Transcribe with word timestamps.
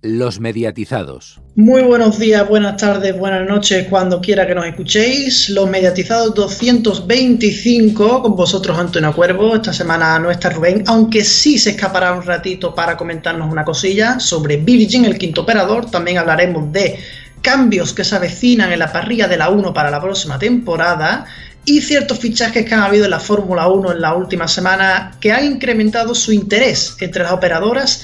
Los 0.00 0.38
mediatizados. 0.38 1.40
Muy 1.56 1.82
buenos 1.82 2.20
días, 2.20 2.48
buenas 2.48 2.76
tardes, 2.76 3.18
buenas 3.18 3.48
noches, 3.48 3.88
cuando 3.90 4.20
quiera 4.20 4.46
que 4.46 4.54
nos 4.54 4.64
escuchéis. 4.64 5.50
Los 5.50 5.68
mediatizados 5.68 6.36
225, 6.36 8.22
con 8.22 8.36
vosotros 8.36 8.78
Antonio 8.78 9.12
Cuervo. 9.12 9.56
Esta 9.56 9.72
semana 9.72 10.16
no 10.20 10.30
está 10.30 10.50
Rubén, 10.50 10.84
aunque 10.86 11.24
sí 11.24 11.58
se 11.58 11.70
escapará 11.70 12.12
un 12.12 12.22
ratito 12.22 12.76
para 12.76 12.96
comentarnos 12.96 13.50
una 13.50 13.64
cosilla 13.64 14.20
sobre 14.20 14.58
Virgin, 14.58 15.04
el 15.04 15.18
quinto 15.18 15.40
operador. 15.40 15.90
También 15.90 16.18
hablaremos 16.18 16.70
de 16.70 16.96
cambios 17.42 17.92
que 17.92 18.04
se 18.04 18.14
avecinan 18.14 18.70
en 18.70 18.78
la 18.78 18.92
parrilla 18.92 19.26
de 19.26 19.36
la 19.36 19.48
1 19.50 19.74
para 19.74 19.90
la 19.90 20.00
próxima 20.00 20.38
temporada 20.38 21.26
y 21.64 21.80
ciertos 21.80 22.20
fichajes 22.20 22.64
que 22.64 22.74
han 22.74 22.82
habido 22.82 23.06
en 23.06 23.10
la 23.10 23.20
Fórmula 23.20 23.66
1 23.66 23.92
en 23.92 24.00
la 24.00 24.14
última 24.14 24.46
semana 24.46 25.10
que 25.20 25.32
han 25.32 25.44
incrementado 25.44 26.14
su 26.14 26.32
interés 26.32 26.96
entre 27.00 27.24
las 27.24 27.32
operadoras 27.32 28.02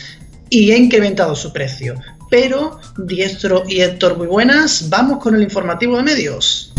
y 0.51 0.73
ha 0.73 0.77
incrementado 0.77 1.35
su 1.35 1.53
precio. 1.53 1.95
Pero, 2.31 2.79
Diestro 2.99 3.63
y 3.69 3.81
Héctor, 3.81 4.17
muy 4.17 4.27
buenas. 4.27 4.89
Vamos 4.89 5.19
con 5.23 5.35
el 5.35 5.43
informativo 5.43 5.97
de 5.97 6.03
medios. 6.03 6.73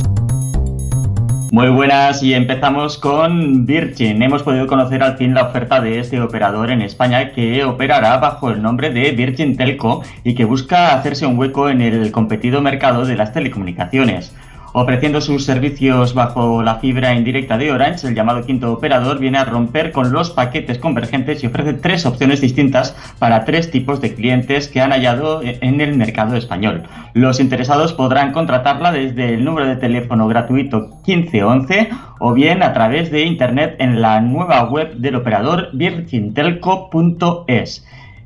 Muy 1.52 1.70
buenas 1.70 2.22
y 2.22 2.34
empezamos 2.34 2.98
con 2.98 3.66
Virgin. 3.66 4.22
Hemos 4.22 4.44
podido 4.44 4.68
conocer 4.68 5.02
al 5.02 5.16
fin 5.16 5.34
la 5.34 5.44
oferta 5.44 5.80
de 5.80 6.00
este 6.00 6.20
operador 6.20 6.70
en 6.70 6.82
España 6.82 7.32
que 7.32 7.64
operará 7.64 8.18
bajo 8.18 8.50
el 8.50 8.62
nombre 8.62 8.90
de 8.90 9.12
Virgin 9.12 9.56
Telco 9.56 10.04
y 10.26 10.36
que 10.36 10.44
busca 10.44 10.94
hacerse 10.94 11.26
un 11.26 11.40
hueco 11.40 11.70
en 11.70 11.80
el 11.82 12.12
competido 12.12 12.62
mercado 12.62 13.06
de 13.06 13.16
las 13.16 13.32
telecomunicaciones. 13.32 14.34
Ofreciendo 14.78 15.22
sus 15.22 15.46
servicios 15.46 16.14
bajo 16.14 16.62
la 16.62 16.80
fibra 16.80 17.14
indirecta 17.14 17.58
de 17.58 17.72
Orange, 17.72 18.10
el 18.10 18.14
llamado 18.14 18.46
quinto 18.46 18.74
operador 18.74 19.20
viene 19.20 19.38
a 19.38 19.46
romper 19.46 19.94
con 19.94 20.12
los 20.12 20.32
paquetes 20.32 20.80
convergentes 20.80 21.42
y 21.42 21.48
ofrece 21.48 21.76
tres 21.76 22.06
opciones 22.06 22.42
distintas 22.42 22.94
para 23.18 23.46
tres 23.46 23.72
tipos 23.72 24.02
de 24.02 24.16
clientes 24.16 24.68
que 24.68 24.82
han 24.82 24.92
hallado 24.92 25.42
en 25.44 25.80
el 25.80 25.96
mercado 25.96 26.36
español. 26.36 26.84
Los 27.14 27.40
interesados 27.40 27.94
podrán 27.94 28.34
contratarla 28.34 28.92
desde 28.92 29.36
el 29.36 29.46
número 29.46 29.66
de 29.66 29.78
teléfono 29.78 30.28
gratuito 30.28 30.90
1511 31.08 31.92
o 32.20 32.34
bien 32.34 32.62
a 32.62 32.74
través 32.74 33.12
de 33.12 33.24
internet 33.24 33.78
en 33.80 34.02
la 34.02 34.20
nueva 34.20 34.66
web 34.66 34.96
del 34.96 35.16
operador 35.16 35.70
virgintelco.es. 35.72 37.86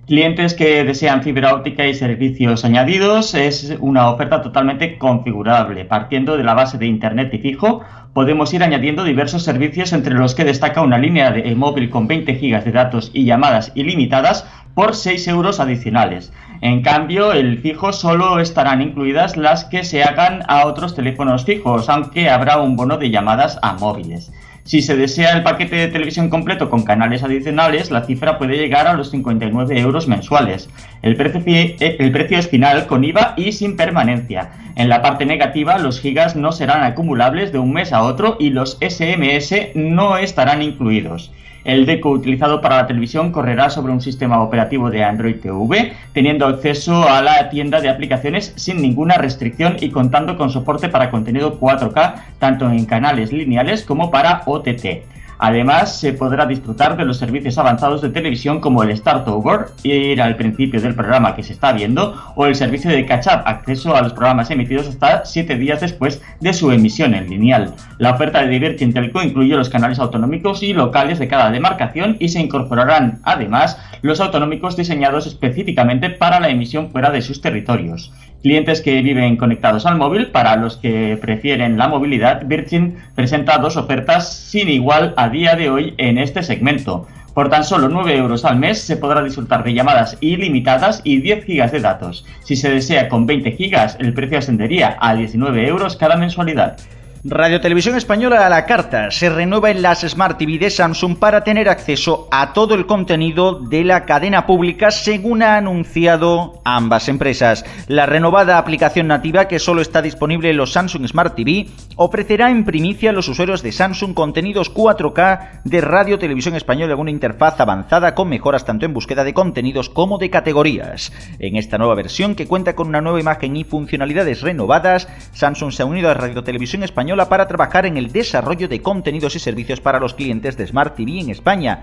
Clientes 0.10 0.56
que 0.56 0.84
desean 0.84 1.22
fibra 1.22 1.54
óptica 1.54 1.86
y 1.86 1.94
servicios 1.94 2.66
añadidos 2.66 3.36
es 3.36 3.78
una 3.80 4.10
oferta 4.10 4.42
totalmente 4.42 4.98
configurable. 4.98 5.86
Partiendo 5.86 6.36
de 6.36 6.44
la 6.44 6.56
base 6.56 6.80
de 6.80 6.88
Internet 6.88 7.32
y 7.32 7.38
fijo, 7.38 7.82
podemos 8.16 8.52
ir 8.56 8.64
añadiendo 8.64 9.04
diversos 9.04 9.44
servicios 9.44 9.94
entre 9.94 10.16
los 10.16 10.34
que 10.34 10.46
destaca 10.46 10.82
una 10.82 10.98
línea 10.98 11.30
de 11.30 11.54
móvil 11.54 11.92
con 11.92 12.08
20 12.08 12.34
GB 12.34 12.64
de 12.64 12.72
datos 12.72 13.12
y 13.14 13.26
llamadas 13.26 13.72
ilimitadas 13.76 14.48
por 14.74 14.96
6 14.96 15.28
euros 15.28 15.60
adicionales. 15.60 16.34
En 16.62 16.82
cambio, 16.82 17.32
el 17.32 17.60
fijo 17.60 17.94
solo 17.94 18.40
estarán 18.40 18.82
incluidas 18.82 19.38
las 19.38 19.66
que 19.66 19.84
se 19.84 20.04
hagan 20.04 20.42
a 20.48 20.66
otros 20.66 20.96
teléfonos 20.96 21.46
fijos, 21.46 21.88
aunque 21.88 22.32
habrá 22.32 22.60
un 22.60 22.76
bono 22.76 22.98
de 22.98 23.12
llamadas 23.12 23.60
a 23.62 23.74
móviles. 23.74 24.32
Si 24.70 24.84
se 24.84 24.96
desea 24.96 25.36
el 25.36 25.42
paquete 25.42 25.78
de 25.78 25.88
televisión 25.88 26.30
completo 26.30 26.70
con 26.70 26.84
canales 26.84 27.24
adicionales, 27.24 27.90
la 27.90 28.06
cifra 28.06 28.38
puede 28.38 28.56
llegar 28.56 28.86
a 28.86 28.94
los 28.94 29.10
59 29.10 29.80
euros 29.80 30.08
mensuales. 30.08 30.70
El 31.02 31.16
precio, 31.16 31.42
eh, 31.48 31.96
el 31.98 32.12
precio 32.12 32.38
es 32.38 32.50
final 32.50 32.86
con 32.86 33.04
IVA 33.04 33.34
y 33.36 33.52
sin 33.54 33.76
permanencia. 33.76 34.52
En 34.76 34.88
la 34.88 35.02
parte 35.02 35.26
negativa, 35.26 35.80
los 35.80 36.00
gigas 36.00 36.36
no 36.36 36.52
serán 36.52 36.84
acumulables 36.84 37.52
de 37.52 37.58
un 37.58 37.74
mes 37.74 37.92
a 37.92 38.04
otro 38.04 38.38
y 38.40 38.52
los 38.52 38.78
SMS 38.80 39.72
no 39.74 40.18
estarán 40.18 40.62
incluidos. 40.62 41.32
El 41.64 41.86
deco 41.86 42.10
utilizado 42.10 42.62
para 42.62 42.78
la 42.78 42.88
televisión 42.88 43.32
correrá 43.32 43.70
sobre 43.70 43.92
un 43.92 44.02
sistema 44.02 44.42
operativo 44.42 44.90
de 44.90 45.04
Android 45.04 45.36
TV, 45.36 45.94
teniendo 46.14 46.48
acceso 46.48 47.08
a 47.08 47.22
la 47.22 47.50
tienda 47.50 47.82
de 47.82 47.90
aplicaciones 47.90 48.54
sin 48.56 48.82
ninguna 48.82 49.18
restricción 49.18 49.76
y 49.80 49.90
contando 49.90 50.38
con 50.38 50.50
soporte 50.50 50.90
para 50.90 51.12
contenido 51.12 51.60
4K 51.60 52.14
tanto 52.40 52.70
en 52.70 52.86
canales 52.86 53.34
lineales 53.34 53.84
como 53.84 54.10
para 54.10 54.44
OTT. 54.46 55.19
Además, 55.42 55.98
se 55.98 56.12
podrá 56.12 56.46
disfrutar 56.46 56.98
de 56.98 57.06
los 57.06 57.18
servicios 57.18 57.58
avanzados 57.58 58.02
de 58.02 58.10
televisión 58.10 58.60
como 58.60 58.84
el 58.84 58.96
Start 58.96 59.26
Over, 59.30 59.68
ir 59.84 60.22
al 60.22 60.36
principio 60.36 60.82
del 60.82 60.96
programa 60.96 61.34
que 61.34 61.44
se 61.44 61.54
está 61.54 61.72
viendo, 61.72 62.14
o 62.36 62.46
el 62.46 62.56
servicio 62.56 62.92
de 62.92 63.06
catch-up, 63.06 63.44
acceso 63.46 63.96
a 63.96 64.02
los 64.02 64.12
programas 64.12 64.52
emitidos 64.52 64.88
hasta 64.88 65.24
7 65.24 65.56
días 65.56 65.80
después 65.80 66.22
de 66.42 66.52
su 66.52 66.72
emisión 66.72 67.14
en 67.14 67.30
lineal. 67.30 67.74
La 68.00 68.12
oferta 68.12 68.42
de 68.42 68.50
Divergent 68.50 68.94
Telco 68.94 69.24
incluye 69.24 69.56
los 69.56 69.70
canales 69.70 70.00
autonómicos 70.00 70.62
y 70.62 70.74
locales 70.74 71.20
de 71.20 71.30
cada 71.30 71.50
demarcación 71.52 72.18
y 72.20 72.28
se 72.28 72.42
incorporarán, 72.42 73.20
además, 73.24 73.78
los 74.02 74.20
autonómicos 74.20 74.76
diseñados 74.76 75.26
específicamente 75.26 76.10
para 76.10 76.42
la 76.42 76.50
emisión 76.50 76.92
fuera 76.92 77.12
de 77.12 77.22
sus 77.22 77.40
territorios 77.40 78.12
clientes 78.42 78.82
que 78.82 79.02
viven 79.02 79.38
conectados 79.38 79.86
al 79.86 79.98
móvil. 79.98 80.28
Para 80.28 80.56
los 80.56 80.78
que 80.78 81.18
prefieren 81.22 81.78
la 81.78 81.88
movilidad, 81.88 82.46
Virgin 82.46 82.98
presenta 83.16 83.58
dos 83.58 83.78
ofertas 83.78 84.34
sin 84.34 84.70
igual 84.70 85.14
a 85.18 85.30
día 85.30 85.56
de 85.56 85.70
hoy 85.70 85.94
en 85.98 86.18
este 86.18 86.44
segmento. 86.44 87.08
Por 87.34 87.50
tan 87.50 87.64
solo 87.64 87.90
9 87.90 88.18
euros 88.18 88.44
al 88.44 88.58
mes 88.58 88.82
se 88.82 88.98
podrá 88.98 89.24
disfrutar 89.24 89.64
de 89.64 89.74
llamadas 89.74 90.18
ilimitadas 90.20 91.02
y 91.04 91.22
10 91.22 91.46
gigas 91.46 91.72
de 91.72 91.80
datos. 91.80 92.26
Si 92.44 92.56
se 92.56 92.70
desea 92.70 93.08
con 93.08 93.26
20 93.26 93.52
gigas, 93.54 93.96
el 94.00 94.14
precio 94.14 94.40
ascendería 94.40 94.98
a 95.00 95.16
19 95.16 95.68
euros 95.68 95.96
cada 95.96 96.18
mensualidad. 96.18 96.78
Radio 97.26 97.60
Televisión 97.60 97.98
Española 97.98 98.46
a 98.46 98.50
la 98.50 98.66
carta 98.66 99.12
se 99.12 99.30
renueva 99.30 99.70
en 99.70 99.82
las 99.82 100.08
Smart 100.08 100.38
TV 100.38 100.58
de 100.58 100.70
Samsung 100.70 101.18
para 101.18 101.44
tener 101.44 101.68
acceso 101.68 102.30
a 102.32 102.54
todo 102.54 102.76
el 102.76 102.86
contenido 102.86 103.60
de 103.60 103.84
la 103.84 104.06
cadena 104.06 104.46
pública 104.46 104.90
según 104.90 105.44
ha 105.44 105.58
anunciado 105.58 106.62
ambas 106.64 107.10
empresas. 107.10 107.66
La 107.90 108.06
renovada 108.06 108.58
aplicación 108.58 109.08
nativa 109.08 109.50
que 109.50 109.60
solo 109.60 109.82
está 109.82 110.02
disponible 110.02 110.52
en 110.52 110.56
los 110.56 110.72
Samsung 110.72 111.06
Smart 111.10 111.36
TV 111.36 111.68
ofrecerá 111.98 112.52
en 112.52 112.64
primicia 112.64 113.10
a 113.10 113.14
los 113.14 113.28
usuarios 113.28 113.64
de 113.64 113.74
Samsung 113.74 114.14
contenidos 114.14 114.74
4K 114.74 115.64
de 115.66 115.82
Radio 115.82 116.20
Televisión 116.20 116.56
Española 116.56 116.94
en 116.94 117.00
una 117.00 117.12
interfaz 117.12 117.60
avanzada 117.60 118.16
con 118.16 118.30
mejoras 118.30 118.64
tanto 118.64 118.86
en 118.86 118.94
búsqueda 118.94 119.26
de 119.26 119.34
contenidos 119.34 119.90
como 119.90 120.20
de 120.20 120.30
categorías. 120.30 121.12
En 121.40 121.58
esta 121.58 121.78
nueva 121.78 121.96
versión 121.96 122.36
que 122.36 122.48
cuenta 122.48 122.78
con 122.78 122.88
una 122.88 123.02
nueva 123.02 123.20
imagen 123.20 123.58
y 123.58 123.66
funcionalidades 123.66 124.40
renovadas, 124.40 125.10
Samsung 125.34 125.74
se 125.74 125.84
ha 125.84 125.86
unido 125.86 126.10
a 126.10 126.14
Radio 126.14 126.46
Televisión 126.46 126.84
Española 126.84 127.09
para 127.18 127.48
trabajar 127.48 127.86
en 127.88 127.98
el 127.98 128.12
desarrollo 128.12 128.68
de 128.68 128.82
contenidos 128.82 129.36
y 129.36 129.40
servicios 129.40 129.82
para 129.82 130.00
los 130.00 130.14
clientes 130.14 130.58
de 130.58 130.68
Smart 130.68 130.96
TV 130.96 131.20
en 131.20 131.30
España. 131.30 131.82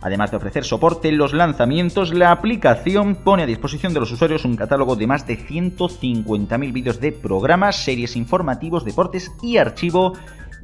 Además 0.00 0.30
de 0.30 0.36
ofrecer 0.36 0.64
soporte 0.64 1.08
en 1.08 1.18
los 1.18 1.32
lanzamientos, 1.32 2.14
la 2.14 2.30
aplicación 2.30 3.16
pone 3.16 3.42
a 3.42 3.46
disposición 3.46 3.92
de 3.92 4.00
los 4.00 4.12
usuarios 4.12 4.44
un 4.44 4.56
catálogo 4.56 4.94
de 4.94 5.08
más 5.08 5.26
de 5.26 5.36
150.000 5.36 6.72
vídeos 6.72 7.00
de 7.00 7.10
programas, 7.10 7.82
series 7.82 8.14
informativos, 8.14 8.84
deportes 8.84 9.32
y 9.42 9.56
archivo 9.56 10.12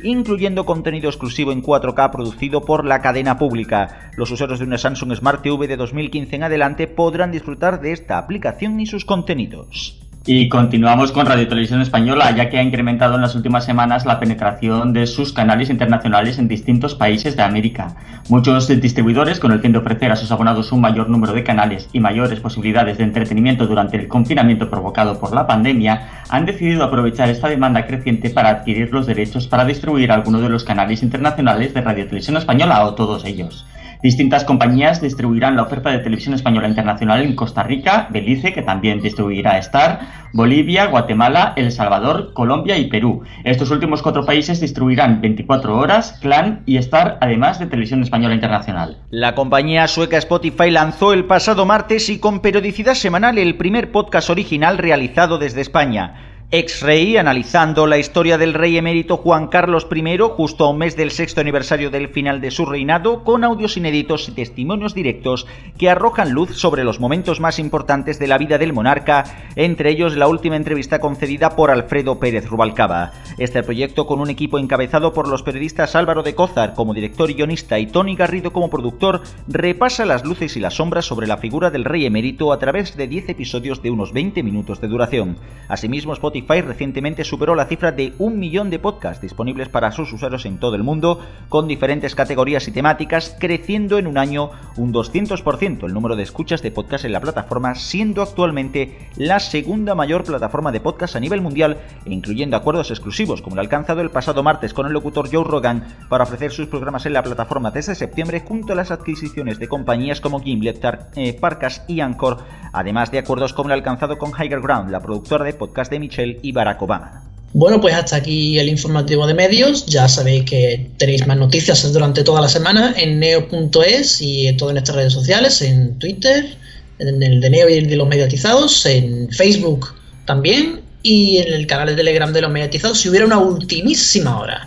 incluyendo 0.02 0.66
contenido 0.66 1.08
exclusivo 1.08 1.52
en 1.52 1.62
4K 1.62 2.10
producido 2.10 2.64
por 2.64 2.84
la 2.84 3.00
cadena 3.00 3.38
pública. 3.38 4.10
Los 4.16 4.30
usuarios 4.30 4.58
de 4.58 4.66
una 4.66 4.76
Samsung 4.76 5.14
Smart 5.14 5.42
TV 5.42 5.68
de 5.68 5.76
2015 5.76 6.36
en 6.36 6.42
adelante 6.42 6.88
podrán 6.88 7.30
disfrutar 7.30 7.80
de 7.80 7.92
esta 7.92 8.18
aplicación 8.18 8.80
y 8.80 8.86
sus 8.86 9.04
contenidos. 9.04 10.03
Y 10.26 10.48
continuamos 10.48 11.12
con 11.12 11.26
Radio 11.26 11.46
Televisión 11.46 11.82
Española, 11.82 12.30
ya 12.30 12.48
que 12.48 12.56
ha 12.56 12.62
incrementado 12.62 13.16
en 13.16 13.20
las 13.20 13.34
últimas 13.34 13.66
semanas 13.66 14.06
la 14.06 14.18
penetración 14.18 14.94
de 14.94 15.06
sus 15.06 15.34
canales 15.34 15.68
internacionales 15.68 16.38
en 16.38 16.48
distintos 16.48 16.94
países 16.94 17.36
de 17.36 17.42
América. 17.42 17.94
Muchos 18.30 18.66
distribuidores, 18.68 19.38
con 19.38 19.52
el 19.52 19.60
fin 19.60 19.72
de 19.72 19.80
ofrecer 19.80 20.10
a 20.10 20.16
sus 20.16 20.32
abonados 20.32 20.72
un 20.72 20.80
mayor 20.80 21.10
número 21.10 21.34
de 21.34 21.44
canales 21.44 21.90
y 21.92 22.00
mayores 22.00 22.40
posibilidades 22.40 22.96
de 22.96 23.04
entretenimiento 23.04 23.66
durante 23.66 23.98
el 23.98 24.08
confinamiento 24.08 24.70
provocado 24.70 25.20
por 25.20 25.34
la 25.34 25.46
pandemia, 25.46 26.08
han 26.30 26.46
decidido 26.46 26.84
aprovechar 26.84 27.28
esta 27.28 27.48
demanda 27.48 27.86
creciente 27.86 28.30
para 28.30 28.48
adquirir 28.48 28.90
los 28.94 29.04
derechos 29.04 29.46
para 29.46 29.66
distribuir 29.66 30.10
algunos 30.10 30.40
de 30.40 30.48
los 30.48 30.64
canales 30.64 31.02
internacionales 31.02 31.74
de 31.74 31.82
Radio 31.82 32.06
Televisión 32.06 32.38
Española 32.38 32.82
o 32.86 32.94
todos 32.94 33.26
ellos. 33.26 33.66
Distintas 34.04 34.44
compañías 34.44 35.00
distribuirán 35.00 35.56
la 35.56 35.62
oferta 35.62 35.90
de 35.90 36.00
televisión 36.00 36.34
española 36.34 36.68
internacional 36.68 37.22
en 37.22 37.34
Costa 37.34 37.62
Rica, 37.62 38.06
Belice, 38.10 38.52
que 38.52 38.60
también 38.60 39.00
distribuirá 39.00 39.56
Star, 39.56 40.00
Bolivia, 40.34 40.88
Guatemala, 40.88 41.54
El 41.56 41.72
Salvador, 41.72 42.34
Colombia 42.34 42.76
y 42.76 42.88
Perú. 42.88 43.22
Estos 43.44 43.70
últimos 43.70 44.02
cuatro 44.02 44.26
países 44.26 44.60
distribuirán 44.60 45.22
24 45.22 45.78
horas, 45.78 46.18
Clan 46.20 46.64
y 46.66 46.76
Star, 46.76 47.16
además 47.22 47.58
de 47.58 47.64
televisión 47.64 48.02
española 48.02 48.34
internacional. 48.34 48.98
La 49.08 49.34
compañía 49.34 49.88
sueca 49.88 50.18
Spotify 50.18 50.70
lanzó 50.70 51.14
el 51.14 51.24
pasado 51.24 51.64
martes 51.64 52.10
y 52.10 52.18
con 52.18 52.40
periodicidad 52.40 52.96
semanal 52.96 53.38
el 53.38 53.56
primer 53.56 53.90
podcast 53.90 54.28
original 54.28 54.76
realizado 54.76 55.38
desde 55.38 55.62
España. 55.62 56.33
X-Ray, 56.50 57.16
analizando 57.16 57.86
la 57.86 57.98
historia 57.98 58.38
del 58.38 58.54
rey 58.54 58.76
emérito 58.76 59.16
Juan 59.16 59.48
Carlos 59.48 59.88
I, 59.90 60.18
justo 60.36 60.64
a 60.64 60.70
un 60.70 60.78
mes 60.78 60.96
del 60.96 61.10
sexto 61.10 61.40
aniversario 61.40 61.90
del 61.90 62.08
final 62.08 62.40
de 62.40 62.52
su 62.52 62.64
reinado, 62.64 63.24
con 63.24 63.42
audios 63.42 63.76
inéditos 63.76 64.28
y 64.28 64.32
testimonios 64.32 64.94
directos 64.94 65.46
que 65.78 65.90
arrojan 65.90 66.30
luz 66.30 66.56
sobre 66.56 66.84
los 66.84 67.00
momentos 67.00 67.40
más 67.40 67.58
importantes 67.58 68.20
de 68.20 68.28
la 68.28 68.38
vida 68.38 68.58
del 68.58 68.72
monarca, 68.72 69.24
entre 69.56 69.90
ellos 69.90 70.16
la 70.16 70.28
última 70.28 70.54
entrevista 70.54 71.00
concedida 71.00 71.56
por 71.56 71.70
Alfredo 71.70 72.20
Pérez 72.20 72.46
Rubalcaba. 72.46 73.12
Este 73.38 73.62
proyecto, 73.62 74.06
con 74.06 74.20
un 74.20 74.30
equipo 74.30 74.58
encabezado 74.58 75.12
por 75.12 75.26
los 75.26 75.42
periodistas 75.42 75.96
Álvaro 75.96 76.22
de 76.22 76.36
Cózar 76.36 76.74
como 76.74 76.94
director 76.94 77.30
y 77.30 77.34
guionista 77.34 77.80
y 77.80 77.86
Tony 77.86 78.14
Garrido 78.14 78.52
como 78.52 78.70
productor, 78.70 79.22
repasa 79.48 80.04
las 80.04 80.24
luces 80.24 80.56
y 80.56 80.60
las 80.60 80.74
sombras 80.74 81.06
sobre 81.06 81.26
la 81.26 81.38
figura 81.38 81.70
del 81.70 81.84
rey 81.84 82.06
emérito 82.06 82.52
a 82.52 82.58
través 82.60 82.96
de 82.96 83.08
10 83.08 83.30
episodios 83.30 83.82
de 83.82 83.90
unos 83.90 84.12
20 84.12 84.42
minutos 84.44 84.80
de 84.80 84.86
duración. 84.86 85.36
Asimismo, 85.68 86.12
Spotify 86.12 86.33
recientemente 86.40 87.24
superó 87.24 87.54
la 87.54 87.66
cifra 87.66 87.92
de 87.92 88.12
un 88.18 88.38
millón 88.38 88.70
de 88.70 88.78
podcasts 88.78 89.22
disponibles 89.22 89.68
para 89.68 89.92
sus 89.92 90.12
usuarios 90.12 90.46
en 90.46 90.58
todo 90.58 90.76
el 90.76 90.82
mundo, 90.82 91.20
con 91.48 91.68
diferentes 91.68 92.14
categorías 92.14 92.66
y 92.68 92.72
temáticas, 92.72 93.36
creciendo 93.38 93.98
en 93.98 94.06
un 94.06 94.18
año 94.18 94.50
un 94.76 94.92
200% 94.92 95.84
el 95.84 95.94
número 95.94 96.16
de 96.16 96.22
escuchas 96.22 96.62
de 96.62 96.70
podcast 96.70 97.04
en 97.04 97.12
la 97.12 97.20
plataforma, 97.20 97.74
siendo 97.74 98.22
actualmente 98.22 99.08
la 99.16 99.40
segunda 99.40 99.94
mayor 99.94 100.24
plataforma 100.24 100.72
de 100.72 100.80
podcast 100.80 101.16
a 101.16 101.20
nivel 101.20 101.40
mundial, 101.40 101.78
incluyendo 102.06 102.56
acuerdos 102.56 102.90
exclusivos 102.90 103.42
como 103.42 103.56
el 103.56 103.60
alcanzado 103.60 104.00
el 104.00 104.10
pasado 104.10 104.42
martes 104.42 104.74
con 104.74 104.86
el 104.86 104.92
locutor 104.92 105.28
Joe 105.32 105.44
Rogan 105.44 105.86
para 106.08 106.24
ofrecer 106.24 106.50
sus 106.50 106.66
programas 106.66 107.06
en 107.06 107.12
la 107.12 107.22
plataforma 107.22 107.70
desde 107.70 107.94
septiembre 107.94 108.40
junto 108.40 108.72
a 108.72 108.76
las 108.76 108.90
adquisiciones 108.90 109.58
de 109.58 109.68
compañías 109.68 110.20
como 110.20 110.40
Gimlet, 110.40 110.82
eh, 111.16 111.36
Parcas 111.38 111.84
y 111.88 112.00
Anchor, 112.00 112.38
además 112.72 113.10
de 113.10 113.18
acuerdos 113.18 113.52
como 113.52 113.68
el 113.68 113.74
alcanzado 113.74 114.18
con 114.18 114.30
Higher 114.30 114.60
Ground, 114.60 114.90
la 114.90 115.00
productora 115.00 115.44
de 115.44 115.54
podcast 115.54 115.90
de 115.90 116.00
Michelle 116.00 116.23
y 116.42 116.52
Barack 116.52 116.82
Obama. 116.82 117.24
Bueno, 117.54 117.80
pues 117.80 117.94
hasta 117.94 118.16
aquí 118.16 118.58
el 118.58 118.68
informativo 118.68 119.28
de 119.28 119.34
medios. 119.34 119.86
Ya 119.86 120.08
sabéis 120.08 120.42
que 120.44 120.90
tenéis 120.98 121.24
más 121.24 121.36
noticias 121.36 121.92
durante 121.92 122.24
toda 122.24 122.40
la 122.40 122.48
semana 122.48 122.92
en 122.96 123.20
neo.es 123.20 124.20
y 124.20 124.48
en 124.48 124.56
todas 124.56 124.74
nuestras 124.74 124.96
redes 124.96 125.12
sociales, 125.12 125.62
en 125.62 125.96
Twitter, 126.00 126.56
en 126.98 127.22
el 127.22 127.40
de 127.40 127.50
Neo 127.50 127.68
y 127.68 127.74
el 127.74 127.88
de 127.88 127.94
los 127.94 128.08
mediatizados, 128.08 128.84
en 128.86 129.28
Facebook 129.30 129.86
también 130.24 130.80
y 131.04 131.38
en 131.38 131.52
el 131.52 131.68
canal 131.68 131.86
de 131.86 131.94
Telegram 131.94 132.32
de 132.32 132.40
los 132.40 132.50
mediatizados 132.50 132.98
si 132.98 133.08
hubiera 133.08 133.24
una 133.24 133.38
ultimísima 133.38 134.40
hora. 134.40 134.66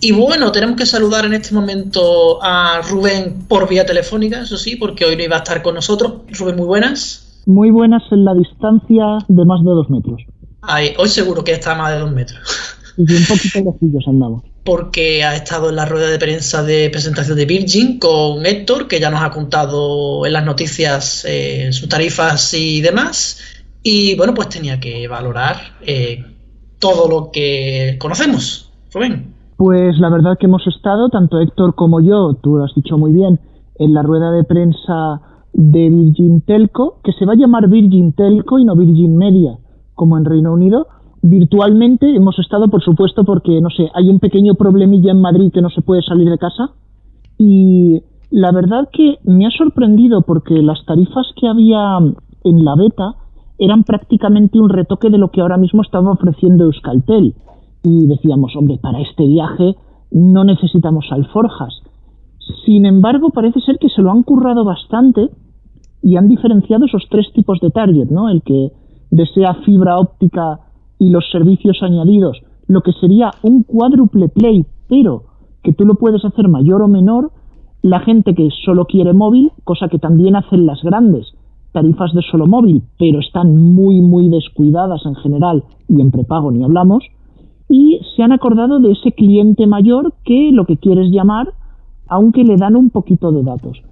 Y 0.00 0.12
bueno, 0.12 0.50
tenemos 0.52 0.76
que 0.76 0.86
saludar 0.86 1.26
en 1.26 1.34
este 1.34 1.54
momento 1.54 2.42
a 2.42 2.80
Rubén 2.80 3.44
por 3.46 3.68
vía 3.68 3.84
telefónica, 3.84 4.40
eso 4.40 4.56
sí, 4.56 4.76
porque 4.76 5.04
hoy 5.04 5.16
no 5.16 5.22
iba 5.22 5.36
a 5.36 5.40
estar 5.40 5.62
con 5.62 5.74
nosotros. 5.74 6.22
Rubén, 6.28 6.56
muy 6.56 6.66
buenas. 6.66 7.42
Muy 7.44 7.70
buenas 7.70 8.02
en 8.10 8.24
la 8.24 8.32
distancia 8.32 9.04
de 9.28 9.44
más 9.44 9.60
de 9.62 9.70
dos 9.70 9.90
metros 9.90 10.22
hoy 10.98 11.08
seguro 11.08 11.42
que 11.44 11.52
está 11.52 11.72
a 11.72 11.74
más 11.76 11.92
de 11.92 11.98
dos 11.98 12.12
metros. 12.12 12.40
Y 12.96 13.02
un 13.02 13.24
poquito 13.28 13.72
lejillos 13.72 14.04
andamos. 14.06 14.44
Porque 14.64 15.24
ha 15.24 15.34
estado 15.34 15.70
en 15.70 15.76
la 15.76 15.86
rueda 15.86 16.08
de 16.08 16.18
prensa 16.18 16.62
de 16.62 16.88
presentación 16.90 17.36
de 17.36 17.46
Virgin 17.46 17.98
con 17.98 18.46
Héctor, 18.46 18.86
que 18.86 19.00
ya 19.00 19.10
nos 19.10 19.22
ha 19.22 19.30
contado 19.30 20.24
en 20.24 20.32
las 20.32 20.44
noticias 20.44 21.24
eh, 21.28 21.72
sus 21.72 21.88
tarifas 21.88 22.54
y 22.54 22.80
demás. 22.80 23.40
Y 23.82 24.16
bueno, 24.16 24.34
pues 24.34 24.48
tenía 24.48 24.78
que 24.78 25.08
valorar 25.08 25.56
eh, 25.84 26.24
todo 26.78 27.08
lo 27.08 27.30
que 27.32 27.96
conocemos. 27.98 28.70
Rubén. 28.94 29.34
Pues 29.56 29.98
la 29.98 30.10
verdad 30.10 30.36
que 30.38 30.46
hemos 30.46 30.64
estado, 30.66 31.08
tanto 31.08 31.40
Héctor 31.40 31.74
como 31.74 32.00
yo, 32.00 32.34
tú 32.40 32.56
lo 32.56 32.64
has 32.64 32.74
dicho 32.74 32.98
muy 32.98 33.12
bien, 33.12 33.40
en 33.78 33.94
la 33.94 34.02
rueda 34.02 34.30
de 34.30 34.44
prensa 34.44 35.20
de 35.52 35.90
Virgin 35.90 36.40
Telco, 36.42 37.00
que 37.02 37.12
se 37.12 37.24
va 37.24 37.32
a 37.32 37.36
llamar 37.36 37.68
Virgin 37.68 38.12
Telco 38.12 38.58
y 38.58 38.64
no 38.64 38.76
Virgin 38.76 39.16
Media 39.16 39.58
como 40.02 40.18
en 40.18 40.24
Reino 40.24 40.52
Unido. 40.52 40.88
Virtualmente 41.22 42.12
hemos 42.12 42.36
estado, 42.40 42.66
por 42.66 42.82
supuesto, 42.82 43.22
porque, 43.22 43.60
no 43.60 43.70
sé, 43.70 43.88
hay 43.94 44.08
un 44.08 44.18
pequeño 44.18 44.54
problemilla 44.56 45.12
en 45.12 45.20
Madrid 45.20 45.52
que 45.54 45.62
no 45.62 45.70
se 45.70 45.80
puede 45.80 46.02
salir 46.02 46.28
de 46.28 46.38
casa. 46.38 46.70
Y 47.38 48.02
la 48.32 48.50
verdad 48.50 48.88
que 48.92 49.18
me 49.22 49.46
ha 49.46 49.50
sorprendido 49.52 50.22
porque 50.22 50.54
las 50.54 50.84
tarifas 50.86 51.28
que 51.40 51.46
había 51.46 51.98
en 51.98 52.64
la 52.64 52.74
beta 52.74 53.14
eran 53.60 53.84
prácticamente 53.84 54.58
un 54.58 54.70
retoque 54.70 55.08
de 55.08 55.18
lo 55.18 55.30
que 55.30 55.40
ahora 55.40 55.56
mismo 55.56 55.82
estaba 55.82 56.10
ofreciendo 56.10 56.64
Euskaltel. 56.64 57.36
Y 57.84 58.06
decíamos, 58.08 58.56
hombre, 58.56 58.78
para 58.82 59.00
este 59.02 59.24
viaje 59.24 59.76
no 60.10 60.42
necesitamos 60.42 61.06
alforjas. 61.12 61.80
Sin 62.66 62.86
embargo, 62.86 63.30
parece 63.30 63.60
ser 63.60 63.78
que 63.78 63.88
se 63.88 64.02
lo 64.02 64.10
han 64.10 64.24
currado 64.24 64.64
bastante 64.64 65.30
y 66.02 66.16
han 66.16 66.26
diferenciado 66.26 66.86
esos 66.86 67.04
tres 67.08 67.32
tipos 67.32 67.60
de 67.60 67.70
target, 67.70 68.10
¿no? 68.10 68.28
El 68.28 68.42
que 68.42 68.72
desea 69.12 69.54
fibra 69.64 69.98
óptica 69.98 70.58
y 70.98 71.10
los 71.10 71.30
servicios 71.30 71.78
añadidos, 71.82 72.42
lo 72.66 72.80
que 72.80 72.92
sería 72.92 73.30
un 73.42 73.62
cuádruple 73.62 74.28
play, 74.28 74.64
pero 74.88 75.24
que 75.62 75.72
tú 75.72 75.84
lo 75.84 75.94
puedes 75.94 76.24
hacer 76.24 76.48
mayor 76.48 76.82
o 76.82 76.88
menor, 76.88 77.30
la 77.82 78.00
gente 78.00 78.34
que 78.34 78.48
solo 78.64 78.86
quiere 78.86 79.12
móvil, 79.12 79.52
cosa 79.64 79.88
que 79.88 79.98
también 79.98 80.34
hacen 80.34 80.66
las 80.66 80.82
grandes 80.82 81.26
tarifas 81.72 82.12
de 82.14 82.22
solo 82.22 82.46
móvil, 82.46 82.82
pero 82.98 83.20
están 83.20 83.56
muy, 83.56 84.00
muy 84.00 84.28
descuidadas 84.28 85.04
en 85.06 85.14
general 85.16 85.64
y 85.88 86.00
en 86.00 86.10
prepago 86.10 86.50
ni 86.50 86.64
hablamos, 86.64 87.04
y 87.68 88.00
se 88.14 88.22
han 88.22 88.32
acordado 88.32 88.80
de 88.80 88.92
ese 88.92 89.12
cliente 89.12 89.66
mayor 89.66 90.14
que 90.24 90.50
lo 90.52 90.66
que 90.66 90.76
quieres 90.76 91.10
llamar, 91.10 91.52
aunque 92.08 92.44
le 92.44 92.56
dan 92.56 92.76
un 92.76 92.90
poquito 92.90 93.32
de 93.32 93.42
datos. 93.42 93.82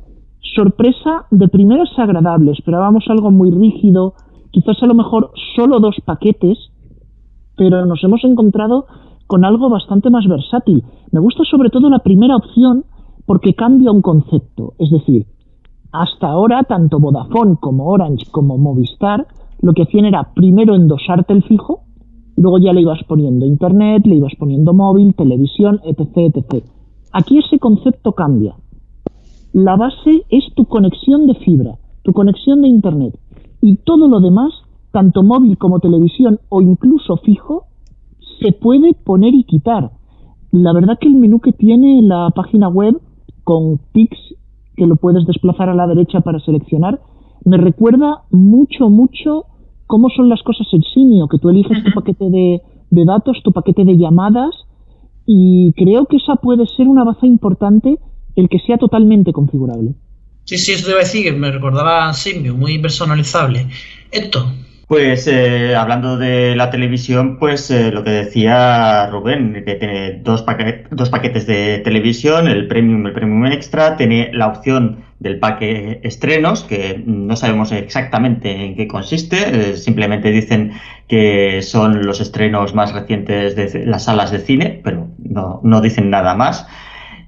Sorpresa 0.55 1.27
de 1.31 1.49
primeras 1.49 1.91
agradable, 1.99 2.53
esperábamos 2.53 3.05
algo 3.09 3.31
muy 3.31 3.51
rígido, 3.51 4.15
quizás 4.51 4.83
a 4.83 4.87
lo 4.87 4.95
mejor 4.95 5.33
solo 5.55 5.81
dos 5.81 5.97
paquetes, 6.05 6.59
pero 7.57 7.85
nos 7.87 8.03
hemos 8.05 8.25
encontrado 8.25 8.87
con 9.27 9.45
algo 9.45 9.69
bastante 9.69 10.11
más 10.11 10.27
versátil. 10.27 10.85
Me 11.13 11.21
gusta 11.21 11.45
sobre 11.45 11.71
todo 11.71 11.89
la 11.89 12.01
primera 12.01 12.37
opción 12.37 12.85
porque 13.27 13.55
cambia 13.55 13.93
un 13.93 14.03
concepto, 14.03 14.75
es 14.79 14.91
decir, 14.91 15.27
hasta 15.93 16.29
ahora 16.29 16.65
tanto 16.65 16.99
Vodafone 16.99 17.57
como 17.61 17.89
Orange 17.89 18.27
como 18.31 18.59
Movistar 18.59 19.27
lo 19.61 19.75
que 19.75 19.83
hacían 19.83 20.07
era 20.07 20.33
primero 20.35 20.75
endosarte 20.75 21.33
el 21.33 21.43
fijo, 21.43 21.83
luego 22.37 22.59
ya 22.59 22.73
le 22.73 22.81
ibas 22.81 23.03
poniendo 23.07 23.45
internet, 23.45 24.07
le 24.07 24.17
ibas 24.17 24.33
poniendo 24.39 24.73
móvil, 24.73 25.15
televisión, 25.15 25.81
etc, 25.85 26.35
etc. 26.35 26.65
Aquí 27.13 27.39
ese 27.39 27.59
concepto 27.59 28.13
cambia. 28.13 28.55
La 29.53 29.77
base 29.77 30.25
es 30.31 30.45
tu 30.55 30.65
conexión 30.65 31.27
de 31.27 31.35
fibra, 31.35 31.77
tu 32.03 32.13
conexión 32.13 32.63
de 32.63 32.69
internet 32.69 33.19
y 33.61 33.77
todo 33.77 34.09
lo 34.09 34.21
demás, 34.21 34.53
tanto 34.93 35.23
móvil 35.23 35.59
como 35.59 35.81
televisión 35.81 36.41
o 36.49 36.61
incluso 36.61 37.17
fijo, 37.19 37.65
se 38.41 38.53
puede 38.53 38.95
poner 38.95 39.35
y 39.35 39.45
quitar. 39.45 39.91
La 40.51 40.73
verdad 40.73 40.99
que 41.01 41.09
el 41.09 41.15
menú 41.15 41.41
que 41.41 41.53
tiene 41.53 42.03
la 42.03 42.31
página 42.35 42.69
web 42.69 43.01
con 43.45 43.79
pics 43.93 44.19
que 44.77 44.87
lo 44.87 44.97
puedes 44.97 45.27
desplazar 45.27 45.69
a 45.69 45.75
la 45.75 45.87
derecha 45.87 46.21
para 46.21 46.41
seleccionar, 46.41 47.01
me 47.45 47.57
recuerda 47.57 48.23
mucho, 48.31 48.89
mucho 48.89 49.45
cómo 49.87 50.09
son 50.09 50.29
las 50.29 50.43
cosas 50.43 50.67
en 50.73 50.83
Simio, 50.83 51.29
que 51.29 51.39
tú 51.39 51.51
eliges 51.51 51.83
tu 51.85 51.91
paquete 51.93 52.31
de, 52.31 52.63
de 52.91 53.05
datos, 53.05 53.41
tu 53.45 53.53
paquete 53.53 53.85
de 53.85 53.97
llamadas, 53.97 54.55
y 55.27 55.73
creo 55.75 56.07
que 56.07 56.17
esa 56.17 56.37
puede 56.37 56.67
ser 56.67 56.89
una 56.89 57.05
base 57.05 57.27
importante 57.27 57.99
el 58.37 58.49
que 58.49 58.59
sea 58.61 58.79
totalmente 58.79 59.33
configurable. 59.33 59.95
Sí, 60.51 60.59
sí, 60.59 60.73
eso 60.73 60.87
te 60.87 60.91
iba 60.91 60.99
a 60.99 61.05
decir, 61.05 61.23
que 61.23 61.31
me 61.31 61.53
recordaba 61.53 62.09
a 62.09 62.15
muy 62.57 62.77
personalizable. 62.81 63.69
Esto. 64.11 64.53
Pues 64.89 65.29
eh, 65.29 65.77
hablando 65.77 66.19
de 66.19 66.57
la 66.57 66.71
televisión, 66.71 67.39
pues 67.39 67.71
eh, 67.71 67.93
lo 67.93 68.03
que 68.03 68.11
decía 68.11 69.07
Rubén, 69.13 69.63
que 69.65 69.77
tiene 69.77 70.19
dos, 70.25 70.45
dos 70.91 71.09
paquetes 71.09 71.47
de 71.47 71.79
televisión, 71.85 72.49
el 72.49 72.67
Premium, 72.67 73.07
el 73.07 73.13
Premium 73.13 73.47
Extra, 73.47 73.97
tiene 73.97 74.33
la 74.33 74.49
opción 74.49 75.05
del 75.21 75.39
paquete 75.39 76.01
estrenos, 76.03 76.65
que 76.65 77.01
no 77.07 77.37
sabemos 77.37 77.71
exactamente 77.71 78.51
en 78.51 78.75
qué 78.75 78.89
consiste, 78.89 79.37
eh, 79.71 79.77
simplemente 79.77 80.33
dicen 80.33 80.73
que 81.07 81.63
son 81.63 82.05
los 82.05 82.21
estrenos 82.21 82.75
más 82.75 82.93
recientes 82.93 83.55
de 83.55 83.87
las 83.87 84.07
salas 84.07 84.33
de 84.33 84.41
cine, 84.41 84.81
pero 84.83 85.07
no 85.63 85.81
dicen 85.81 86.11
nada 86.11 86.35
más. 86.35 86.67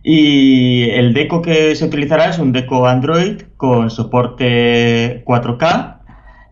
Y 0.04 0.90
el 0.90 1.14
deco 1.14 1.42
que 1.42 1.74
se 1.76 1.84
utilizará 1.84 2.30
es 2.30 2.38
un 2.38 2.52
deco 2.52 2.86
Android 2.86 3.42
con 3.56 3.90
soporte 3.90 5.22
4K. 5.24 5.98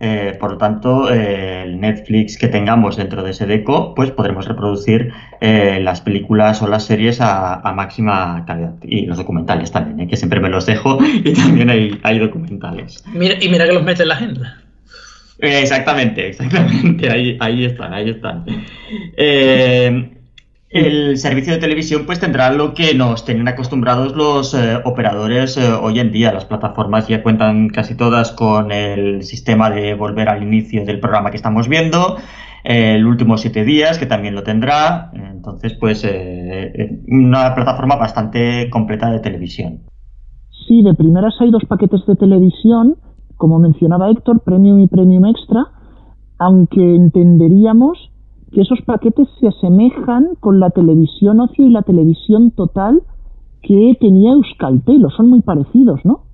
Eh, 0.02 0.35
por 0.40 0.52
lo 0.52 0.57
tanto, 0.59 1.12
eh, 1.12 1.64
el 1.64 1.78
Netflix 1.78 2.38
que 2.38 2.49
tengamos 2.49 2.97
dentro 2.97 3.23
de 3.23 3.33
ese 3.33 3.47
deco, 3.47 3.95
pues 3.95 4.11
podremos 4.11 4.47
reproducir 4.47 5.12
eh, 5.42 5.78
las 5.83 6.00
películas 6.00 6.62
o 6.62 6.69
las 6.69 6.87
series 6.87 7.19
a, 7.21 7.61
máxima 7.75 8.45
calidad. 8.47 8.75
Y 8.83 9.04
los 9.04 9.19
documentales 9.19 9.71
también, 9.73 10.09
que 10.09 10.16
siempre 10.16 10.40
me 10.40 10.49
los 10.49 10.64
dejo 10.64 10.99
y 11.25 11.33
también 11.35 11.69
hay, 11.69 11.99
hay 12.02 12.19
documentales. 12.19 13.04
Mira, 13.12 13.35
y 13.42 13.49
mira 13.49 13.66
que 13.66 13.73
los 13.73 13.83
mete 13.83 14.02
en 14.02 14.09
la 14.09 14.14
agenda. 14.14 14.62
exactamente, 15.38 16.28
exactamente. 16.28 17.11
Ahí, 17.11 17.37
ahí 17.40 17.64
están, 17.64 17.92
ahí 17.92 18.11
están. 18.11 18.45
El 20.70 21.16
servicio 21.16 21.52
de 21.52 21.58
televisión 21.58 22.06
pues 22.06 22.20
tendrá 22.20 22.52
lo 22.52 22.74
que 22.74 22.94
nos 22.94 23.24
tienen 23.24 23.48
acostumbrados 23.48 24.14
los 24.14 24.54
eh, 24.54 24.78
operadores 24.84 25.56
eh, 25.56 25.72
hoy 25.72 25.98
en 25.98 26.12
día. 26.12 26.32
Las 26.32 26.44
plataformas 26.44 27.08
ya 27.08 27.24
cuentan 27.24 27.70
casi 27.70 27.96
todas 27.96 28.30
con 28.30 28.70
el 28.70 29.24
sistema 29.24 29.68
de 29.68 29.94
volver 29.94 30.28
al 30.28 30.44
inicio 30.44 30.84
del 30.84 31.00
programa 31.00 31.32
que 31.32 31.36
estamos 31.38 31.68
viendo. 31.68 32.18
el 32.62 33.04
último 33.04 33.36
siete 33.36 33.64
días, 33.64 33.98
que 33.98 34.06
también 34.06 34.36
lo 34.36 34.44
tendrá. 34.44 35.10
Entonces, 35.12 35.74
pues, 35.74 36.04
eh, 36.04 37.02
una 37.08 37.52
plataforma 37.56 37.96
bastante 37.96 38.70
completa 38.70 39.10
de 39.10 39.18
televisión. 39.18 39.80
Sí, 40.68 40.82
de 40.82 40.94
primeras 40.94 41.34
hay 41.40 41.50
dos 41.50 41.64
paquetes 41.64 42.06
de 42.06 42.14
televisión, 42.14 42.94
como 43.36 43.58
mencionaba 43.58 44.08
Héctor, 44.08 44.42
Premium 44.44 44.78
y 44.78 44.86
Premium 44.86 45.24
Extra, 45.26 45.66
aunque 46.38 46.94
entenderíamos 46.94 48.10
que 48.52 48.62
esos 48.62 48.80
paquetes 48.83 49.28
se 49.38 49.49
asemejan 49.49 50.35
con 50.40 50.61
la 50.61 50.71
televisión 50.71 51.40
ocio 51.40 51.66
y 51.66 51.71
la 51.71 51.83
televisión 51.83 52.50
total 52.50 53.02
que 53.62 53.97
tenía 54.00 54.33
Euskaltel, 54.33 55.04
o 55.04 55.11
son 55.11 55.28
muy 55.28 55.42
parecidos, 55.42 56.00
¿no? 56.04 56.25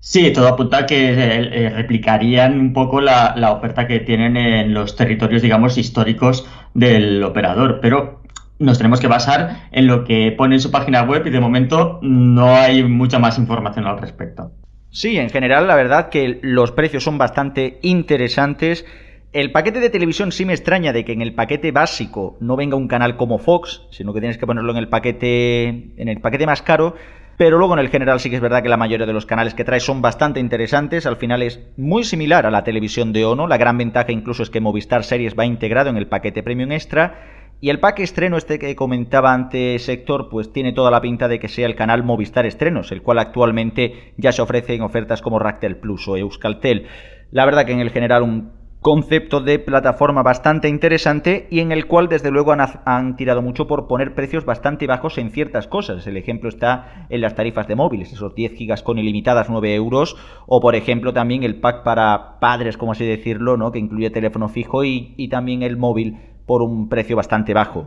Sí, 0.00 0.32
todo 0.32 0.48
apunta 0.48 0.78
a 0.78 0.86
que 0.86 1.10
eh, 1.10 1.66
eh, 1.66 1.70
replicarían 1.70 2.58
un 2.58 2.72
poco 2.72 3.02
la, 3.02 3.34
oferta 3.52 3.86
que 3.86 4.00
tienen 4.00 4.36
en 4.36 4.72
los 4.72 4.96
territorios, 4.96 5.42
digamos, 5.42 5.76
históricos 5.76 6.48
del 6.72 7.22
operador, 7.22 7.80
pero 7.82 8.22
nos 8.58 8.78
tenemos 8.78 8.98
que 8.98 9.08
basar 9.08 9.68
en 9.72 9.86
lo 9.86 10.04
que 10.04 10.32
pone 10.36 10.54
en 10.54 10.60
su 10.60 10.70
página 10.70 11.02
web 11.02 11.26
y 11.26 11.30
de 11.30 11.40
momento 11.40 11.98
no 12.02 12.46
hay 12.54 12.82
mucha 12.82 13.18
más 13.18 13.38
información 13.38 13.86
al 13.86 13.98
respecto. 13.98 14.52
Sí, 14.90 15.18
en 15.18 15.28
general 15.28 15.68
la 15.68 15.76
verdad 15.76 16.08
que 16.08 16.40
los 16.42 16.72
precios 16.72 17.04
son 17.04 17.18
bastante 17.18 17.78
interesantes. 17.82 18.86
El 19.32 19.52
paquete 19.52 19.78
de 19.78 19.90
televisión 19.90 20.32
sí 20.32 20.44
me 20.44 20.54
extraña 20.54 20.92
de 20.92 21.04
que 21.04 21.12
en 21.12 21.22
el 21.22 21.34
paquete 21.34 21.70
básico 21.70 22.36
no 22.40 22.56
venga 22.56 22.76
un 22.76 22.88
canal 22.88 23.16
como 23.16 23.38
Fox, 23.38 23.86
sino 23.90 24.12
que 24.12 24.18
tienes 24.18 24.38
que 24.38 24.46
ponerlo 24.46 24.72
en 24.72 24.78
el 24.78 24.88
paquete 24.88 25.68
en 25.68 26.08
el 26.08 26.20
paquete 26.20 26.46
más 26.46 26.62
caro. 26.62 26.96
Pero 27.36 27.56
luego 27.56 27.74
en 27.74 27.78
el 27.78 27.90
general 27.90 28.18
sí 28.18 28.28
que 28.28 28.34
es 28.34 28.42
verdad 28.42 28.60
que 28.60 28.68
la 28.68 28.76
mayoría 28.76 29.06
de 29.06 29.12
los 29.12 29.26
canales 29.26 29.54
que 29.54 29.64
trae 29.64 29.78
son 29.78 30.02
bastante 30.02 30.40
interesantes. 30.40 31.06
Al 31.06 31.16
final 31.16 31.42
es 31.42 31.60
muy 31.76 32.02
similar 32.02 32.44
a 32.44 32.50
la 32.50 32.64
televisión 32.64 33.12
de 33.12 33.24
Ono. 33.24 33.46
La 33.46 33.56
gran 33.56 33.78
ventaja 33.78 34.10
incluso 34.10 34.42
es 34.42 34.50
que 34.50 34.60
Movistar 34.60 35.04
Series 35.04 35.38
va 35.38 35.46
integrado 35.46 35.90
en 35.90 35.96
el 35.96 36.08
paquete 36.08 36.42
Premium 36.42 36.72
Extra. 36.72 37.54
Y 37.60 37.70
el 37.70 37.78
pack 37.78 38.00
estreno 38.00 38.36
este 38.36 38.58
que 38.58 38.74
comentaba 38.74 39.32
antes 39.32 39.84
Sector, 39.84 40.28
pues 40.28 40.52
tiene 40.52 40.72
toda 40.72 40.90
la 40.90 41.00
pinta 41.00 41.28
de 41.28 41.38
que 41.38 41.46
sea 41.46 41.66
el 41.66 41.76
canal 41.76 42.02
Movistar 42.02 42.46
Estrenos, 42.46 42.90
el 42.90 43.02
cual 43.02 43.20
actualmente 43.20 44.12
ya 44.16 44.32
se 44.32 44.42
ofrece 44.42 44.74
en 44.74 44.82
ofertas 44.82 45.22
como 45.22 45.38
Ractel 45.38 45.76
Plus 45.76 46.08
o 46.08 46.16
Euskaltel. 46.16 46.88
La 47.30 47.44
verdad 47.44 47.64
que 47.64 47.72
en 47.72 47.80
el 47.80 47.90
general 47.90 48.22
un 48.24 48.59
concepto 48.80 49.40
de 49.40 49.58
plataforma 49.58 50.22
bastante 50.22 50.68
interesante 50.68 51.46
y 51.50 51.60
en 51.60 51.70
el 51.70 51.86
cual 51.86 52.08
desde 52.08 52.30
luego 52.30 52.52
han, 52.52 53.16
tirado 53.16 53.42
mucho 53.42 53.66
por 53.66 53.86
poner 53.86 54.14
precios 54.14 54.46
bastante 54.46 54.86
bajos 54.86 55.18
en 55.18 55.30
ciertas 55.30 55.66
cosas. 55.66 56.06
El 56.06 56.16
ejemplo 56.16 56.48
está 56.48 57.06
en 57.10 57.20
las 57.20 57.34
tarifas 57.34 57.68
de 57.68 57.76
móviles, 57.76 58.12
esos 58.12 58.34
10 58.34 58.52
gigas 58.52 58.82
con 58.82 58.98
ilimitadas 58.98 59.50
9 59.50 59.74
euros 59.74 60.16
o 60.46 60.60
por 60.60 60.74
ejemplo 60.74 61.12
también 61.12 61.42
el 61.42 61.60
pack 61.60 61.84
para 61.84 62.38
padres, 62.40 62.78
como 62.78 62.92
así 62.92 63.04
decirlo, 63.04 63.58
¿no? 63.58 63.70
que 63.70 63.78
incluye 63.78 64.08
teléfono 64.10 64.48
fijo 64.48 64.82
y, 64.84 65.28
también 65.30 65.62
el 65.62 65.76
móvil 65.76 66.16
por 66.46 66.62
un 66.62 66.88
precio 66.88 67.14
bastante 67.14 67.54
bajo. 67.54 67.84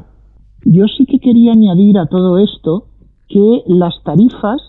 Yo 0.64 0.86
sí 0.88 1.06
que 1.06 1.20
quería 1.20 1.52
añadir 1.52 1.98
a 1.98 2.06
todo 2.06 2.38
esto 2.38 2.86
que 3.28 3.64
las 3.66 3.96
tarifas, 4.06 4.62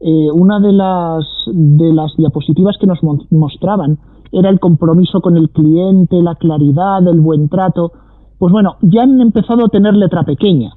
eh, 0.00 0.28
una 0.32 0.58
de 0.58 0.72
las, 0.72 1.24
de 1.52 1.92
las 1.92 2.16
diapositivas 2.16 2.76
que 2.80 2.86
nos 2.86 2.98
mostraban, 3.30 3.98
era 4.32 4.50
el 4.50 4.60
compromiso 4.60 5.20
con 5.20 5.36
el 5.36 5.50
cliente, 5.50 6.22
la 6.22 6.34
claridad, 6.34 7.06
el 7.06 7.20
buen 7.20 7.48
trato. 7.48 7.92
Pues 8.38 8.52
bueno, 8.52 8.76
ya 8.82 9.02
han 9.02 9.20
empezado 9.20 9.66
a 9.66 9.68
tener 9.68 9.94
letra 9.94 10.24
pequeña. 10.24 10.72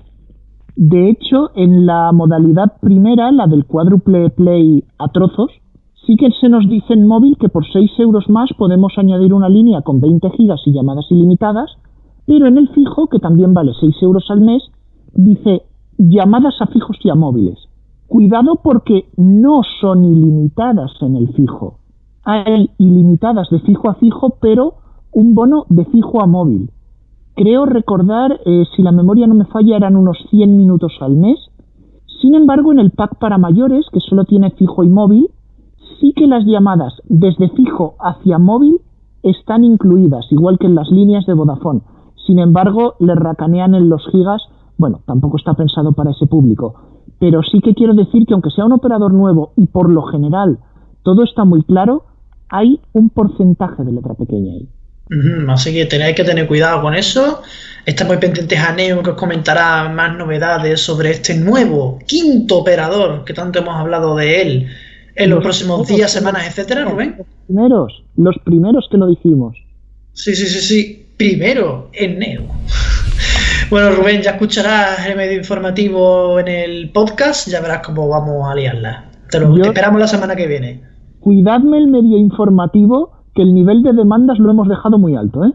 De 0.75 1.09
hecho, 1.09 1.49
en 1.55 1.85
la 1.85 2.11
modalidad 2.13 2.79
primera, 2.79 3.31
la 3.31 3.47
del 3.47 3.65
cuádruple 3.65 4.29
play 4.29 4.83
a 4.97 5.09
trozos, 5.09 5.51
sí 6.05 6.15
que 6.15 6.31
se 6.39 6.47
nos 6.47 6.69
dice 6.69 6.93
en 6.93 7.05
móvil 7.05 7.35
que 7.37 7.49
por 7.49 7.65
6 7.65 7.91
euros 7.99 8.29
más 8.29 8.49
podemos 8.57 8.93
añadir 8.97 9.33
una 9.33 9.49
línea 9.49 9.81
con 9.81 9.99
20 9.99 10.29
gigas 10.31 10.61
y 10.65 10.73
llamadas 10.73 11.05
ilimitadas, 11.09 11.69
pero 12.25 12.47
en 12.47 12.57
el 12.57 12.69
fijo, 12.69 13.07
que 13.07 13.19
también 13.19 13.53
vale 13.53 13.73
6 13.79 13.95
euros 14.03 14.25
al 14.29 14.41
mes, 14.41 14.63
dice 15.13 15.63
llamadas 15.97 16.55
a 16.61 16.67
fijos 16.67 16.97
y 17.03 17.09
a 17.09 17.15
móviles. 17.15 17.57
Cuidado 18.07 18.59
porque 18.63 19.09
no 19.17 19.61
son 19.81 20.05
ilimitadas 20.05 20.91
en 21.01 21.17
el 21.17 21.27
fijo 21.33 21.78
hay 22.29 22.69
ilimitadas 22.77 23.49
de 23.49 23.59
fijo 23.61 23.89
a 23.89 23.95
fijo, 23.95 24.37
pero 24.39 24.75
un 25.11 25.33
bono 25.33 25.65
de 25.69 25.85
fijo 25.85 26.21
a 26.21 26.27
móvil. 26.27 26.69
Creo 27.35 27.65
recordar, 27.65 28.39
eh, 28.45 28.65
si 28.75 28.83
la 28.83 28.91
memoria 28.91 29.25
no 29.25 29.33
me 29.33 29.45
falla, 29.45 29.77
eran 29.77 29.95
unos 29.95 30.17
100 30.29 30.55
minutos 30.55 30.93
al 31.01 31.15
mes. 31.15 31.39
Sin 32.21 32.35
embargo, 32.35 32.71
en 32.71 32.79
el 32.79 32.91
pack 32.91 33.17
para 33.17 33.39
mayores, 33.39 33.85
que 33.91 33.99
solo 33.99 34.25
tiene 34.25 34.51
fijo 34.51 34.83
y 34.83 34.89
móvil, 34.89 35.29
sí 35.99 36.13
que 36.15 36.27
las 36.27 36.45
llamadas 36.45 36.93
desde 37.05 37.49
fijo 37.49 37.95
hacia 37.99 38.37
móvil 38.37 38.79
están 39.23 39.63
incluidas, 39.63 40.31
igual 40.31 40.59
que 40.59 40.67
en 40.67 40.75
las 40.75 40.91
líneas 40.91 41.25
de 41.25 41.33
Vodafone. 41.33 41.81
Sin 42.27 42.37
embargo, 42.37 42.93
le 42.99 43.15
racanean 43.15 43.73
en 43.73 43.89
los 43.89 44.05
gigas. 44.11 44.43
Bueno, 44.77 44.99
tampoco 45.07 45.37
está 45.37 45.55
pensado 45.55 45.93
para 45.93 46.11
ese 46.11 46.27
público. 46.27 46.75
Pero 47.19 47.41
sí 47.41 47.59
que 47.61 47.73
quiero 47.73 47.95
decir 47.95 48.27
que 48.27 48.33
aunque 48.33 48.51
sea 48.51 48.65
un 48.65 48.73
operador 48.73 49.13
nuevo 49.13 49.51
y 49.55 49.65
por 49.65 49.89
lo 49.89 50.03
general 50.03 50.59
todo 51.03 51.23
está 51.23 51.43
muy 51.43 51.63
claro, 51.63 52.03
hay 52.49 52.79
un 52.93 53.09
porcentaje 53.09 53.83
de 53.83 53.91
letra 53.91 54.13
pequeña 54.13 54.53
ahí. 54.53 54.67
así 55.47 55.73
que 55.73 55.85
tenéis 55.85 56.15
que 56.15 56.23
tener 56.23 56.47
cuidado 56.47 56.81
con 56.81 56.95
eso. 56.95 57.41
Estamos 57.85 58.17
pendientes 58.17 58.59
a 58.59 58.73
Neo 58.73 59.01
que 59.01 59.11
os 59.11 59.17
comentará 59.17 59.89
más 59.89 60.17
novedades 60.17 60.81
sobre 60.81 61.11
este 61.11 61.35
nuevo 61.35 61.99
quinto 62.05 62.59
operador 62.59 63.23
que 63.23 63.33
tanto 63.33 63.59
hemos 63.59 63.75
hablado 63.75 64.15
de 64.15 64.41
él 64.41 64.67
en 65.15 65.29
los, 65.29 65.41
próximos 65.41 65.87
días, 65.87 66.11
semanas, 66.11 66.47
etcétera, 66.47 66.85
Rubén. 66.85 67.15
Los 67.17 67.27
primeros, 67.45 68.03
los 68.15 68.35
primeros 68.43 68.87
que 68.89 68.97
lo 68.97 69.07
dijimos. 69.07 69.57
Sí, 70.13 70.35
sí, 70.35 70.47
sí, 70.47 70.59
sí. 70.59 71.05
Primero 71.17 71.89
en 71.93 72.19
Neo. 72.19 72.43
Bueno, 73.69 73.91
Rubén, 73.91 74.23
ya 74.23 74.31
escucharás 74.31 75.05
el 75.05 75.15
medio 75.15 75.37
informativo 75.37 76.39
en 76.39 76.47
el 76.47 76.89
podcast, 76.89 77.47
ya 77.47 77.61
verás 77.61 77.85
cómo 77.85 78.07
vamos 78.07 78.49
a 78.49 78.55
liarla. 78.55 79.11
Te 79.29 79.39
lo 79.39 79.63
esperamos 79.63 79.99
la 79.99 80.07
semana 80.07 80.35
que 80.35 80.47
viene 80.47 80.81
cuidadme 81.19 81.77
el 81.77 81.87
medio 81.87 82.17
informativo, 82.17 83.11
que 83.35 83.41
el 83.41 83.53
nivel 83.53 83.83
de 83.83 83.93
demandas 83.93 84.39
lo 84.39 84.51
hemos 84.51 84.67
dejado 84.67 84.97
muy 84.97 85.15
alto, 85.15 85.45
¿eh? 85.45 85.51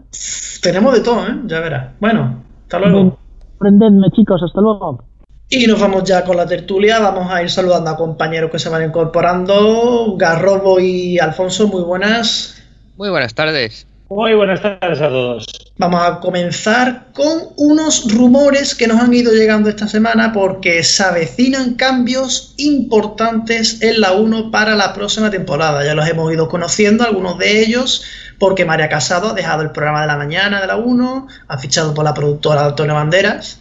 Tenemos 0.63 0.95
de 0.95 1.01
todo, 1.01 1.27
¿eh? 1.27 1.41
Ya 1.47 1.61
verás. 1.61 1.93
Bueno, 2.01 2.43
hasta 2.63 2.79
luego. 2.79 3.19
Prendedme, 3.59 4.11
chicos, 4.11 4.43
hasta 4.43 4.61
luego. 4.61 5.05
Y 5.51 5.67
nos 5.67 5.81
vamos 5.81 6.05
ya 6.05 6.25
con 6.25 6.37
la 6.37 6.47
tertulia. 6.47 6.99
Vamos 7.01 7.31
a 7.31 7.43
ir 7.43 7.51
saludando 7.51 7.91
a 7.91 7.97
compañeros 7.97 8.51
que 8.51 8.59
se 8.59 8.71
van 8.71 8.85
incorporando. 8.85 10.17
Garrobo 10.17 10.81
y 10.81 11.19
Alfonso, 11.19 11.69
muy 11.69 11.83
buenas. 11.83 12.63
Muy 12.97 13.11
buenas 13.11 13.35
tardes. 13.35 13.87
Muy 14.15 14.33
buenas 14.33 14.63
tardes 14.63 15.01
a 15.01 15.09
todos. 15.09 15.45
Vamos 15.77 16.01
a 16.01 16.21
comenzar 16.21 17.09
con 17.13 17.49
unos 17.57 18.15
rumores 18.15 18.77
que 18.77 18.87
nos 18.87 19.01
han 19.01 19.13
ido 19.13 19.33
llegando 19.33 19.69
esta 19.69 19.89
semana 19.89 20.33
porque 20.33 20.85
se 20.85 21.03
avecinan 21.03 21.75
cambios 21.75 22.55
importantes 22.57 23.83
en 23.83 24.01
la 24.01 24.13
1 24.13 24.53
para 24.53 24.77
la 24.77 24.95
próxima 24.95 25.33
temporada. 25.33 25.85
Ya 25.85 25.97
los 25.97 26.09
hemos 26.09 26.33
ido 26.33 26.49
conociendo, 26.49 27.03
algunos 27.03 27.39
de 27.39 27.59
ellos, 27.59 28.05
porque 28.39 28.65
María 28.65 28.89
Casado 28.89 29.31
ha 29.31 29.35
dejado 29.35 29.63
el 29.63 29.73
programa 29.73 30.03
de 30.03 30.07
la 30.07 30.17
mañana 30.17 30.61
de 30.61 30.69
la 30.69 30.77
1, 30.77 31.27
ha 31.49 31.59
fichado 31.59 31.93
por 31.93 32.05
la 32.05 32.15
productora 32.15 32.67
Antonio 32.67 32.95
Banderas, 32.95 33.59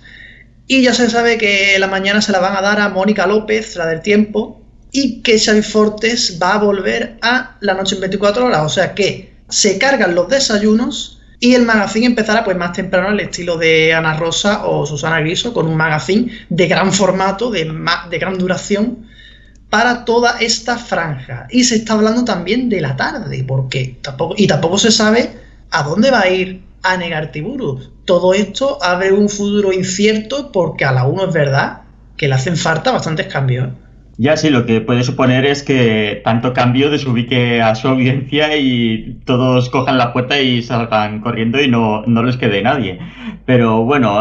y 0.68 0.84
ya 0.84 0.94
se 0.94 1.10
sabe 1.10 1.40
que 1.40 1.80
la 1.80 1.88
mañana 1.88 2.22
se 2.22 2.32
la 2.32 2.38
van 2.38 2.56
a 2.56 2.62
dar 2.62 2.80
a 2.80 2.90
Mónica 2.90 3.26
López, 3.26 3.76
la 3.76 3.88
del 3.88 4.04
tiempo, 4.04 4.62
y 4.92 5.24
que 5.24 5.40
Xavi 5.40 5.64
Fortes 5.64 6.38
va 6.40 6.54
a 6.54 6.60
volver 6.60 7.18
a 7.24 7.58
la 7.60 7.74
noche 7.74 7.96
en 7.96 8.02
24 8.02 8.46
horas. 8.46 8.62
O 8.62 8.70
sea 8.70 8.94
que 8.94 9.33
se 9.54 9.78
cargan 9.78 10.16
los 10.16 10.30
desayunos 10.30 11.22
y 11.40 11.54
el 11.54 11.64
magazine 11.64 12.08
empezará 12.08 12.44
pues 12.44 12.58
más 12.58 12.74
temprano 12.74 13.10
al 13.10 13.20
estilo 13.20 13.56
de 13.56 13.94
Ana 13.94 14.18
Rosa 14.18 14.66
o 14.66 14.88
Susana 14.88 15.20
Griso, 15.20 15.54
con 15.54 15.68
un 15.68 15.76
magazine 15.76 16.32
de 16.50 16.68
gran 16.68 16.92
formato, 16.92 17.52
de, 17.52 17.72
de 18.10 18.18
gran 18.18 18.40
duración, 18.40 19.06
para 19.70 20.06
toda 20.06 20.40
esta 20.40 20.78
franja. 20.78 21.48
Y 21.52 21.66
se 21.66 21.76
está 21.76 21.94
hablando 21.94 22.26
también 22.26 22.68
de 22.68 22.82
la 22.82 22.96
tarde, 22.96 23.46
porque 23.48 24.00
tampoco, 24.02 24.34
y 24.38 24.48
tampoco 24.48 24.80
se 24.80 24.92
sabe 24.92 25.30
a 25.70 25.84
dónde 25.84 26.10
va 26.10 26.22
a 26.22 26.30
ir 26.30 26.64
a 26.82 26.98
Negartiburu. 26.98 27.80
Todo 28.06 28.34
esto 28.34 28.80
abre 28.82 29.12
un 29.12 29.30
futuro 29.30 29.72
incierto 29.72 30.52
porque 30.52 30.86
a 30.86 30.92
la 30.92 31.06
uno 31.06 31.26
es 31.28 31.34
verdad 31.34 31.82
que 32.18 32.28
le 32.28 32.34
hacen 32.34 32.58
falta 32.58 32.92
bastantes 32.92 33.28
cambios. 33.28 33.70
Ya 34.18 34.38
sí, 34.38 34.52
lo 34.52 34.68
que 34.68 34.80
puede 34.80 35.04
suponer 35.04 35.44
es 35.44 35.64
que 35.64 36.22
tanto 36.24 36.54
cambio 36.54 36.92
desubique 36.92 37.64
a 37.64 37.74
su 37.74 37.88
audiencia 37.88 38.56
y 38.56 39.20
todos 39.26 39.72
cojan 39.72 39.98
la 39.98 40.14
puerta 40.14 40.40
y 40.40 40.62
salgan 40.62 41.20
corriendo 41.20 41.60
y 41.60 41.68
no, 41.68 42.04
no 42.06 42.22
les 42.22 42.38
quede 42.38 42.62
nadie. 42.62 43.00
Pero 43.46 43.84
bueno, 43.84 44.20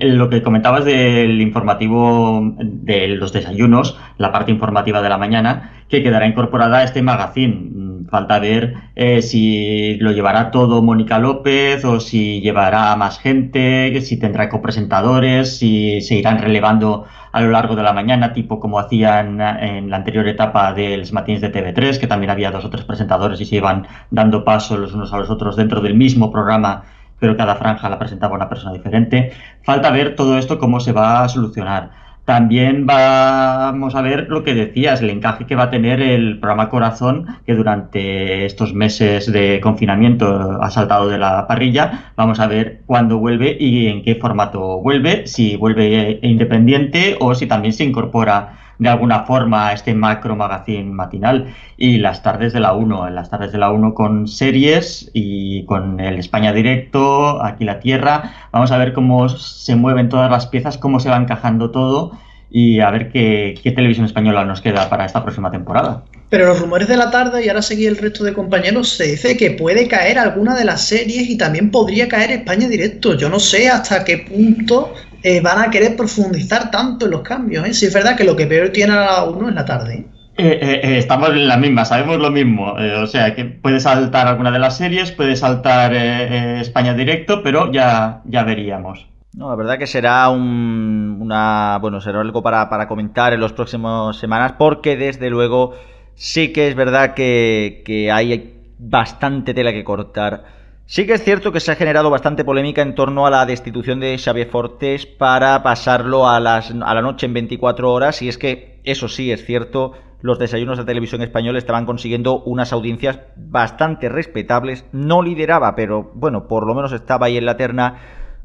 lo 0.00 0.30
que 0.30 0.42
comentabas 0.42 0.86
del 0.86 1.38
informativo 1.42 2.54
de 2.58 3.08
los 3.08 3.34
desayunos, 3.34 3.98
la 4.16 4.32
parte 4.32 4.52
informativa 4.52 5.02
de 5.02 5.08
la 5.10 5.18
mañana, 5.18 5.72
que 5.90 6.02
quedará 6.02 6.26
incorporada 6.26 6.78
a 6.78 6.84
este 6.84 7.02
magazine. 7.02 8.06
Falta 8.10 8.38
ver 8.38 8.74
eh, 8.96 9.22
si 9.22 9.96
lo 9.96 10.12
llevará 10.12 10.50
todo 10.50 10.82
Mónica 10.82 11.18
López 11.18 11.84
o 11.84 12.00
si 12.00 12.40
llevará 12.40 12.94
más 12.96 13.18
gente, 13.18 14.00
si 14.02 14.18
tendrá 14.18 14.48
copresentadores, 14.48 15.58
si 15.58 16.00
se 16.00 16.16
irán 16.16 16.38
relevando 16.38 17.06
a 17.34 17.40
lo 17.40 17.50
largo 17.50 17.74
de 17.74 17.82
la 17.82 17.92
mañana, 17.92 18.32
tipo 18.32 18.60
como 18.60 18.78
hacían 18.78 19.40
en 19.40 19.90
la 19.90 19.96
anterior 19.96 20.28
etapa 20.28 20.72
de 20.72 20.96
los 20.96 21.12
matines 21.12 21.40
de 21.40 21.50
TV3, 21.50 21.98
que 21.98 22.06
también 22.06 22.30
había 22.30 22.52
dos 22.52 22.64
o 22.64 22.70
tres 22.70 22.84
presentadores 22.84 23.40
y 23.40 23.44
se 23.44 23.56
iban 23.56 23.88
dando 24.08 24.44
paso 24.44 24.78
los 24.78 24.94
unos 24.94 25.12
a 25.12 25.18
los 25.18 25.28
otros 25.28 25.56
dentro 25.56 25.80
del 25.80 25.94
mismo 25.94 26.30
programa 26.30 26.84
pero 27.18 27.36
cada 27.36 27.56
franja 27.56 27.88
la 27.88 27.98
presentaba 27.98 28.34
una 28.34 28.48
persona 28.48 28.72
diferente. 28.72 29.32
Falta 29.62 29.90
ver 29.90 30.14
todo 30.14 30.36
esto 30.36 30.58
cómo 30.58 30.78
se 30.78 30.92
va 30.92 31.24
a 31.24 31.28
solucionar. 31.28 31.90
También 32.24 32.86
vamos 32.86 33.94
a 33.94 34.00
ver 34.00 34.28
lo 34.30 34.44
que 34.44 34.54
decías, 34.54 35.02
el 35.02 35.10
encaje 35.10 35.44
que 35.44 35.56
va 35.56 35.64
a 35.64 35.70
tener 35.70 36.00
el 36.00 36.38
programa 36.38 36.70
Corazón, 36.70 37.26
que 37.44 37.54
durante 37.54 38.46
estos 38.46 38.72
meses 38.72 39.30
de 39.30 39.60
confinamiento 39.60 40.62
ha 40.62 40.70
saltado 40.70 41.08
de 41.08 41.18
la 41.18 41.46
parrilla. 41.46 42.12
Vamos 42.16 42.40
a 42.40 42.46
ver 42.46 42.80
cuándo 42.86 43.18
vuelve 43.18 43.54
y 43.60 43.88
en 43.88 44.02
qué 44.02 44.14
formato 44.14 44.80
vuelve, 44.80 45.26
si 45.26 45.56
vuelve 45.56 46.18
independiente 46.22 47.16
o 47.20 47.34
si 47.34 47.46
también 47.46 47.74
se 47.74 47.84
incorpora 47.84 48.63
de 48.78 48.88
alguna 48.88 49.24
forma 49.24 49.72
este 49.72 49.94
macro 49.94 50.36
magazine 50.36 50.90
matinal 50.92 51.54
y 51.76 51.98
las 51.98 52.22
tardes 52.22 52.52
de 52.52 52.60
la 52.60 52.72
1, 52.72 53.08
en 53.08 53.14
las 53.14 53.30
tardes 53.30 53.52
de 53.52 53.58
la 53.58 53.70
1 53.70 53.94
con 53.94 54.28
series 54.28 55.10
y 55.12 55.64
con 55.64 56.00
el 56.00 56.18
España 56.18 56.52
Directo, 56.52 57.42
aquí 57.42 57.64
la 57.64 57.80
Tierra, 57.80 58.32
vamos 58.52 58.72
a 58.72 58.78
ver 58.78 58.92
cómo 58.92 59.28
se 59.28 59.76
mueven 59.76 60.08
todas 60.08 60.30
las 60.30 60.46
piezas, 60.46 60.78
cómo 60.78 61.00
se 61.00 61.10
va 61.10 61.16
encajando 61.16 61.70
todo 61.70 62.12
y 62.50 62.78
a 62.78 62.90
ver 62.90 63.10
qué, 63.10 63.60
televisión 63.74 64.06
española 64.06 64.44
nos 64.44 64.60
queda 64.60 64.88
para 64.88 65.04
esta 65.04 65.24
próxima 65.24 65.50
temporada. 65.50 66.04
Pero 66.30 66.46
los 66.46 66.60
rumores 66.60 66.86
de 66.86 66.96
la 66.96 67.10
tarde, 67.10 67.44
y 67.44 67.48
ahora 67.48 67.62
seguí 67.62 67.86
el 67.86 67.96
resto 67.96 68.22
de 68.22 68.32
compañeros, 68.32 68.90
se 68.90 69.04
dice 69.04 69.36
que 69.36 69.50
puede 69.50 69.88
caer 69.88 70.20
alguna 70.20 70.54
de 70.54 70.64
las 70.64 70.86
series 70.86 71.28
y 71.28 71.36
también 71.36 71.72
podría 71.72 72.06
caer 72.06 72.30
España 72.30 72.68
directo. 72.68 73.14
Yo 73.14 73.28
no 73.28 73.40
sé 73.40 73.68
hasta 73.68 74.04
qué 74.04 74.18
punto 74.18 74.94
eh, 75.24 75.40
van 75.40 75.58
a 75.58 75.70
querer 75.70 75.96
profundizar 75.96 76.70
tanto 76.70 77.06
en 77.06 77.12
los 77.12 77.22
cambios. 77.22 77.66
¿eh? 77.66 77.72
Si 77.72 77.86
es 77.86 77.94
verdad 77.94 78.14
que 78.14 78.24
lo 78.24 78.36
que 78.36 78.46
peor 78.46 78.68
tiene 78.68 78.92
a 78.92 79.24
uno 79.24 79.48
es 79.48 79.54
la 79.54 79.64
tarde. 79.64 80.06
¿eh? 80.36 80.80
Eh, 80.82 80.98
estamos 80.98 81.30
en 81.30 81.48
la 81.48 81.56
misma, 81.56 81.86
sabemos 81.86 82.18
lo 82.18 82.30
mismo. 82.30 82.74
o 82.74 83.06
sea, 83.06 83.34
que 83.34 83.46
puede 83.46 83.80
saltar 83.80 84.28
alguna 84.28 84.50
de 84.50 84.58
las 84.58 84.76
series, 84.76 85.12
puede 85.12 85.34
saltar 85.34 85.94
España 85.94 86.92
directo, 86.92 87.42
pero 87.42 87.72
ya, 87.72 88.20
ya 88.26 88.44
veríamos. 88.44 89.06
No, 89.34 89.48
la 89.48 89.56
verdad 89.56 89.78
que 89.78 89.86
será 89.86 90.28
un, 90.28 91.16
una, 91.20 91.78
bueno, 91.80 92.02
será 92.02 92.20
algo 92.20 92.42
para, 92.42 92.68
para 92.68 92.86
comentar 92.86 93.32
en 93.32 93.40
las 93.40 93.54
próximas 93.54 94.16
semanas, 94.18 94.52
porque 94.58 94.96
desde 94.96 95.30
luego 95.30 95.74
sí 96.14 96.52
que 96.52 96.68
es 96.68 96.74
verdad 96.74 97.14
que, 97.14 97.82
que 97.86 98.12
hay 98.12 98.60
bastante 98.78 99.54
tela 99.54 99.72
que 99.72 99.84
cortar 99.84 100.44
Sí 100.86 101.06
que 101.06 101.14
es 101.14 101.24
cierto 101.24 101.50
que 101.50 101.60
se 101.60 101.72
ha 101.72 101.76
generado 101.76 102.10
bastante 102.10 102.44
polémica 102.44 102.82
en 102.82 102.94
torno 102.94 103.26
a 103.26 103.30
la 103.30 103.46
destitución 103.46 104.00
de 104.00 104.18
Xavier 104.18 104.48
Fortes 104.48 105.06
para 105.06 105.62
pasarlo 105.62 106.28
a, 106.28 106.38
la 106.40 107.02
noche 107.02 107.24
en 107.24 107.32
24 107.32 107.90
horas 107.90 108.20
y 108.20 108.28
es 108.28 108.36
que, 108.36 108.80
eso 108.84 109.08
sí 109.08 109.32
es 109.32 109.46
cierto, 109.46 109.92
los 110.20 110.38
desayunos 110.38 110.76
de 110.76 110.84
televisión 110.84 111.22
española 111.22 111.58
estaban 111.58 111.86
consiguiendo 111.86 112.42
unas 112.42 112.74
audiencias 112.74 113.18
bastante 113.34 114.10
respetables. 114.10 114.84
No 114.92 115.22
lideraba, 115.22 115.74
pero 115.74 116.12
bueno, 116.14 116.48
por 116.48 116.66
lo 116.66 116.74
menos 116.74 116.92
estaba 116.92 117.26
ahí 117.26 117.38
en 117.38 117.46
la 117.46 117.56
terna, 117.56 118.00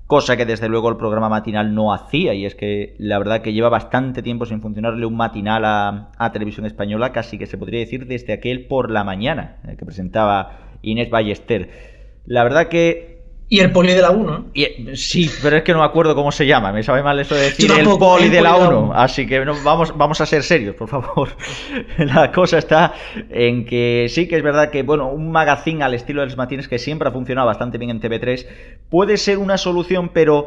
cosa 0.07 0.37
que 0.37 0.45
desde 0.45 0.69
luego 0.69 0.87
el 0.87 0.95
programa 0.95 1.27
matinal 1.27 1.75
no 1.75 1.93
hacía. 1.93 2.33
Y 2.33 2.45
es 2.45 2.55
que 2.55 2.95
la 2.99 3.17
verdad 3.17 3.41
que 3.41 3.51
lleva 3.51 3.67
bastante 3.67 4.21
tiempo 4.21 4.45
sin 4.45 4.61
funcionarle 4.61 5.05
un 5.05 5.17
matinal 5.17 5.65
a, 5.65 6.11
a 6.17 6.31
televisión 6.31 6.65
española, 6.65 7.11
casi 7.11 7.37
que 7.37 7.47
se 7.47 7.57
podría 7.57 7.81
decir 7.81 8.07
desde 8.07 8.31
aquel 8.31 8.65
por 8.67 8.91
la 8.91 9.03
mañana 9.03 9.57
eh, 9.67 9.75
que 9.77 9.85
presentaba 9.85 10.77
Inés 10.81 11.09
Ballester. 11.09 11.98
La 12.29 12.43
verdad 12.43 12.67
que 12.67 13.09
y 13.51 13.61
el 13.61 13.71
poli 13.71 13.93
de 13.93 14.01
la 14.03 14.11
1. 14.11 14.51
sí, 14.93 15.27
pero 15.41 15.57
es 15.57 15.63
que 15.63 15.73
no 15.73 15.79
me 15.79 15.85
acuerdo 15.85 16.13
cómo 16.13 16.31
se 16.31 16.45
llama. 16.45 16.71
Me 16.71 16.83
sabe 16.83 17.01
mal 17.01 17.19
eso 17.19 17.33
de 17.33 17.41
decir 17.41 17.71
el 17.71 17.83
poli 17.97 18.29
de 18.29 18.41
la 18.41 18.55
1. 18.55 18.93
Así 18.93 19.25
que 19.25 19.39
vamos, 19.39 19.97
vamos 19.97 20.21
a 20.21 20.27
ser 20.27 20.43
serios, 20.43 20.75
por 20.75 20.87
favor. 20.87 21.29
la 21.97 22.31
cosa 22.31 22.59
está 22.59 22.93
en 23.31 23.65
que 23.65 24.05
sí 24.07 24.27
que 24.27 24.37
es 24.37 24.43
verdad 24.43 24.69
que, 24.69 24.83
bueno, 24.83 25.07
un 25.07 25.31
magazine 25.31 25.83
al 25.83 25.95
estilo 25.95 26.21
de 26.21 26.27
los 26.27 26.37
matines 26.37 26.67
que 26.67 26.77
siempre 26.77 27.09
ha 27.09 27.11
funcionado 27.11 27.47
bastante 27.47 27.79
bien 27.79 27.89
en 27.89 27.99
TV3 27.99 28.45
puede 28.87 29.17
ser 29.17 29.39
una 29.39 29.57
solución, 29.57 30.09
pero 30.13 30.45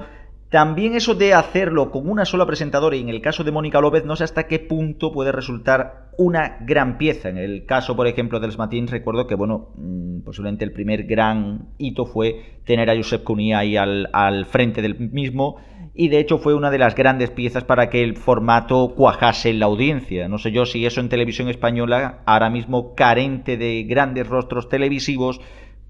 también 0.52 0.94
eso 0.94 1.14
de 1.14 1.32
hacerlo 1.32 1.90
con 1.90 2.11
una 2.11 2.26
sola 2.26 2.44
presentadora 2.44 2.94
y 2.94 3.00
en 3.00 3.09
el 3.09 3.23
caso 3.23 3.42
de 3.42 3.50
Mónica 3.50 3.80
López 3.80 4.04
no 4.04 4.16
sé 4.16 4.25
hasta 4.25 4.47
qué 4.47 4.59
punto 4.59 5.11
puede 5.11 5.32
resultar 5.32 6.11
una 6.18 6.59
gran 6.61 6.99
pieza. 6.99 7.30
En 7.30 7.38
el 7.38 7.64
caso, 7.64 7.97
por 7.97 8.06
ejemplo, 8.06 8.38
de 8.38 8.49
los 8.49 8.59
Matins 8.59 8.90
recuerdo 8.90 9.26
que, 9.26 9.35
bueno, 9.35 9.71
mm, 9.76 10.21
posiblemente 10.21 10.66
el 10.66 10.73
primer 10.73 11.04
gran 11.04 11.71
hito 11.78 12.04
fue 12.04 12.61
tener 12.66 12.90
a 12.90 12.94
Josep 12.94 13.25
Cuní 13.25 13.54
ahí 13.54 13.78
al, 13.78 14.11
al 14.12 14.44
frente 14.44 14.82
del 14.82 14.99
mismo 14.99 15.56
y 15.94 16.09
de 16.09 16.18
hecho 16.18 16.37
fue 16.37 16.52
una 16.52 16.71
de 16.71 16.78
las 16.78 16.94
grandes 16.94 17.30
piezas 17.30 17.64
para 17.64 17.88
que 17.88 18.02
el 18.02 18.18
formato 18.18 18.92
cuajase 18.94 19.49
en 19.49 19.59
la 19.59 19.66
audiencia. 19.66 20.28
No 20.28 20.37
sé 20.37 20.52
yo 20.52 20.66
si 20.66 20.85
eso 20.85 21.00
en 21.00 21.09
televisión 21.09 21.49
española, 21.49 22.21
ahora 22.26 22.50
mismo 22.50 22.94
carente 22.94 23.56
de 23.56 23.85
grandes 23.85 24.26
rostros 24.26 24.68
televisivos, 24.68 25.40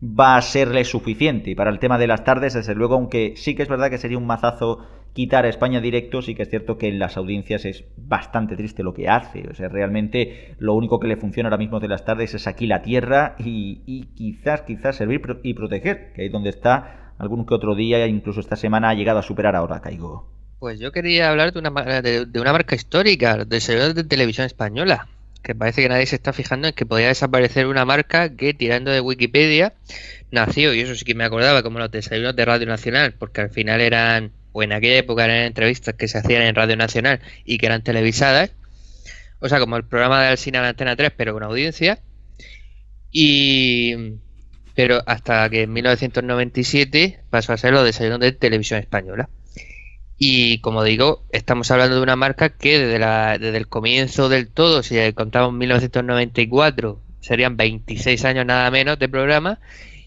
va 0.02 0.36
a 0.36 0.42
serle 0.42 0.84
suficiente. 0.84 1.50
Y 1.50 1.54
para 1.54 1.70
el 1.70 1.78
tema 1.78 1.98
de 1.98 2.06
las 2.06 2.24
tardes, 2.24 2.54
desde 2.54 2.74
luego, 2.74 2.94
aunque 2.94 3.34
sí 3.36 3.54
que 3.54 3.62
es 3.62 3.68
verdad 3.68 3.90
que 3.90 3.98
sería 3.98 4.18
un 4.18 4.26
mazazo 4.26 4.86
quitar 5.12 5.44
a 5.44 5.48
España 5.48 5.80
directo, 5.80 6.22
sí 6.22 6.34
que 6.34 6.42
es 6.42 6.48
cierto 6.48 6.78
que 6.78 6.88
en 6.88 6.98
las 6.98 7.16
audiencias 7.16 7.64
es 7.64 7.84
bastante 7.96 8.56
triste 8.56 8.82
lo 8.82 8.94
que 8.94 9.08
hace. 9.08 9.46
O 9.48 9.54
sea, 9.54 9.68
realmente 9.68 10.54
lo 10.58 10.74
único 10.74 10.98
que 10.98 11.06
le 11.06 11.16
funciona 11.16 11.48
ahora 11.48 11.58
mismo 11.58 11.80
de 11.80 11.88
las 11.88 12.04
tardes 12.04 12.34
es 12.34 12.46
aquí 12.46 12.66
la 12.66 12.82
tierra 12.82 13.36
y, 13.38 14.06
quizás, 14.14 14.62
quizás 14.62 14.96
servir 14.96 15.22
y 15.42 15.54
proteger, 15.54 16.12
que 16.14 16.22
ahí 16.22 16.28
donde 16.28 16.50
está 16.50 17.14
algún 17.18 17.46
que 17.46 17.54
otro 17.54 17.76
día, 17.76 18.04
incluso 18.06 18.40
esta 18.40 18.56
semana, 18.56 18.88
ha 18.88 18.94
llegado 18.94 19.20
a 19.20 19.22
superar 19.22 19.54
ahora, 19.54 19.80
Caigo. 19.80 20.28
Pues 20.58 20.80
yo 20.80 20.92
quería 20.92 21.30
hablar 21.30 21.52
de 21.52 21.58
una, 21.58 21.70
de, 22.02 22.40
una 22.40 22.52
marca 22.52 22.74
histórica, 22.74 23.44
de 23.44 23.94
de 23.94 24.04
televisión 24.04 24.46
española 24.46 25.08
que 25.42 25.54
parece 25.54 25.82
que 25.82 25.88
nadie 25.88 26.06
se 26.06 26.16
está 26.16 26.32
fijando 26.32 26.68
en 26.68 26.74
que 26.74 26.86
podía 26.86 27.08
desaparecer 27.08 27.66
una 27.66 27.84
marca 27.84 28.34
que, 28.34 28.54
tirando 28.54 28.90
de 28.90 29.00
Wikipedia, 29.00 29.74
nació, 30.30 30.72
y 30.74 30.80
eso 30.80 30.94
sí 30.94 31.04
que 31.04 31.14
me 31.14 31.24
acordaba, 31.24 31.62
como 31.62 31.78
los 31.78 31.90
desayunos 31.90 32.36
de 32.36 32.44
Radio 32.44 32.66
Nacional, 32.66 33.14
porque 33.18 33.42
al 33.42 33.50
final 33.50 33.80
eran, 33.80 34.32
o 34.52 34.62
en 34.62 34.72
aquella 34.72 34.98
época 34.98 35.24
eran 35.24 35.38
entrevistas 35.38 35.94
que 35.94 36.08
se 36.08 36.18
hacían 36.18 36.42
en 36.42 36.54
Radio 36.54 36.76
Nacional 36.76 37.20
y 37.44 37.58
que 37.58 37.66
eran 37.66 37.82
televisadas, 37.82 38.52
o 39.40 39.48
sea, 39.48 39.58
como 39.58 39.76
el 39.76 39.84
programa 39.84 40.22
de 40.22 40.28
Alcina 40.28 40.62
de 40.62 40.68
Antena 40.68 40.96
3, 40.96 41.12
pero 41.16 41.34
con 41.34 41.42
audiencia, 41.42 41.98
y... 43.10 44.18
Pero 44.74 45.02
hasta 45.04 45.50
que 45.50 45.64
en 45.64 45.72
1997 45.74 47.24
pasó 47.28 47.52
a 47.52 47.58
ser 47.58 47.74
los 47.74 47.84
desayunos 47.84 48.20
de 48.20 48.32
televisión 48.32 48.80
española. 48.80 49.28
Y 50.24 50.58
como 50.58 50.84
digo, 50.84 51.24
estamos 51.30 51.68
hablando 51.72 51.96
de 51.96 52.02
una 52.02 52.14
marca 52.14 52.50
que 52.50 52.78
desde, 52.78 53.00
la, 53.00 53.38
desde 53.38 53.56
el 53.56 53.66
comienzo 53.66 54.28
del 54.28 54.46
todo, 54.46 54.84
si 54.84 54.96
contamos 55.14 55.52
1994, 55.52 57.00
serían 57.18 57.56
26 57.56 58.24
años 58.26 58.46
nada 58.46 58.70
menos 58.70 59.00
de 59.00 59.08
programa. 59.08 59.58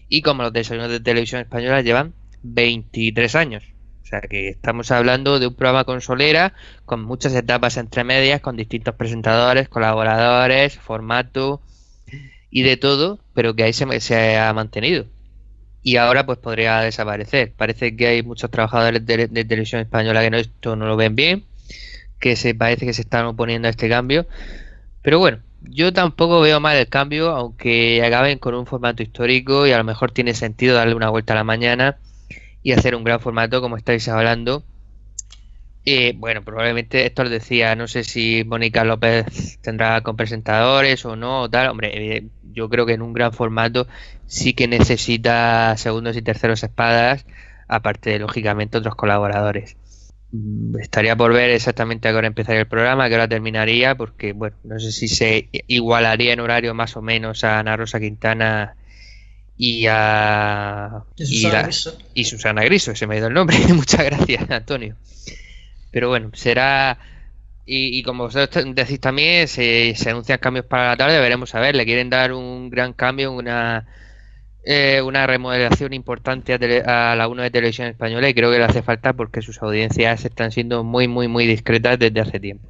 Y 0.08 0.22
como 0.22 0.42
los 0.42 0.54
desayunos 0.54 0.90
de 0.90 1.00
televisión 1.00 1.42
española 1.42 1.82
llevan 1.82 2.14
23 2.42 3.34
años. 3.34 3.64
O 4.04 4.06
sea 4.06 4.22
que 4.22 4.48
estamos 4.48 4.90
hablando 4.90 5.38
de 5.38 5.48
un 5.48 5.54
programa 5.54 5.84
consolera 5.84 6.54
con 6.86 7.02
muchas 7.02 7.34
etapas 7.34 7.76
entre 7.76 8.02
medias, 8.02 8.40
con 8.40 8.56
distintos 8.56 8.94
presentadores, 8.94 9.68
colaboradores, 9.68 10.78
formato 10.78 11.60
y 12.48 12.62
de 12.62 12.78
todo, 12.78 13.18
pero 13.34 13.54
que 13.54 13.64
ahí 13.64 13.74
se, 13.74 14.00
se 14.00 14.38
ha 14.38 14.50
mantenido 14.54 15.08
y 15.86 15.98
ahora 15.98 16.26
pues 16.26 16.38
podría 16.38 16.80
desaparecer. 16.80 17.52
Parece 17.56 17.94
que 17.94 18.08
hay 18.08 18.22
muchos 18.24 18.50
trabajadores 18.50 19.06
de, 19.06 19.28
televisión 19.28 19.80
española 19.80 20.20
que 20.20 20.30
no, 20.30 20.36
esto 20.36 20.74
no 20.74 20.84
lo 20.88 20.96
ven 20.96 21.14
bien, 21.14 21.44
que 22.18 22.34
se 22.34 22.56
parece 22.56 22.86
que 22.86 22.92
se 22.92 23.02
están 23.02 23.24
oponiendo 23.26 23.68
a 23.68 23.70
este 23.70 23.88
cambio. 23.88 24.26
Pero 25.02 25.20
bueno, 25.20 25.38
yo 25.62 25.92
tampoco 25.92 26.40
veo 26.40 26.58
mal 26.58 26.76
el 26.76 26.88
cambio, 26.88 27.30
aunque 27.30 28.02
acaben 28.04 28.40
con 28.40 28.56
un 28.56 28.66
formato 28.66 29.04
histórico 29.04 29.64
y 29.64 29.70
a 29.70 29.78
lo 29.78 29.84
mejor 29.84 30.10
tiene 30.10 30.34
sentido 30.34 30.74
darle 30.74 30.96
una 30.96 31.08
vuelta 31.08 31.34
a 31.34 31.36
la 31.36 31.44
mañana 31.44 31.98
y 32.64 32.72
hacer 32.72 32.96
un 32.96 33.04
gran 33.04 33.20
formato 33.20 33.60
como 33.60 33.76
estáis 33.76 34.08
hablando. 34.08 34.64
Eh, 35.88 36.14
bueno, 36.16 36.42
probablemente 36.42 37.06
esto 37.06 37.22
lo 37.22 37.30
decía, 37.30 37.76
no 37.76 37.86
sé 37.86 38.02
si 38.02 38.42
Mónica 38.44 38.82
López 38.82 39.60
tendrá 39.62 40.00
con 40.00 40.16
presentadores 40.16 41.04
o 41.04 41.14
no, 41.14 41.42
o 41.42 41.48
tal. 41.48 41.68
Hombre, 41.68 42.16
eh, 42.16 42.26
yo 42.52 42.68
creo 42.68 42.86
que 42.86 42.94
en 42.94 43.02
un 43.02 43.12
gran 43.12 43.32
formato 43.32 43.86
sí 44.26 44.52
que 44.52 44.66
necesita 44.66 45.76
segundos 45.76 46.16
y 46.16 46.22
terceros 46.22 46.64
espadas, 46.64 47.24
aparte 47.68 48.10
de 48.10 48.18
lógicamente 48.18 48.78
otros 48.78 48.96
colaboradores. 48.96 49.76
Mm, 50.32 50.76
estaría 50.80 51.14
por 51.14 51.32
ver 51.32 51.50
exactamente 51.50 52.08
a 52.08 52.10
qué 52.10 52.16
hora 52.16 52.26
empezaría 52.26 52.62
el 52.62 52.66
programa, 52.66 53.04
a 53.04 53.08
qué 53.08 53.14
hora 53.14 53.28
terminaría, 53.28 53.94
porque 53.94 54.32
bueno, 54.32 54.56
no 54.64 54.80
sé 54.80 54.90
si 54.90 55.06
se 55.06 55.48
igualaría 55.68 56.32
en 56.32 56.40
horario 56.40 56.74
más 56.74 56.96
o 56.96 57.02
menos 57.02 57.44
a 57.44 57.60
Ana 57.60 57.76
Rosa 57.76 58.00
Quintana 58.00 58.74
y 59.56 59.86
a 59.88 61.04
y 61.16 61.26
Susana, 61.26 61.62
Griso. 61.62 61.98
y 62.12 62.24
Susana 62.24 62.64
Griso, 62.64 62.90
ese 62.90 63.06
me 63.06 63.14
ha 63.14 63.18
ido 63.18 63.28
el 63.28 63.34
nombre. 63.34 63.56
Muchas 63.72 64.04
gracias, 64.04 64.50
Antonio. 64.50 64.96
Pero 65.96 66.10
bueno, 66.10 66.28
será 66.34 66.98
y, 67.64 68.02
como 68.02 68.24
vosotros 68.24 68.66
decís 68.74 69.00
también, 69.00 69.48
se, 69.48 69.94
anuncian 70.06 70.38
cambios 70.38 70.66
para 70.66 70.88
la 70.88 70.96
tarde, 70.98 71.18
veremos 71.18 71.54
a 71.54 71.60
ver, 71.60 71.74
le 71.74 71.86
quieren 71.86 72.10
dar 72.10 72.34
un 72.34 72.68
gran 72.68 72.92
cambio, 72.92 73.32
una 73.32 73.86
eh, 74.62 75.00
una 75.00 75.26
remodelación 75.26 75.94
importante 75.94 76.52
a, 76.84 77.16
la 77.16 77.28
1 77.28 77.44
de 77.44 77.50
televisión 77.50 77.88
española 77.88 78.28
y 78.28 78.34
creo 78.34 78.50
que 78.50 78.58
le 78.58 78.64
hace 78.64 78.82
falta 78.82 79.14
porque 79.14 79.40
sus 79.40 79.62
audiencias 79.62 80.22
están 80.26 80.52
siendo 80.52 80.84
muy, 80.84 81.08
muy, 81.08 81.28
muy 81.28 81.46
discretas 81.46 81.98
desde 81.98 82.20
hace 82.20 82.40
tiempo. 82.40 82.68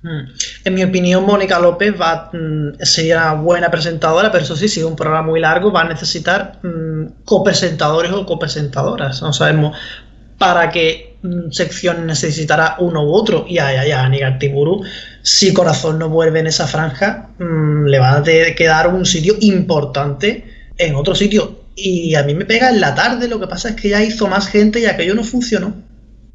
Hmm. 0.00 0.28
En 0.64 0.74
mi 0.74 0.84
opinión, 0.84 1.26
Mónica 1.26 1.58
López 1.58 2.00
va, 2.00 2.30
mm, 2.32 2.80
sería 2.82 3.32
buena 3.32 3.72
presentadora, 3.72 4.30
pero 4.30 4.44
eso 4.44 4.54
sí, 4.54 4.68
si 4.68 4.78
es 4.78 4.86
un 4.86 4.94
programa 4.94 5.26
muy 5.26 5.40
largo, 5.40 5.72
va 5.72 5.80
a 5.80 5.88
necesitar 5.88 6.60
mm, 6.62 7.24
copresentadores 7.24 8.12
o 8.12 8.24
copresentadoras. 8.24 9.20
No 9.20 9.32
sabemos 9.32 9.76
para 10.38 10.70
qué 10.70 11.16
mm, 11.22 11.50
sección 11.50 12.06
necesitará 12.06 12.76
uno 12.78 13.04
u 13.04 13.12
otro. 13.12 13.44
Y 13.48 13.58
a, 13.58 13.68
a, 13.68 14.04
a 14.04 14.08
Nigartiburu, 14.08 14.82
si 15.22 15.52
Corazón 15.52 15.98
no 15.98 16.08
vuelve 16.08 16.40
en 16.40 16.46
esa 16.46 16.66
franja, 16.66 17.30
le 17.38 17.98
va 17.98 18.16
a 18.16 18.22
quedar 18.22 18.88
un 18.88 19.04
sitio 19.04 19.34
importante 19.40 20.44
en 20.78 20.94
otro 20.94 21.14
sitio. 21.14 21.64
Y 21.74 22.14
a 22.14 22.24
mí 22.24 22.34
me 22.34 22.44
pega 22.44 22.70
en 22.70 22.80
la 22.80 22.94
tarde, 22.94 23.28
lo 23.28 23.38
que 23.38 23.46
pasa 23.46 23.70
es 23.70 23.76
que 23.76 23.88
ya 23.88 24.02
hizo 24.02 24.26
más 24.26 24.48
gente 24.48 24.80
y 24.80 24.86
aquello 24.86 25.14
no 25.14 25.22
funcionó. 25.22 25.74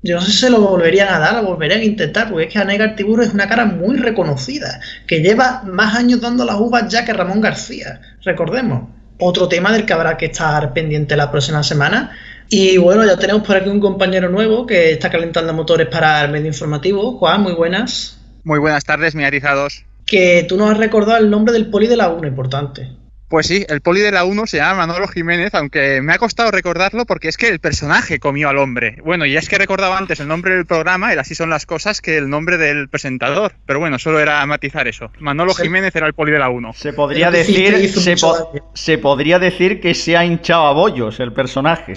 Yo 0.02 0.16
no 0.16 0.22
sé 0.22 0.32
si 0.32 0.38
se 0.38 0.50
lo 0.50 0.60
volverían 0.60 1.08
a 1.08 1.20
dar, 1.20 1.36
lo 1.36 1.44
volverían 1.50 1.80
a 1.80 1.86
intentar, 1.86 2.30
porque 2.30 2.48
es 2.48 2.54
que 2.54 2.60
Anegar 2.60 2.90
Artiburu 2.90 3.24
es 3.24 3.34
una 3.34 3.48
cara 3.48 3.66
muy 3.66 3.96
reconocida, 3.96 4.82
que 5.08 5.22
lleva 5.22 5.64
más 5.66 5.96
años 5.96 6.20
dando 6.20 6.44
las 6.44 6.58
uvas 6.58 6.90
ya 6.90 7.06
que 7.06 7.14
Ramón 7.14 7.40
García, 7.40 8.02
recordemos. 8.22 8.90
Otro 9.20 9.48
tema 9.48 9.72
del 9.72 9.86
que 9.86 9.94
habrá 9.94 10.18
que 10.18 10.26
estar 10.26 10.74
pendiente 10.74 11.16
la 11.16 11.32
próxima 11.32 11.64
semana. 11.64 12.12
Y 12.56 12.78
bueno, 12.78 13.04
ya 13.04 13.18
tenemos 13.18 13.42
por 13.42 13.58
aquí 13.58 13.68
un 13.68 13.80
compañero 13.80 14.30
nuevo 14.30 14.68
que 14.68 14.92
está 14.92 15.10
calentando 15.10 15.52
motores 15.56 15.88
para 15.88 16.24
el 16.24 16.30
medio 16.30 16.46
informativo. 16.46 17.18
Juan, 17.18 17.42
muy 17.42 17.54
buenas. 17.54 18.20
Muy 18.44 18.60
buenas 18.60 18.84
tardes, 18.84 19.16
miatizados. 19.16 19.86
Que 20.06 20.46
tú 20.48 20.56
nos 20.56 20.70
has 20.70 20.78
recordado 20.78 21.18
el 21.18 21.32
nombre 21.32 21.52
del 21.52 21.72
poli 21.72 21.88
de 21.88 21.98
la 21.98 22.10
1, 22.10 22.28
importante. 22.28 22.92
Pues 23.28 23.48
sí, 23.48 23.66
el 23.68 23.82
poli 23.82 24.02
de 24.02 24.12
la 24.12 24.24
1 24.26 24.46
se 24.46 24.58
llama 24.58 24.86
Manolo 24.86 25.08
Jiménez, 25.08 25.56
aunque 25.56 26.00
me 26.04 26.14
ha 26.14 26.20
costado 26.20 26.52
recordarlo 26.52 27.08
porque 27.08 27.28
es 27.28 27.38
que 27.38 27.48
el 27.48 27.58
personaje 27.58 28.20
comió 28.20 28.50
al 28.50 28.60
hombre. 28.60 28.98
Bueno, 29.04 29.26
ya 29.26 29.40
es 29.40 29.50
que 29.50 29.58
recordaba 29.58 29.98
antes 29.98 30.20
el 30.20 30.28
nombre 30.28 30.54
del 30.54 30.68
programa, 30.68 31.12
y 31.12 31.18
así 31.18 31.34
son 31.34 31.50
las 31.50 31.66
cosas, 31.66 32.02
que 32.02 32.18
el 32.18 32.30
nombre 32.30 32.60
del 32.60 32.88
presentador. 32.88 33.54
Pero 33.66 33.80
bueno, 33.80 33.98
solo 33.98 34.20
era 34.20 34.46
matizar 34.46 34.88
eso. 34.88 35.10
Manolo 35.20 35.56
Jiménez 35.56 35.96
era 35.96 36.06
el 36.06 36.14
poli 36.14 36.32
de 36.32 36.38
la 36.38 36.50
1. 36.50 36.74
Se 36.74 36.94
podría 36.94 37.32
decir, 37.32 37.90
se, 37.90 38.16
po 38.16 38.52
se, 38.76 39.00
podría 39.00 39.40
decir 39.40 39.82
que 39.82 39.96
se 39.96 40.16
ha 40.16 40.24
hinchado 40.24 40.68
a 40.68 40.74
bollos 40.74 41.20
el 41.20 41.34
personaje. 41.34 41.96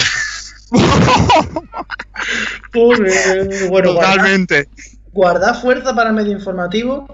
Bueno, 2.74 3.94
Totalmente. 3.94 4.68
Guarda, 5.12 5.54
fuerza 5.54 5.94
para 5.94 6.10
el 6.10 6.16
medio 6.16 6.32
informativo, 6.32 7.06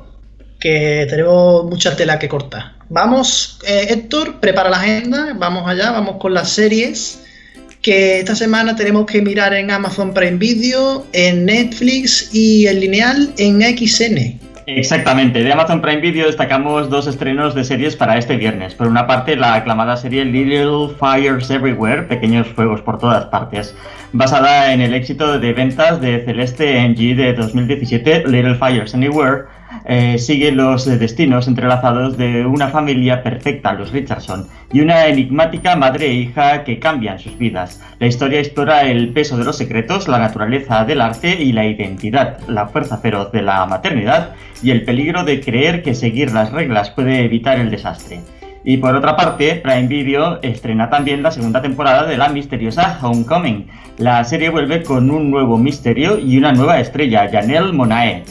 que 0.59 1.07
tenemos 1.09 1.65
mucha 1.67 1.95
tela 1.97 2.19
que 2.19 2.29
cortar. 2.29 2.77
Vamos, 2.89 3.59
eh, 3.67 3.87
Héctor, 3.91 4.41
prepara 4.41 4.71
la 4.71 4.79
agenda, 4.79 5.35
vamos 5.37 5.69
allá, 5.69 5.93
vamos 5.93 6.17
con 6.21 6.35
las 6.35 6.51
series 6.51 7.21
que 7.83 8.21
esta 8.21 8.37
semana 8.37 8.77
tenemos 8.77 9.07
que 9.07 9.21
mirar 9.21 9.53
en 9.55 9.71
Amazon 9.71 10.15
Prime 10.15 10.39
Video, 10.39 11.05
en 11.13 11.45
Netflix 11.45 12.31
y 12.33 12.69
en 12.69 12.81
lineal 12.81 13.35
en 13.37 13.61
XN. 13.61 14.39
Exactamente, 14.67 15.43
de 15.43 15.53
Amazon 15.53 15.81
Prime 15.81 16.01
Video 16.01 16.27
destacamos 16.27 16.89
dos 16.89 17.09
estrenos 17.09 17.55
de 17.55 17.65
series 17.65 17.97
para 17.97 18.17
este 18.17 18.37
viernes. 18.37 18.75
Por 18.75 18.87
una 18.87 19.09
parte, 19.09 19.35
la 19.35 19.55
aclamada 19.55 19.97
serie 19.97 20.25
Little 20.25 20.95
Fires 21.01 21.51
Everywhere, 21.51 22.03
Pequeños 22.03 22.47
Fuegos 22.47 22.81
por 22.81 22.99
todas 22.99 23.25
partes, 23.27 23.75
basada 24.13 24.73
en 24.73 24.81
el 24.81 24.95
éxito 24.95 25.41
de 25.41 25.53
ventas 25.53 26.01
de 26.01 26.25
Celeste 26.25 26.81
NG 26.89 27.17
de 27.17 27.33
2017, 27.35 28.29
Little 28.29 28.55
Fires 28.55 28.95
Anywhere, 28.95 29.47
eh, 29.85 30.19
sigue 30.19 30.53
los 30.53 30.85
destinos 30.85 31.49
entrelazados 31.49 32.17
de 32.17 32.47
una 32.47 32.69
familia 32.69 33.23
perfecta, 33.23 33.73
los 33.73 33.93
Richardson, 33.93 34.47
y 34.73 34.81
una 34.81 35.07
enigmática 35.07 35.77
madre 35.77 36.07
e 36.07 36.15
hija 36.15 36.65
que 36.65 36.79
cambian 36.79 37.19
sus 37.19 37.37
vidas. 37.39 37.81
La 37.99 38.07
historia 38.07 38.41
explora 38.41 38.83
el 38.83 39.13
peso 39.13 39.37
de 39.37 39.45
los 39.45 39.57
secretos, 39.57 40.09
la 40.09 40.19
naturaleza 40.19 40.85
del 40.85 41.01
arte 41.01 41.43
y 41.43 41.53
la 41.53 41.67
identidad, 41.67 42.39
la 42.49 42.69
fuerza 42.69 42.99
feroz 42.99 43.33
de 43.33 43.43
la 43.43 43.65
maternidad 43.67 44.35
y 44.63 44.71
el 44.71 44.85
peligro 44.85 45.25
de 45.25 45.41
creer 45.41 45.83
que 45.83 45.95
seguir 45.95 46.33
las 46.33 46.53
reglas 46.53 46.91
puede 46.91 47.25
evitar 47.25 47.59
el 47.59 47.71
desastre. 47.71 48.21
Y 48.65 48.77
por 48.77 48.95
otra 48.95 49.17
parte, 49.17 49.57
Prime 49.57 49.89
Video 49.89 50.41
estrena 50.41 50.89
también 50.89 51.23
la 51.23 51.33
segunda 51.33 51.61
temporada 51.61 52.07
de 52.07 52.17
la 52.17 52.29
misteriosa 52.29 52.97
Homecoming. 53.03 53.67
La 53.99 54.23
serie 54.23 54.51
vuelve 54.51 54.85
con 54.85 55.11
un 55.11 55.33
nuevo 55.33 55.59
misterio 55.59 56.17
y 56.17 56.39
una 56.39 56.53
nueva 56.53 56.79
estrella, 56.79 57.29
Janelle 57.31 57.73
Monae 57.73 58.23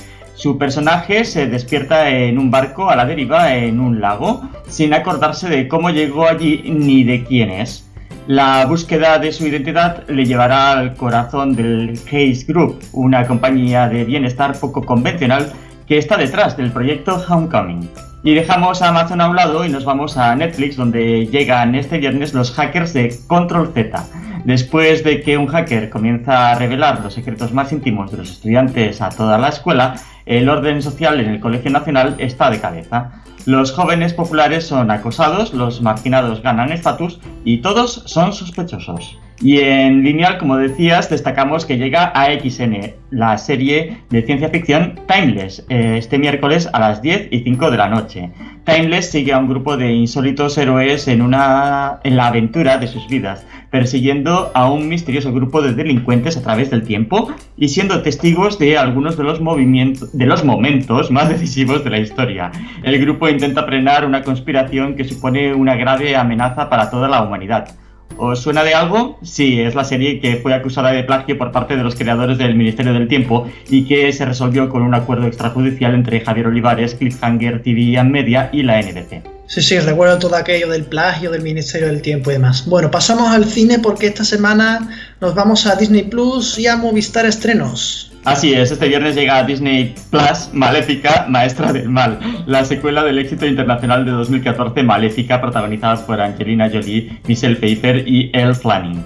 su 0.42 0.58
personaje 0.58 1.24
se 1.24 1.46
despierta 1.46 2.10
en 2.10 2.40
un 2.40 2.50
barco 2.50 2.90
a 2.90 2.96
la 2.96 3.06
deriva 3.06 3.54
en 3.54 3.80
un 3.80 4.02
lago, 4.02 4.42
sin 4.68 4.92
acordarse 4.92 5.48
de 5.48 5.68
cómo 5.68 5.92
llegó 5.92 6.28
allí 6.28 6.64
ni 6.66 7.04
de 7.04 7.24
quién 7.24 7.52
es. 7.52 7.88
La 8.26 8.66
búsqueda 8.66 9.20
de 9.20 9.32
su 9.34 9.46
identidad 9.46 10.04
le 10.08 10.26
llevará 10.26 10.72
al 10.72 10.96
corazón 10.96 11.56
del 11.56 11.94
Case 12.06 12.44
Group, 12.48 12.80
una 12.92 13.28
compañía 13.28 13.88
de 13.88 14.04
bienestar 14.04 14.60
poco 14.60 14.82
convencional 14.82 15.54
que 15.88 16.00
está 16.00 16.18
detrás 16.18 16.58
del 16.58 16.72
proyecto 16.72 17.24
Homecoming. 17.30 17.88
Y 18.24 18.34
dejamos 18.34 18.82
a 18.82 18.88
Amazon 18.88 19.22
a 19.22 19.30
un 19.30 19.36
lado 19.36 19.64
y 19.64 19.70
nos 19.70 19.86
vamos 19.86 20.18
a 20.18 20.36
Netflix, 20.36 20.76
donde 20.76 21.28
llegan 21.28 21.76
este 21.76 22.00
viernes 22.00 22.34
los 22.34 22.52
hackers 22.54 22.94
de 22.94 23.16
Control 23.28 23.72
Z. 23.76 24.04
Después 24.44 25.04
de 25.04 25.22
que 25.22 25.38
un 25.38 25.48
hacker 25.48 25.90
comienza 25.90 26.52
a 26.52 26.56
revelar 26.56 27.02
los 27.02 27.14
secretos 27.14 27.54
más 27.54 27.72
íntimos 27.72 28.12
de 28.12 28.18
los 28.18 28.32
estudiantes 28.32 29.02
a 29.02 29.10
toda 29.10 29.38
la 29.38 29.50
escuela, 29.50 29.96
el 30.26 30.50
orden 30.50 30.82
social 30.82 31.20
en 31.20 31.30
el 31.30 31.40
Colegio 31.40 31.72
Nacional 31.72 32.16
está 32.18 32.50
de 32.50 32.60
cabeza. 32.60 33.24
Los 33.46 33.72
jóvenes 33.72 34.14
populares 34.14 34.66
son 34.66 34.92
acosados, 34.92 35.54
los 35.54 35.82
marginados 35.82 36.42
ganan 36.42 36.72
estatus 36.72 37.20
y 37.44 37.60
todos 37.60 38.04
son 38.06 38.34
sospechosos. 38.34 39.18
Y 39.42 39.60
en 39.60 40.04
lineal, 40.04 40.38
como 40.38 40.58
decías, 40.58 41.10
destacamos 41.10 41.66
que 41.66 41.78
llega 41.78 42.12
a 42.14 42.28
XN, 42.28 42.94
la 43.10 43.38
serie 43.40 43.98
de 44.12 44.22
ciencia 44.22 44.50
ficción 44.50 45.00
Timeless, 45.08 45.66
eh, 45.70 45.96
este 45.98 46.20
miércoles 46.20 46.70
a 46.72 46.80
las 46.80 47.02
10 47.02 47.30
y 47.32 47.40
5 47.40 47.72
de 47.72 47.78
la 47.78 47.90
noche. 47.90 48.32
Timeless 48.66 49.10
sigue 49.10 49.34
a 49.34 49.40
un 49.40 49.50
grupo 49.50 49.78
de 49.78 49.92
insólitos 49.92 50.56
héroes 50.60 51.08
en, 51.08 51.24
una, 51.24 52.00
en 52.04 52.18
la 52.18 52.28
aventura 52.28 52.78
de 52.78 52.86
sus 52.86 53.08
vidas, 53.08 53.44
persiguiendo 53.72 54.52
a 54.54 54.70
un 54.70 54.88
misterioso 54.88 55.34
grupo 55.34 55.64
de 55.64 55.74
delincuentes 55.74 56.38
a 56.38 56.44
través 56.44 56.70
del 56.70 56.84
tiempo 56.84 57.32
y 57.58 57.70
siendo 57.70 58.04
testigos 58.04 58.60
de 58.60 58.78
algunos 58.78 59.18
de 59.18 59.24
los, 59.24 59.42
movimientos, 59.42 60.16
de 60.16 60.28
los 60.28 60.46
momentos 60.46 61.10
más 61.10 61.30
decisivos 61.30 61.84
de 61.84 61.90
la 61.90 61.98
historia. 61.98 62.52
El 62.84 63.00
grupo 63.00 63.28
intenta 63.28 63.64
frenar 63.64 64.06
una 64.06 64.22
conspiración 64.22 64.96
que 64.96 65.04
supone 65.04 65.56
una 65.56 65.76
grave 65.76 66.16
amenaza 66.16 66.70
para 66.70 66.92
toda 66.92 67.10
la 67.10 67.24
humanidad. 67.24 67.76
¿Os 68.18 68.42
suena 68.42 68.64
de 68.64 68.74
algo? 68.74 69.18
Sí, 69.24 69.60
es 69.62 69.76
la 69.76 69.84
serie 69.84 70.20
que 70.20 70.38
fue 70.38 70.54
acusada 70.54 70.92
de 70.92 71.04
plagio 71.04 71.38
por 71.38 71.52
parte 71.52 71.76
de 71.76 71.84
los 71.84 71.96
creadores 71.96 72.38
del 72.38 72.56
Ministerio 72.56 72.94
del 72.94 73.08
Tiempo 73.08 73.48
y 73.70 73.86
que 73.86 74.12
se 74.14 74.26
resolvió 74.26 74.70
con 74.70 74.82
un 74.82 74.94
acuerdo 74.94 75.28
extrajudicial 75.28 75.96
entre 75.96 76.22
Javier 76.22 76.48
Olivares, 76.48 76.96
Cliffhanger 76.96 77.64
TV 77.64 77.98
and 77.98 78.12
Media 78.12 78.50
y 78.52 78.64
la 78.64 78.82
NBC. 78.82 79.24
Sí, 79.48 79.62
sí, 79.62 79.80
recuerdo 79.80 80.18
todo 80.18 80.36
aquello 80.36 80.70
del 80.70 80.86
plagio, 80.86 81.30
del 81.30 81.42
Ministerio 81.42 81.88
del 81.88 82.02
Tiempo 82.02 82.30
y 82.32 82.36
demás. 82.36 82.66
Bueno, 82.66 82.90
pasamos 82.90 83.30
al 83.32 83.46
cine 83.46 83.80
porque 83.80 84.08
esta 84.08 84.24
semana 84.24 84.88
nos 85.20 85.36
vamos 85.36 85.66
a 85.66 85.76
Disney 85.76 86.04
Plus 86.04 86.58
y 86.58 86.68
a 86.68 86.78
Movistar 86.78 87.26
Estrenos. 87.26 88.11
Así 88.24 88.54
es, 88.54 88.70
este 88.72 88.88
viernes 88.88 89.16
llega 89.16 89.38
a 89.38 89.44
Disney 89.44 89.96
Plus 90.12 90.50
Maléfica, 90.54 91.26
Maestra 91.28 91.74
del 91.74 91.90
Mal, 91.90 92.20
la 92.46 92.64
secuela 92.64 93.04
del 93.04 93.18
éxito 93.18 93.48
internacional 93.48 94.06
de 94.06 94.12
2014 94.12 94.84
Maléfica, 94.84 95.42
protagonizada 95.42 96.06
por 96.06 96.22
Angelina 96.22 96.70
Jolie, 96.70 97.20
Michelle 97.28 97.56
Pfeiffer 97.56 98.08
y 98.08 98.30
Elle 98.32 98.54
Fanning. 98.54 99.04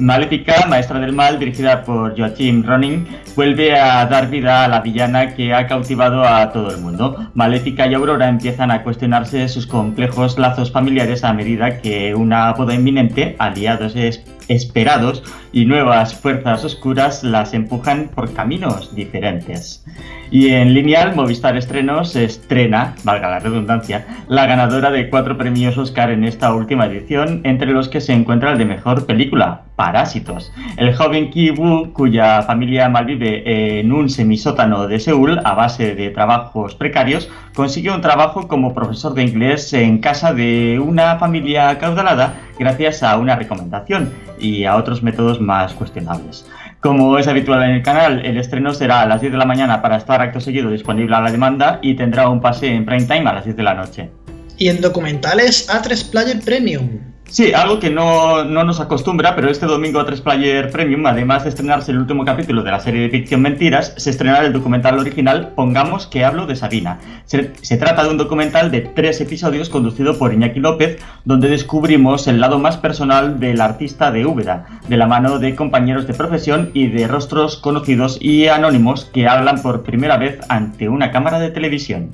Maléfica, 0.00 0.66
Maestra 0.66 0.98
del 0.98 1.12
Mal, 1.12 1.38
dirigida 1.38 1.84
por 1.84 2.18
Joachim 2.18 2.64
Ronin, 2.64 3.06
vuelve 3.36 3.78
a 3.78 4.04
dar 4.06 4.28
vida 4.28 4.64
a 4.64 4.68
la 4.68 4.80
villana 4.80 5.34
que 5.34 5.54
ha 5.54 5.68
cautivado 5.68 6.24
a 6.24 6.50
todo 6.50 6.70
el 6.70 6.78
mundo. 6.78 7.30
Maléfica 7.34 7.86
y 7.86 7.94
Aurora 7.94 8.28
empiezan 8.28 8.72
a 8.72 8.82
cuestionarse 8.82 9.48
sus 9.48 9.66
complejos 9.66 10.38
lazos 10.38 10.72
familiares 10.72 11.22
a 11.22 11.32
medida 11.32 11.78
que 11.80 12.14
una 12.14 12.52
boda 12.52 12.74
inminente, 12.74 13.36
aliados 13.38 13.94
esperados 14.48 15.22
y 15.52 15.64
nuevas 15.64 16.14
fuerzas 16.14 16.64
oscuras 16.64 17.24
las 17.24 17.54
empujan 17.54 18.10
por 18.14 18.32
caminos 18.32 18.94
diferentes. 18.94 19.84
Y 20.30 20.48
en 20.50 20.74
lineal, 20.74 21.14
Movistar 21.14 21.56
Estrenos 21.56 22.16
estrena, 22.16 22.94
valga 23.04 23.30
la 23.30 23.38
redundancia, 23.38 24.06
la 24.28 24.46
ganadora 24.46 24.90
de 24.90 25.08
cuatro 25.08 25.38
premios 25.38 25.78
Oscar 25.78 26.10
en 26.10 26.24
esta 26.24 26.52
última 26.52 26.86
edición, 26.86 27.42
entre 27.44 27.70
los 27.70 27.88
que 27.88 28.00
se 28.00 28.12
encuentra 28.12 28.52
el 28.52 28.58
de 28.58 28.64
Mejor 28.64 29.06
Película, 29.06 29.62
Parásitos. 29.76 30.52
El 30.76 30.96
joven 30.96 31.30
Ki 31.30 31.50
Woo, 31.50 31.92
cuya 31.92 32.42
familia 32.42 32.88
malvive 32.88 33.78
en 33.78 33.92
un 33.92 34.10
semisótano 34.10 34.88
de 34.88 34.98
Seúl 34.98 35.40
a 35.44 35.54
base 35.54 35.94
de 35.94 36.10
trabajos 36.10 36.74
precarios, 36.74 37.30
consiguió 37.54 37.94
un 37.94 38.00
trabajo 38.00 38.48
como 38.48 38.74
profesor 38.74 39.14
de 39.14 39.22
inglés 39.22 39.72
en 39.74 39.98
casa 39.98 40.34
de 40.34 40.80
una 40.84 41.16
familia 41.16 41.70
acaudalada 41.70 42.34
gracias 42.58 43.02
a 43.02 43.16
una 43.18 43.36
recomendación 43.36 44.10
y 44.38 44.64
a 44.64 44.76
otros 44.76 45.02
métodos 45.02 45.40
más 45.40 45.72
cuestionables. 45.74 46.46
Como 46.80 47.18
es 47.18 47.26
habitual 47.26 47.62
en 47.64 47.70
el 47.70 47.82
canal, 47.82 48.24
el 48.24 48.36
estreno 48.36 48.72
será 48.74 49.00
a 49.00 49.06
las 49.06 49.20
10 49.20 49.32
de 49.32 49.38
la 49.38 49.44
mañana 49.44 49.82
para 49.82 49.96
estar 49.96 50.20
acto 50.20 50.40
seguido 50.40 50.70
disponible 50.70 51.16
a 51.16 51.20
la 51.20 51.30
demanda 51.30 51.78
y 51.82 51.94
tendrá 51.94 52.28
un 52.28 52.40
pase 52.40 52.68
en 52.68 52.84
prime 52.84 53.06
time 53.06 53.28
a 53.28 53.34
las 53.34 53.44
10 53.44 53.56
de 53.56 53.62
la 53.62 53.74
noche. 53.74 54.10
Y 54.58 54.68
en 54.68 54.80
documentales 54.80 55.68
A3 55.68 56.10
Player 56.10 56.40
Premium. 56.44 57.05
Sí, 57.28 57.52
algo 57.52 57.80
que 57.80 57.90
no, 57.90 58.44
no, 58.44 58.62
nos 58.62 58.78
acostumbra, 58.78 59.34
pero 59.34 59.50
este 59.50 59.66
domingo 59.66 59.98
a 59.98 60.06
3 60.06 60.20
Player 60.20 60.70
Premium, 60.70 61.04
además 61.06 61.42
de 61.42 61.48
estrenarse 61.48 61.90
el 61.90 61.98
último 61.98 62.24
capítulo 62.24 62.62
de 62.62 62.70
la 62.70 62.78
serie 62.78 63.02
de 63.02 63.10
ficción 63.10 63.42
Mentiras, 63.42 63.94
se 63.96 64.10
estrenará 64.10 64.46
el 64.46 64.52
documental 64.52 64.98
original 64.98 65.52
Pongamos 65.56 66.06
que 66.06 66.24
hablo 66.24 66.46
de 66.46 66.54
Sabina. 66.54 67.00
Se, 67.24 67.52
se, 67.60 67.76
trata 67.78 68.04
de 68.04 68.10
un 68.10 68.16
documental 68.16 68.70
de 68.70 68.80
tres 68.80 69.20
episodios 69.20 69.68
conducido 69.68 70.16
por 70.16 70.32
Iñaki 70.32 70.60
López, 70.60 70.98
donde 71.24 71.48
descubrimos 71.48 72.28
el 72.28 72.40
lado 72.40 72.60
más 72.60 72.76
personal 72.76 73.40
del 73.40 73.60
artista 73.60 74.12
de 74.12 74.24
Úbeda, 74.24 74.80
de 74.88 74.96
la 74.96 75.08
mano 75.08 75.40
de 75.40 75.56
compañeros 75.56 76.06
de 76.06 76.14
profesión 76.14 76.70
y 76.74 76.86
de 76.86 77.08
rostros 77.08 77.56
conocidos 77.56 78.18
y 78.20 78.46
anónimos 78.46 79.04
que 79.04 79.26
hablan 79.26 79.62
por 79.62 79.82
primera 79.82 80.16
vez 80.16 80.38
ante 80.48 80.88
una 80.88 81.10
cámara 81.10 81.40
de 81.40 81.50
televisión. 81.50 82.10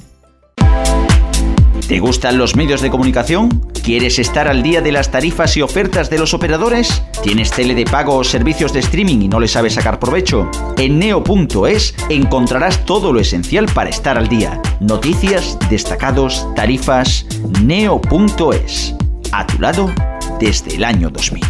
¿Te 1.93 2.01
gustan 2.01 2.39
los 2.39 2.57
medios 2.57 2.81
de 2.81 2.89
comunicación? 2.89 3.51
¿Quieres 3.85 4.19
estar 4.19 4.49
al 4.49 4.63
día 4.63 4.81
de 4.81 4.93
las 4.93 5.11
tarifas 5.11 5.59
y 5.59 5.61
ofertas 5.61 6.09
de 6.09 6.19
los 6.19 6.33
operadores? 6.33 7.03
¿Tienes 7.23 7.51
tele 7.51 7.75
de 7.75 7.85
pago 7.85 8.15
o 8.15 8.25
servicios 8.25 8.73
de 8.73 8.81
streaming 8.81 9.21
y 9.21 9.29
no 9.29 9.39
le 9.39 9.47
sabes 9.47 9.75
sacar 9.75 9.99
provecho? 9.99 10.51
En 10.79 10.99
neo.es 10.99 11.95
encontrarás 12.09 12.87
todo 12.87 13.13
lo 13.13 13.21
esencial 13.21 13.67
para 13.67 13.91
estar 13.91 14.17
al 14.17 14.29
día. 14.29 14.59
Noticias, 14.81 15.59
destacados, 15.69 16.47
tarifas. 16.57 17.27
neo.es. 17.61 18.95
A 19.31 19.47
tu 19.47 19.61
lado 19.61 19.93
desde 20.41 20.77
el 20.77 20.85
año 20.85 21.11
2000. 21.11 21.45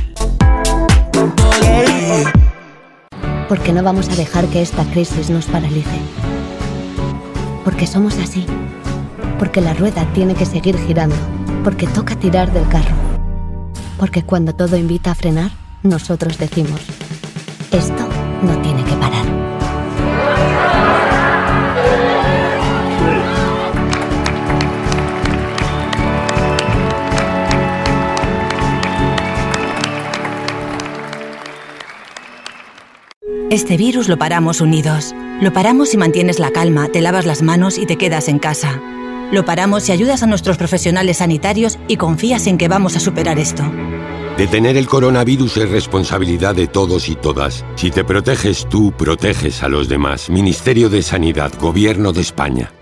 Porque 3.49 3.73
no 3.73 3.85
vamos 3.85 4.09
a 4.09 4.17
dejar 4.17 4.47
que 4.47 4.61
esta 4.61 4.83
crisis 4.87 5.31
nos 5.31 5.47
paralice. 5.47 6.01
Porque 7.65 7.87
somos 7.87 8.19
así 8.19 8.45
porque 9.43 9.61
la 9.61 9.75
rueda 9.75 10.07
tiene 10.15 10.37
que 10.37 10.47
seguir 10.47 10.79
girando, 10.87 11.17
porque 11.65 11.89
toca 11.89 12.15
tirar 12.15 12.53
del 12.53 12.63
carro. 12.69 12.95
Porque 13.99 14.23
cuando 14.23 14.55
todo 14.55 14.77
invita 14.77 15.11
a 15.11 15.15
frenar, 15.17 15.51
nosotros 15.83 16.39
decimos, 16.39 16.81
esto 17.73 18.07
no 18.45 18.57
tiene 18.63 18.85
que 18.85 18.93
parar. 18.93 19.27
Este 33.51 33.77
virus 33.77 34.09
lo 34.09 34.19
paramos 34.19 34.61
unidos. 34.61 35.17
Lo 35.41 35.53
paramos 35.53 35.89
si 35.89 35.97
mantienes 35.97 36.39
la 36.39 36.53
calma, 36.53 36.87
te 36.87 37.01
lavas 37.01 37.27
las 37.27 37.43
manos 37.43 37.77
y 37.77 37.87
te 37.87 37.97
quedas 37.97 38.29
en 38.29 38.39
casa. 38.39 38.81
Lo 39.33 39.47
paramos 39.47 39.85
si 39.85 39.93
ayudas 39.93 40.23
a 40.23 40.27
nuestros 40.27 40.59
profesionales 40.59 41.17
sanitarios 41.17 41.79
y 41.89 41.97
confías 41.97 42.47
en 42.47 42.59
que 42.59 42.69
vamos 42.69 42.97
a 42.97 43.01
superar 43.01 43.39
esto. 43.39 43.63
Detener 44.37 44.77
el 44.77 44.87
coronavirus 44.87 45.57
es 45.57 45.71
responsabilidad 45.71 46.55
de 46.55 46.67
todos 46.67 47.09
y 47.09 47.17
todas. 47.17 47.65
Si 47.77 47.91
te 47.91 48.05
proteges 48.05 48.69
tú, 48.69 48.93
proteges 48.93 49.63
a 49.63 49.69
los 49.69 49.89
demás. 49.89 50.29
Ministerio 50.29 50.91
de 50.91 51.01
Sanidad, 51.01 51.51
Gobierno 51.59 52.13
de 52.13 52.21
España. 52.21 52.73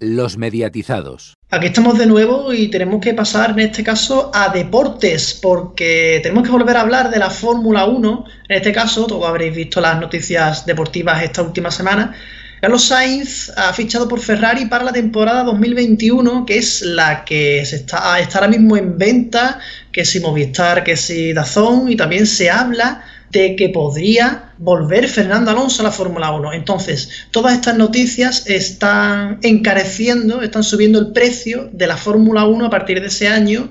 Los 0.00 0.38
mediatizados. 0.38 1.37
Aquí 1.50 1.68
estamos 1.68 1.96
de 1.96 2.04
nuevo 2.04 2.52
y 2.52 2.68
tenemos 2.68 3.00
que 3.00 3.14
pasar 3.14 3.52
en 3.52 3.60
este 3.60 3.82
caso 3.82 4.30
a 4.34 4.50
deportes, 4.50 5.32
porque 5.32 6.20
tenemos 6.22 6.44
que 6.44 6.50
volver 6.50 6.76
a 6.76 6.82
hablar 6.82 7.10
de 7.10 7.18
la 7.18 7.30
Fórmula 7.30 7.86
1. 7.86 8.24
En 8.50 8.56
este 8.56 8.70
caso, 8.70 9.06
todos 9.06 9.26
habréis 9.26 9.56
visto 9.56 9.80
las 9.80 9.98
noticias 9.98 10.66
deportivas 10.66 11.22
esta 11.22 11.40
última 11.40 11.70
semana. 11.70 12.14
Carlos 12.60 12.84
Sainz 12.84 13.50
ha 13.56 13.72
fichado 13.72 14.06
por 14.08 14.20
Ferrari 14.20 14.66
para 14.66 14.84
la 14.84 14.92
temporada 14.92 15.42
2021, 15.44 16.44
que 16.44 16.58
es 16.58 16.82
la 16.82 17.24
que 17.24 17.64
se 17.64 17.76
está, 17.76 18.20
está 18.20 18.40
ahora 18.40 18.48
mismo 18.48 18.76
en 18.76 18.98
venta, 18.98 19.58
que 19.90 20.04
si 20.04 20.20
Movistar, 20.20 20.84
que 20.84 20.98
si 20.98 21.32
Dazón, 21.32 21.90
y 21.90 21.96
también 21.96 22.26
se 22.26 22.50
habla 22.50 23.02
de 23.30 23.56
que 23.56 23.70
podría 23.70 24.47
volver 24.58 25.08
Fernando 25.08 25.50
Alonso 25.50 25.82
a 25.82 25.84
la 25.84 25.92
Fórmula 25.92 26.30
1. 26.32 26.52
Entonces, 26.52 27.28
todas 27.30 27.54
estas 27.54 27.76
noticias 27.76 28.48
están 28.48 29.38
encareciendo, 29.42 30.42
están 30.42 30.64
subiendo 30.64 30.98
el 30.98 31.12
precio 31.12 31.68
de 31.72 31.86
la 31.86 31.96
Fórmula 31.96 32.44
1 32.44 32.66
a 32.66 32.70
partir 32.70 33.00
de 33.00 33.06
ese 33.06 33.28
año 33.28 33.70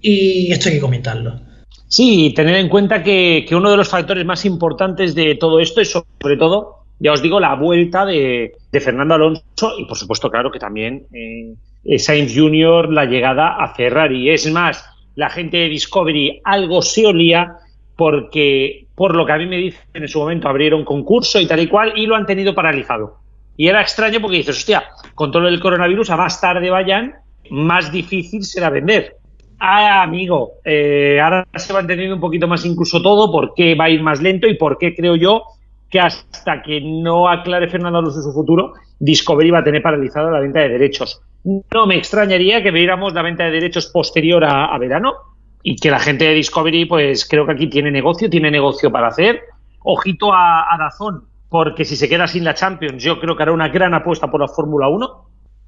y 0.00 0.52
esto 0.52 0.68
hay 0.68 0.76
que 0.76 0.80
comentarlo. 0.80 1.40
Sí, 1.88 2.32
tener 2.36 2.56
en 2.56 2.68
cuenta 2.68 3.02
que, 3.02 3.46
uno 3.50 3.70
de 3.70 3.76
los 3.76 3.88
factores 3.88 4.24
más 4.24 4.44
importantes 4.44 5.14
de 5.14 5.34
todo 5.34 5.58
esto 5.58 5.80
es 5.80 5.90
sobre 5.90 6.36
todo, 6.36 6.84
ya 7.00 7.12
os 7.12 7.20
digo, 7.20 7.40
la 7.40 7.56
vuelta 7.56 8.06
de, 8.06 8.52
Fernando 8.72 9.14
Alonso 9.14 9.42
y 9.76 9.86
por 9.86 9.98
supuesto, 9.98 10.30
claro, 10.30 10.52
que 10.52 10.60
también 10.60 11.06
eh, 11.12 11.98
Sainz 11.98 12.32
Jr., 12.32 12.92
la 12.92 13.06
llegada 13.06 13.56
a 13.56 13.74
Ferrari. 13.74 14.30
Es 14.30 14.50
más, 14.52 14.84
la 15.16 15.30
gente 15.30 15.56
de 15.56 15.68
Discovery 15.68 16.40
algo 16.44 16.80
se 16.80 17.06
olía 17.06 17.56
porque, 17.96 18.86
por 19.00 19.16
lo 19.16 19.24
que 19.24 19.32
a 19.32 19.38
mí 19.38 19.46
me 19.46 19.56
dicen, 19.56 19.80
en 19.94 20.08
su 20.08 20.18
momento 20.18 20.46
abrieron 20.46 20.84
concurso 20.84 21.40
y 21.40 21.46
tal 21.46 21.60
y 21.60 21.68
cual, 21.68 21.94
y 21.96 22.04
lo 22.04 22.16
han 22.16 22.26
tenido 22.26 22.54
paralizado. 22.54 23.16
Y 23.56 23.66
era 23.66 23.80
extraño 23.80 24.20
porque 24.20 24.36
dices, 24.36 24.58
hostia, 24.58 24.84
con 25.14 25.32
todo 25.32 25.48
el 25.48 25.58
coronavirus, 25.58 26.10
a 26.10 26.18
más 26.18 26.38
tarde 26.38 26.68
vayan, 26.68 27.14
más 27.48 27.90
difícil 27.90 28.44
será 28.44 28.68
vender. 28.68 29.16
Ah, 29.58 30.02
amigo, 30.02 30.50
eh, 30.66 31.18
ahora 31.18 31.48
se 31.54 31.72
va 31.72 31.80
entendiendo 31.80 32.16
un 32.16 32.20
poquito 32.20 32.46
más 32.46 32.66
incluso 32.66 33.00
todo, 33.00 33.32
por 33.32 33.54
qué 33.54 33.74
va 33.74 33.84
a 33.84 33.88
ir 33.88 34.02
más 34.02 34.20
lento 34.20 34.46
y 34.46 34.58
por 34.58 34.76
qué 34.76 34.94
creo 34.94 35.16
yo 35.16 35.44
que 35.88 35.98
hasta 35.98 36.60
que 36.60 36.82
no 36.82 37.26
aclare 37.26 37.70
Fernando 37.70 38.00
Alonso 38.00 38.20
su 38.20 38.34
futuro, 38.34 38.74
Discovery 38.98 39.50
va 39.50 39.60
a 39.60 39.64
tener 39.64 39.80
paralizada 39.80 40.30
la 40.30 40.40
venta 40.40 40.60
de 40.60 40.68
derechos. 40.68 41.22
No 41.42 41.86
me 41.86 41.96
extrañaría 41.96 42.62
que 42.62 42.70
viéramos 42.70 43.14
la 43.14 43.22
venta 43.22 43.44
de 43.44 43.52
derechos 43.52 43.86
posterior 43.86 44.44
a, 44.44 44.66
a 44.66 44.76
verano, 44.76 45.14
y 45.62 45.76
que 45.76 45.90
la 45.90 45.98
gente 45.98 46.24
de 46.24 46.34
Discovery, 46.34 46.86
pues 46.86 47.26
creo 47.28 47.46
que 47.46 47.52
aquí 47.52 47.68
tiene 47.68 47.90
negocio, 47.90 48.30
tiene 48.30 48.50
negocio 48.50 48.90
para 48.90 49.08
hacer. 49.08 49.40
Ojito 49.82 50.32
a, 50.32 50.76
Dazón, 50.78 51.24
porque 51.48 51.84
si 51.84 51.96
se 51.96 52.08
queda 52.08 52.26
sin 52.26 52.44
la 52.44 52.54
Champions, 52.54 53.02
yo 53.02 53.20
creo 53.20 53.36
que 53.36 53.42
hará 53.42 53.52
una 53.52 53.68
gran 53.68 53.94
apuesta 53.94 54.30
por 54.30 54.40
la 54.40 54.48
Fórmula 54.48 54.88
1. 54.88 55.08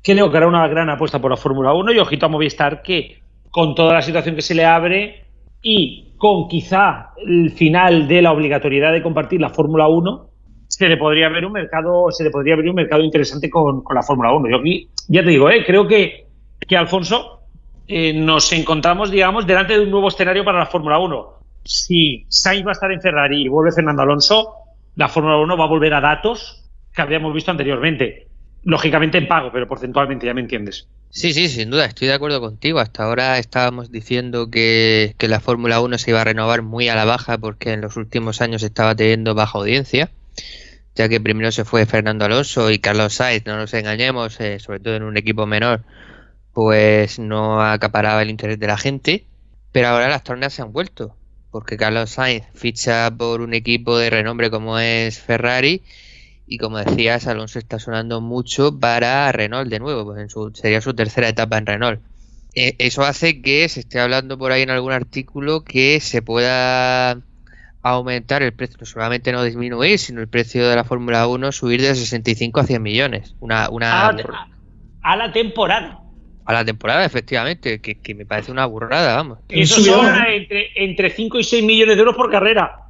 Creo 0.03 0.31
que 0.31 0.37
hará 0.37 0.47
una 0.47 0.67
gran 0.69 0.91
apuesta 0.91 1.21
por 1.21 1.31
la 1.31 1.37
Fórmula 1.37 1.73
1 1.73 1.93
y 1.93 1.99
ojito 1.99 2.27
a 2.27 2.29
Movistar 2.29 2.83
que 2.83 3.23
con 3.51 3.75
toda 3.75 3.95
la 3.95 4.03
situación 4.03 4.35
que 4.35 4.43
se 4.43 4.55
le 4.55 4.65
abre 4.65 5.27
y 5.63 6.15
con 6.17 6.49
quizá 6.49 7.11
el 7.25 7.51
final 7.51 8.09
de 8.09 8.23
la 8.23 8.33
obligatoriedad 8.33 8.93
de 8.93 9.03
compartir 9.03 9.41
la 9.41 9.51
Fórmula 9.51 9.89
1, 9.89 10.29
se 10.69 10.89
le 10.89 10.97
podría 10.97 11.29
un 11.29 11.53
mercado, 11.53 12.07
abrir 12.09 12.71
un 12.71 12.75
mercado 12.75 13.03
interesante 13.03 13.51
con, 13.51 13.83
con 13.83 13.95
la 13.95 14.03
Fórmula 14.03 14.33
1. 14.33 14.51
Yo 14.51 14.57
aquí, 14.57 14.89
ya 15.09 15.23
te 15.23 15.31
digo, 15.31 15.51
eh, 15.51 15.65
creo 15.67 15.87
que, 15.87 16.27
que 16.67 16.77
Alfonso 16.77 17.42
eh, 17.89 18.13
nos 18.13 18.53
encontramos, 18.53 19.11
digamos, 19.11 19.47
delante 19.47 19.75
de 19.75 19.81
un 19.81 19.91
nuevo 19.91 20.09
escenario 20.09 20.45
para 20.45 20.59
la 20.59 20.67
Fórmula 20.67 20.99
1. 20.99 21.39
Si 21.65 22.27
Sainz 22.29 22.67
va 22.67 22.71
a 22.71 22.73
estar 22.73 22.91
en 22.91 23.01
Ferrari 23.01 23.43
y 23.43 23.49
vuelve 23.49 23.73
Fernando 23.73 24.03
Alonso, 24.03 24.55
la 24.97 25.09
Fórmula 25.09 25.39
1 25.39 25.57
va 25.57 25.65
a 25.65 25.69
volver 25.69 25.95
a 25.95 26.01
datos 26.01 26.65
que 26.95 27.03
habíamos 27.03 27.35
visto 27.35 27.51
anteriormente. 27.51 28.29
Lógicamente 28.65 29.19
en 29.19 29.27
pago, 29.27 29.51
pero 29.53 29.67
porcentualmente, 29.67 30.27
ya 30.27 30.35
me 30.35 30.41
entiendes. 30.41 30.89
Sí, 31.11 31.35
sí, 31.35 31.49
sin 31.49 31.69
duda, 31.69 31.85
estoy 31.85 32.09
de 32.09 32.15
acuerdo 32.15 32.41
contigo. 32.41 32.79
Hasta 32.79 33.05
ahora 33.05 33.39
estábamos 33.39 33.91
diciendo 33.91 34.51
que, 34.51 35.15
la 35.19 35.41
Fórmula 35.41 35.81
1 35.81 35.99
se 35.99 36.11
iba 36.11 36.23
a 36.23 36.25
renovar 36.25 36.63
muy 36.63 36.89
a 36.89 36.95
la 36.95 37.05
baja 37.05 37.37
porque 37.39 37.73
en 37.73 37.83
los 37.83 37.97
últimos 37.97 38.41
años 38.41 38.63
estaba 38.63 38.95
teniendo 38.95 39.35
baja 39.35 39.59
audiencia, 39.59 40.11
ya 40.95 41.11
que 41.11 41.21
primero 41.21 41.53
se 41.53 41.65
fue 41.65 41.85
Fernando 41.85 42.25
Alonso 42.25 42.71
y 42.71 42.79
Carlos 42.79 43.15
Sainz, 43.15 43.45
no 43.45 43.57
nos 43.57 43.75
engañemos, 43.75 44.41
eh, 44.41 44.59
sobre 44.59 44.81
todo 44.81 44.95
en 44.95 45.03
un 45.03 45.17
equipo 45.19 45.47
menor, 45.47 45.83
pues 46.53 47.19
no 47.19 47.63
acaparaba 47.63 48.23
el 48.23 48.31
interés 48.31 48.59
de 48.59 48.67
la 48.67 48.77
gente, 48.77 49.25
pero 49.73 49.89
ahora 49.89 50.09
las 50.09 50.23
tornas 50.23 50.53
se 50.53 50.63
han 50.63 50.73
vuelto, 50.73 51.17
porque 51.51 51.77
Carlos 51.77 52.11
Sainz 52.11 52.45
ficha 52.55 53.11
por 53.11 53.41
un 53.41 53.55
equipo 53.55 53.97
de 53.97 54.11
renombre 54.11 54.51
como 54.51 54.79
es 54.79 55.19
Ferrari 55.19 55.83
y 56.47 56.59
como 56.59 56.79
decías, 56.79 57.27
Alonso 57.27 57.59
está 57.59 57.79
sonando 57.79 58.21
mucho 58.21 58.79
para 58.79 59.33
Renault 59.33 59.71
de 59.71 59.79
nuevo, 59.79 60.05
pues 60.05 60.21
en 60.21 60.29
su, 60.29 60.51
sería 60.55 60.81
su 60.81 60.93
tercera 60.95 61.29
etapa 61.29 61.57
en 61.57 61.67
Renault. 61.67 62.01
Eh, 62.55 62.75
eso 62.79 63.03
hace 63.03 63.41
que 63.41 63.67
se 63.71 63.81
esté 63.81 63.99
hablando 63.99 64.37
por 64.37 64.53
ahí 64.53 64.61
en 64.61 64.71
algún 64.71 64.93
artículo 64.93 65.65
que 65.65 66.01
se 66.01 66.21
pueda 66.21 67.19
aumentar 67.81 68.43
el 68.43 68.53
precio, 68.53 68.77
no 68.81 68.87
solamente 68.87 69.33
no 69.33 69.43
disminuir, 69.43 69.99
sino 69.99 70.21
el 70.21 70.29
precio 70.29 70.69
de 70.69 70.77
la 70.77 70.85
Fórmula 70.85 71.27
1 71.27 71.53
subir 71.53 71.81
de 71.81 71.95
65 71.95 72.61
a 72.61 72.65
100 72.65 72.83
millones. 72.83 73.35
Una, 73.41 73.71
una... 73.71 74.09
A, 74.09 74.49
a 75.03 75.17
la 75.17 75.33
temporada. 75.33 76.02
A 76.45 76.53
la 76.53 76.65
temporada, 76.65 77.05
efectivamente, 77.05 77.81
que, 77.81 77.97
que 77.97 78.15
me 78.15 78.27
parece 78.27 78.51
una 78.51 78.67
burrada, 78.67 79.17
vamos. 79.17 79.39
Eso 79.49 79.81
son 79.81 80.07
entre, 80.27 80.71
entre 80.75 81.11
5 81.11 81.39
y 81.39 81.45
6 81.45 81.65
millones 81.65 81.97
de 81.97 82.01
euros 82.01 82.17
por 82.17 82.31
carrera. 82.31 82.83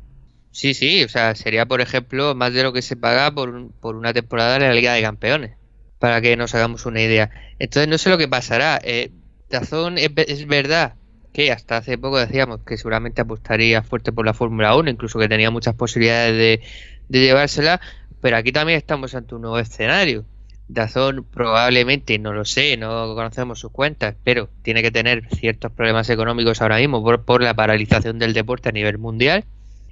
Sí, 0.52 0.74
sí, 0.74 1.02
o 1.02 1.08
sea, 1.08 1.34
sería, 1.34 1.66
por 1.66 1.80
ejemplo, 1.80 2.34
más 2.34 2.52
de 2.52 2.62
lo 2.62 2.72
que 2.72 2.82
se 2.82 2.96
paga 2.96 3.30
por, 3.30 3.48
un, 3.48 3.72
por 3.72 3.96
una 3.96 4.12
temporada 4.12 4.54
de 4.54 4.68
la 4.68 4.74
Liga 4.74 4.92
de 4.92 5.02
Campeones, 5.02 5.56
para 5.98 6.20
que 6.20 6.36
nos 6.36 6.54
hagamos 6.54 6.86
una 6.86 7.00
idea. 7.00 7.30
Entonces, 7.58 7.88
no 7.88 7.98
sé 7.98 8.10
lo 8.10 8.18
que 8.18 8.28
pasará. 8.28 8.80
Eh, 8.84 9.10
Dazón 9.48 9.98
es, 9.98 10.10
es 10.16 10.46
verdad 10.46 10.94
que 11.32 11.50
hasta 11.50 11.78
hace 11.78 11.96
poco 11.96 12.18
decíamos 12.18 12.60
que 12.66 12.76
seguramente 12.76 13.22
apostaría 13.22 13.82
fuerte 13.82 14.12
por 14.12 14.26
la 14.26 14.34
Fórmula 14.34 14.76
1, 14.76 14.90
incluso 14.90 15.18
que 15.18 15.28
tenía 15.28 15.50
muchas 15.50 15.74
posibilidades 15.74 16.36
de, 16.36 16.60
de 17.08 17.20
llevársela, 17.20 17.80
pero 18.20 18.36
aquí 18.36 18.52
también 18.52 18.78
estamos 18.78 19.14
ante 19.14 19.34
un 19.34 19.42
nuevo 19.42 19.58
escenario. 19.58 20.24
Dazón 20.72 21.24
probablemente, 21.24 22.18
no 22.18 22.32
lo 22.32 22.46
sé, 22.46 22.78
no 22.78 23.14
conocemos 23.14 23.61
sus 23.61 23.70
cuentas, 23.70 24.14
pero 24.24 24.48
tiene 24.62 24.82
que 24.82 24.90
tener 24.90 25.28
ciertos 25.37 25.70
problemas 25.70 26.08
económicos 26.08 26.62
ahora 26.62 26.78
mismo 26.78 27.04
por, 27.04 27.42
la 27.42 27.52
paralización 27.52 28.18
del 28.18 28.32
deporte 28.32 28.70
a 28.70 28.72
nivel 28.72 28.96
mundial. 28.96 29.44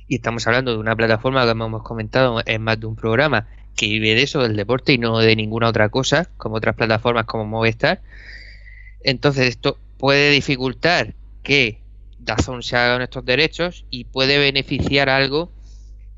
Y 0.09 0.17
estamos 0.17 0.47
hablando 0.47 0.73
de 0.73 0.79
una 0.79 0.97
plataforma 0.97 1.45
que 1.45 1.51
hemos 1.51 1.83
comentado 1.83 2.43
en 2.45 2.63
más 2.63 2.81
de 2.81 2.87
un 2.87 2.97
programa 2.97 3.47
que 3.77 3.87
vive 3.87 4.15
de 4.15 4.23
eso, 4.23 4.43
del 4.43 4.57
deporte 4.57 4.93
y 4.95 4.99
no 4.99 5.19
de 5.19 5.37
ninguna 5.37 5.69
otra 5.69 5.91
cosa, 5.91 6.29
como 6.39 6.57
otras 6.57 6.75
plataformas 6.75 7.27
como 7.27 7.45
Movistar. 7.45 8.01
Entonces 9.05 9.49
esto 9.49 9.79
puede 9.99 10.31
dificultar 10.31 11.15
que 11.43 11.79
Dazón 12.19 12.63
se 12.63 12.77
haga 12.77 12.95
con 12.95 13.03
estos 13.03 13.25
derechos 13.25 13.85
y 13.91 14.05
puede 14.05 14.39
beneficiar 14.39 15.11
algo 15.11 15.53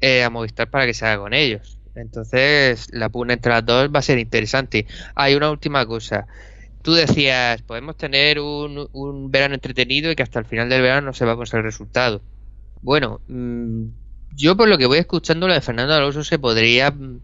eh, 0.00 0.22
a 0.22 0.30
Movistar 0.30 0.70
para 0.70 0.86
que 0.86 0.94
se 0.94 1.04
haga 1.04 1.18
con 1.18 1.34
ellos. 1.34 1.78
Entonces 1.94 2.88
la 2.92 3.08
pugna 3.08 3.34
entre 3.34 3.52
las 3.52 3.66
dos 3.66 3.90
va 3.94 3.98
a 3.98 4.02
ser 4.02 4.18
interesante. 4.18 4.86
Hay 5.14 5.34
una 5.34 5.50
última 5.50 5.84
cosa. 5.86 6.26
Tú 6.82 6.94
decías, 6.94 7.62
podemos 7.62 7.96
tener 7.96 8.40
un, 8.40 8.88
un 8.92 9.30
verano 9.30 9.54
entretenido 9.54 10.10
y 10.10 10.16
que 10.16 10.22
hasta 10.22 10.38
el 10.38 10.46
final 10.46 10.68
del 10.68 10.82
verano 10.82 11.08
no 11.08 11.12
se 11.12 11.24
va 11.24 11.32
a 11.32 11.36
conseguir 11.36 11.60
el 11.60 11.70
resultado. 11.70 12.22
Bueno, 12.80 13.20
mmm, 13.28 13.84
yo 14.34 14.56
por 14.56 14.68
lo 14.68 14.78
que 14.78 14.86
voy 14.86 14.98
escuchando, 14.98 15.46
lo 15.46 15.54
de 15.54 15.60
Fernando 15.60 15.94
Alonso 15.94 16.24
se 16.24 16.38
podría 16.38 16.90
mm, 16.90 17.20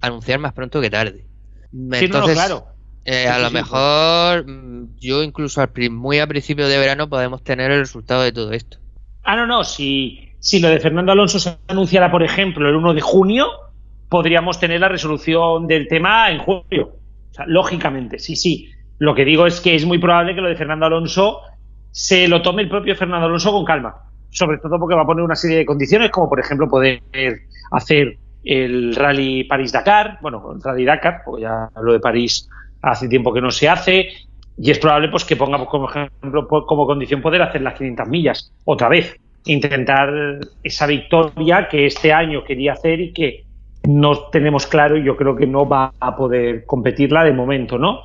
anunciar 0.00 0.38
más 0.38 0.52
pronto 0.52 0.80
que 0.80 0.90
tarde. 0.90 1.24
Sí, 1.72 2.08
no, 2.08 2.26
no, 2.26 2.26
claro. 2.26 2.66
Eh, 3.04 3.26
a 3.26 3.36
sí, 3.36 3.42
lo 3.42 3.48
sí, 3.48 3.54
mejor 3.54 4.46
mm, 4.46 4.96
yo 4.98 5.22
incluso 5.22 5.60
al, 5.60 5.70
muy 5.90 6.18
a 6.18 6.26
principio 6.26 6.68
de 6.68 6.78
verano 6.78 7.08
podemos 7.08 7.42
tener 7.42 7.70
el 7.70 7.80
resultado 7.80 8.22
de 8.22 8.32
todo 8.32 8.52
esto. 8.52 8.78
Ah, 9.22 9.36
no, 9.36 9.46
no. 9.46 9.64
Si, 9.64 10.32
si 10.38 10.60
lo 10.60 10.68
de 10.68 10.80
Fernando 10.80 11.12
Alonso 11.12 11.38
se 11.38 11.58
anunciara, 11.68 12.10
por 12.10 12.22
ejemplo, 12.22 12.68
el 12.68 12.76
1 12.76 12.94
de 12.94 13.00
junio, 13.00 13.48
podríamos 14.10 14.60
tener 14.60 14.80
la 14.80 14.88
resolución 14.88 15.66
del 15.66 15.88
tema 15.88 16.30
en 16.30 16.40
julio. 16.40 16.96
O 17.30 17.32
sea, 17.32 17.46
lógicamente, 17.46 18.18
sí, 18.18 18.36
sí. 18.36 18.68
Lo 18.98 19.14
que 19.14 19.24
digo 19.24 19.46
es 19.46 19.60
que 19.60 19.74
es 19.74 19.86
muy 19.86 19.98
probable 19.98 20.34
que 20.34 20.42
lo 20.42 20.48
de 20.48 20.56
Fernando 20.56 20.84
Alonso 20.84 21.40
se 21.90 22.28
lo 22.28 22.42
tome 22.42 22.62
el 22.62 22.68
propio 22.68 22.94
Fernando 22.96 23.26
Alonso 23.26 23.52
con 23.52 23.64
calma. 23.64 23.94
Sobre 24.28 24.58
todo 24.58 24.78
porque 24.78 24.94
va 24.94 25.02
a 25.02 25.06
poner 25.06 25.24
una 25.24 25.34
serie 25.36 25.58
de 25.58 25.64
condiciones, 25.64 26.10
como 26.10 26.28
por 26.28 26.38
ejemplo 26.40 26.68
poder 26.68 27.00
hacer 27.72 28.18
el 28.44 28.94
Rally 28.94 29.44
París-Dakar, 29.44 30.18
bueno, 30.20 30.52
el 30.54 30.62
Rally 30.62 30.84
Dakar, 30.84 31.22
porque 31.24 31.42
ya 31.42 31.68
hablo 31.74 31.92
de 31.92 32.00
París 32.00 32.48
hace 32.82 33.08
tiempo 33.08 33.32
que 33.32 33.40
no 33.40 33.50
se 33.50 33.68
hace, 33.68 34.08
y 34.56 34.70
es 34.70 34.78
probable 34.78 35.08
pues 35.08 35.24
que 35.24 35.36
ponga 35.36 35.56
pues, 35.58 35.68
como 35.68 35.88
ejemplo 35.90 36.46
po- 36.48 36.64
como 36.66 36.86
condición 36.86 37.20
poder 37.22 37.42
hacer 37.42 37.60
las 37.62 37.74
500 37.74 38.08
millas 38.08 38.52
otra 38.64 38.88
vez, 38.88 39.16
intentar 39.44 40.38
esa 40.62 40.86
victoria 40.86 41.68
que 41.68 41.86
este 41.86 42.12
año 42.12 42.44
quería 42.44 42.72
hacer 42.72 43.00
y 43.00 43.12
que 43.12 43.44
no 43.84 44.28
tenemos 44.30 44.66
claro 44.66 44.96
y 44.96 45.04
yo 45.04 45.16
creo 45.16 45.36
que 45.36 45.46
no 45.46 45.68
va 45.68 45.92
a 46.00 46.16
poder 46.16 46.64
competirla 46.66 47.24
de 47.24 47.32
momento, 47.32 47.78
¿no? 47.78 48.02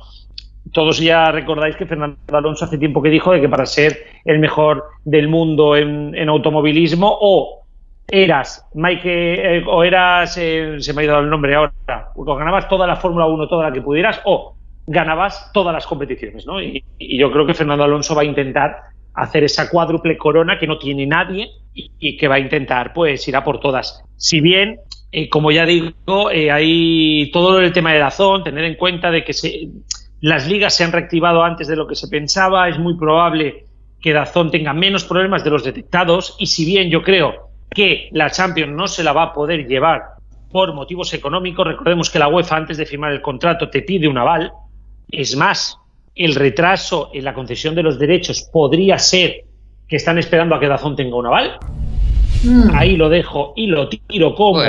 Todos 0.72 0.98
ya 0.98 1.30
recordáis 1.30 1.76
que 1.76 1.86
Fernando 1.86 2.16
Alonso 2.32 2.64
hace 2.64 2.78
tiempo 2.78 3.02
que 3.02 3.10
dijo 3.10 3.32
de 3.32 3.40
que 3.40 3.48
para 3.48 3.66
ser 3.66 3.98
el 4.24 4.38
mejor 4.38 4.84
del 5.04 5.28
mundo 5.28 5.76
en, 5.76 6.28
automovilismo 6.28 7.16
o 7.20 7.62
eras 8.08 8.64
Mike 8.74 9.56
eh, 9.58 9.64
o 9.66 9.84
eras 9.84 10.36
eh, 10.38 10.76
se 10.78 10.92
me 10.92 11.02
ha 11.02 11.04
ido 11.04 11.18
el 11.18 11.30
nombre 11.30 11.54
ahora 11.54 12.12
o 12.14 12.34
ganabas 12.36 12.68
toda 12.68 12.86
la 12.86 12.96
Fórmula 12.96 13.26
1 13.26 13.48
toda 13.48 13.68
la 13.68 13.72
que 13.72 13.80
pudieras 13.80 14.20
o 14.24 14.56
ganabas 14.86 15.50
todas 15.52 15.72
las 15.72 15.86
competiciones 15.86 16.46
¿no? 16.46 16.62
y, 16.62 16.84
yo 16.98 17.32
creo 17.32 17.46
que 17.46 17.54
Fernando 17.54 17.84
Alonso 17.84 18.14
va 18.14 18.22
a 18.22 18.26
intentar 18.26 18.76
hacer 19.14 19.42
esa 19.42 19.68
cuádruple 19.70 20.16
corona 20.16 20.58
que 20.58 20.68
no 20.68 20.78
tiene 20.78 21.06
nadie 21.06 21.48
y, 21.74 21.90
y 21.98 22.16
que 22.16 22.28
va 22.28 22.36
a 22.36 22.40
intentar 22.40 22.92
pues 22.92 23.26
ir 23.26 23.34
a 23.34 23.42
por 23.42 23.58
todas 23.58 24.04
si 24.16 24.40
bien 24.40 24.78
eh, 25.12 25.28
como 25.28 25.50
ya 25.50 25.64
digo 25.64 26.30
eh, 26.30 26.50
hay 26.50 27.30
todo 27.32 27.60
el 27.60 27.72
tema 27.72 27.92
de 27.92 28.00
Dazón 28.00 28.44
tener 28.44 28.64
en 28.64 28.74
cuenta 28.74 29.10
de 29.10 29.24
que 29.24 29.32
se, 29.32 29.68
las 30.20 30.48
ligas 30.48 30.74
se 30.74 30.84
han 30.84 30.92
reactivado 30.92 31.42
antes 31.42 31.68
de 31.68 31.76
lo 31.76 31.86
que 31.86 31.94
se 31.94 32.08
pensaba. 32.08 32.68
Es 32.68 32.78
muy 32.78 32.96
probable 32.96 33.64
que 34.00 34.12
Dazón 34.12 34.50
tenga 34.50 34.72
menos 34.72 35.04
problemas 35.04 35.44
de 35.44 35.50
los 35.50 35.64
detectados. 35.64 36.36
Y 36.38 36.46
si 36.46 36.64
bien 36.64 36.90
yo 36.90 37.02
creo 37.02 37.50
que 37.70 38.08
la 38.12 38.30
Champions 38.30 38.72
no 38.72 38.88
se 38.88 39.04
la 39.04 39.12
va 39.12 39.24
a 39.24 39.32
poder 39.32 39.66
llevar 39.66 40.02
por 40.50 40.72
motivos 40.74 41.12
económicos, 41.12 41.66
recordemos 41.66 42.10
que 42.10 42.18
la 42.18 42.28
UEFA 42.28 42.56
antes 42.56 42.76
de 42.76 42.86
firmar 42.86 43.12
el 43.12 43.20
contrato 43.20 43.68
te 43.68 43.82
pide 43.82 44.08
un 44.08 44.16
aval, 44.16 44.52
es 45.10 45.36
más, 45.36 45.78
el 46.14 46.34
retraso 46.34 47.10
en 47.12 47.24
la 47.24 47.34
concesión 47.34 47.74
de 47.74 47.82
los 47.82 47.98
derechos 47.98 48.48
podría 48.52 48.98
ser 48.98 49.44
que 49.86 49.96
están 49.96 50.18
esperando 50.18 50.54
a 50.54 50.60
que 50.60 50.68
Dazón 50.68 50.96
tenga 50.96 51.16
un 51.16 51.26
aval. 51.26 51.58
Ahí 52.72 52.96
lo 52.96 53.08
dejo 53.08 53.52
y 53.56 53.66
lo 53.66 53.88
tiro 53.88 54.34
como... 54.34 54.60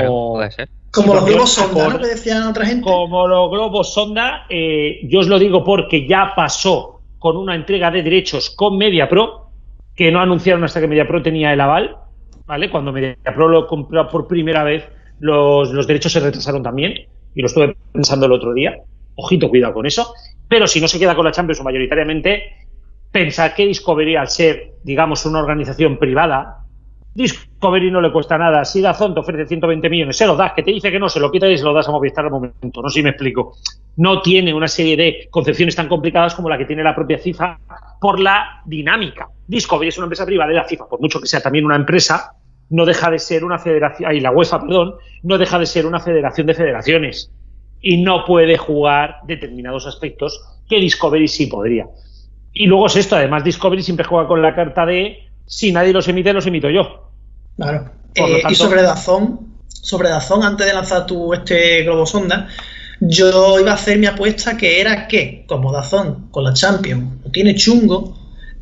Como 0.92 1.14
los 1.14 1.26
globos 1.26 1.56
yo- 1.56 1.64
sonda, 1.64 1.90
¿no? 1.90 2.00
Que 2.00 2.08
decían 2.08 2.44
otra 2.48 2.66
gente. 2.66 2.84
como 2.84 3.28
los 3.28 3.52
globos 3.52 3.94
sonda, 3.94 4.46
eh, 4.50 5.00
yo 5.04 5.20
os 5.20 5.28
lo 5.28 5.38
digo 5.38 5.64
porque 5.64 6.08
ya 6.08 6.34
pasó 6.36 7.02
con 7.20 7.38
una 7.38 7.56
entrega 7.56 7.92
de 7.92 8.04
derechos 8.04 8.50
con 8.52 8.78
MediaPro, 8.78 9.50
que 9.96 10.12
no 10.12 10.20
anunciaron 10.20 10.64
hasta 10.64 10.80
que 10.80 10.88
MediaPro 10.88 11.22
tenía 11.22 11.52
el 11.54 11.62
aval, 11.62 11.98
¿vale? 12.46 12.70
Cuando 12.70 12.92
MediaPro 12.92 13.48
lo 13.48 13.68
compró 13.68 14.08
por 14.08 14.28
primera 14.28 14.64
vez, 14.64 14.88
los, 15.20 15.72
los 15.72 15.86
derechos 15.88 16.12
se 16.14 16.20
retrasaron 16.20 16.64
también, 16.64 16.94
y 17.36 17.42
lo 17.42 17.48
estuve 17.48 17.76
pensando 17.92 18.26
el 18.26 18.32
otro 18.32 18.54
día. 18.54 18.78
Ojito, 19.16 19.50
cuidado 19.50 19.74
con 19.74 19.86
eso. 19.86 20.14
Pero 20.48 20.68
si 20.68 20.80
no 20.80 20.88
se 20.88 21.00
queda 21.00 21.16
con 21.16 21.26
la 21.26 21.32
Champions 21.32 21.60
o 21.60 21.64
mayoritariamente, 21.64 22.44
pensad 23.12 23.52
que 23.54 23.66
Discovery, 23.66 24.16
al 24.16 24.30
ser, 24.30 24.76
digamos, 24.84 25.26
una 25.26 25.40
organización 25.40 25.98
privada, 25.98 26.60
Discovery 27.18 27.90
no 27.90 28.00
le 28.00 28.12
cuesta 28.12 28.38
nada. 28.38 28.64
Si 28.64 28.80
Dazón 28.80 29.16
te 29.16 29.22
ofrece 29.22 29.48
120 29.48 29.90
millones, 29.90 30.16
se 30.16 30.28
lo 30.28 30.36
das, 30.36 30.54
que 30.54 30.62
te 30.62 30.70
dice 30.70 30.92
que 30.92 31.00
no, 31.00 31.10
se 31.10 31.20
lo 31.20 31.32
quitas 31.32 31.50
y 31.50 31.58
se 31.58 31.64
lo 31.64 31.74
das 31.74 31.88
a 31.88 31.92
Movistar 31.92 32.26
al 32.26 32.30
momento. 32.30 32.80
No 32.80 32.90
sé 32.90 33.00
si 33.00 33.02
me 33.02 33.10
explico. 33.10 33.58
No 33.96 34.22
tiene 34.22 34.54
una 34.54 34.68
serie 34.68 34.96
de 34.96 35.28
concepciones 35.32 35.76
tan 35.76 35.88
complicadas 35.88 36.36
como 36.36 36.48
la 36.48 36.60
que 36.60 36.66
tiene 36.66 36.84
la 36.84 36.94
propia 36.94 37.18
FIFA 37.18 37.58
por 38.00 38.20
la 38.20 38.62
dinámica. 38.66 39.30
Discovery 39.48 39.90
es 39.90 39.98
una 39.98 40.06
empresa 40.06 40.28
privada 40.28 40.50
de 40.50 40.58
la 40.58 40.66
FIFA, 40.66 40.90
por 40.90 41.02
mucho 41.02 41.20
que 41.20 41.26
sea 41.26 41.42
también 41.42 41.66
una 41.66 41.76
empresa, 41.76 42.34
no 42.70 42.86
deja 42.86 43.10
de 43.10 43.18
ser 43.18 43.44
una 43.44 43.58
federación, 43.58 44.12
ay, 44.12 44.20
la 44.20 44.30
UEFA, 44.30 44.62
perdón, 44.62 44.94
no 45.24 45.40
deja 45.40 45.58
de 45.58 45.66
ser 45.66 45.88
una 45.88 46.00
federación 46.00 46.46
de 46.46 46.54
federaciones 46.54 47.32
y 47.82 47.98
no 47.98 48.26
puede 48.26 48.58
jugar 48.58 49.22
determinados 49.26 49.88
aspectos 49.88 50.40
que 50.70 50.80
Discovery 50.80 51.28
sí 51.28 51.48
podría. 51.48 51.88
Y 52.54 52.68
luego 52.68 52.86
es 52.86 52.96
esto, 52.96 53.16
además 53.16 53.44
Discovery 53.44 53.82
siempre 53.82 54.06
juega 54.06 54.28
con 54.28 54.44
la 54.44 54.54
carta 54.54 54.86
de 54.86 55.18
si 55.48 55.72
nadie 55.72 55.94
los 55.94 56.08
emite, 56.08 56.32
los 56.32 56.46
emito 56.46 56.70
yo. 56.70 57.07
Claro. 57.58 57.92
Eh, 58.16 58.44
y 58.50 58.56
sobre 58.56 58.82
Dazón, 58.82 59.60
sobre 59.68 60.10
Dazón, 60.10 60.44
antes 60.44 60.66
de 60.66 60.74
lanzar 60.74 61.06
tu 61.06 61.34
este 61.34 61.84
globo 61.84 62.06
sonda, 62.06 62.48
yo 63.00 63.60
iba 63.60 63.72
a 63.72 63.76
hacer 63.76 64.00
mi 64.00 64.08
apuesta 64.08 64.58
que 64.58 64.82
era 64.82 65.08
que, 65.08 65.46
como 65.48 65.72
Dazón 65.72 66.30
con 66.32 66.44
la 66.44 66.54
Champions 66.54 67.24
lo 67.24 67.32
tiene 67.32 67.56
chungo, 67.56 68.18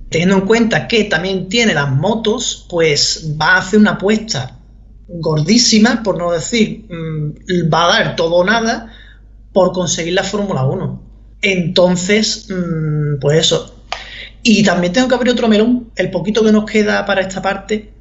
teniendo 0.09 0.35
en 0.35 0.41
cuenta 0.41 0.87
que 0.87 1.05
también 1.05 1.47
tiene 1.47 1.73
las 1.73 1.89
motos, 1.89 2.65
pues 2.69 3.33
va 3.39 3.55
a 3.55 3.57
hacer 3.59 3.79
una 3.79 3.91
apuesta 3.91 4.59
gordísima, 5.07 6.01
por 6.03 6.17
no 6.17 6.31
decir, 6.31 6.85
mm, 6.89 7.71
va 7.73 7.85
a 7.85 7.87
dar 7.87 8.15
todo 8.15 8.35
o 8.35 8.43
nada 8.43 8.91
por 9.53 9.71
conseguir 9.71 10.13
la 10.13 10.23
Fórmula 10.23 10.65
1. 10.65 11.01
Entonces, 11.41 12.47
mm, 12.49 13.19
pues 13.19 13.39
eso. 13.39 13.75
Y 14.43 14.63
también 14.63 14.93
tengo 14.93 15.07
que 15.07 15.15
abrir 15.15 15.33
otro 15.33 15.47
melón, 15.47 15.91
el 15.95 16.11
poquito 16.11 16.43
que 16.43 16.51
nos 16.51 16.65
queda 16.65 17.05
para 17.05 17.21
esta 17.21 17.41
parte. 17.41 17.93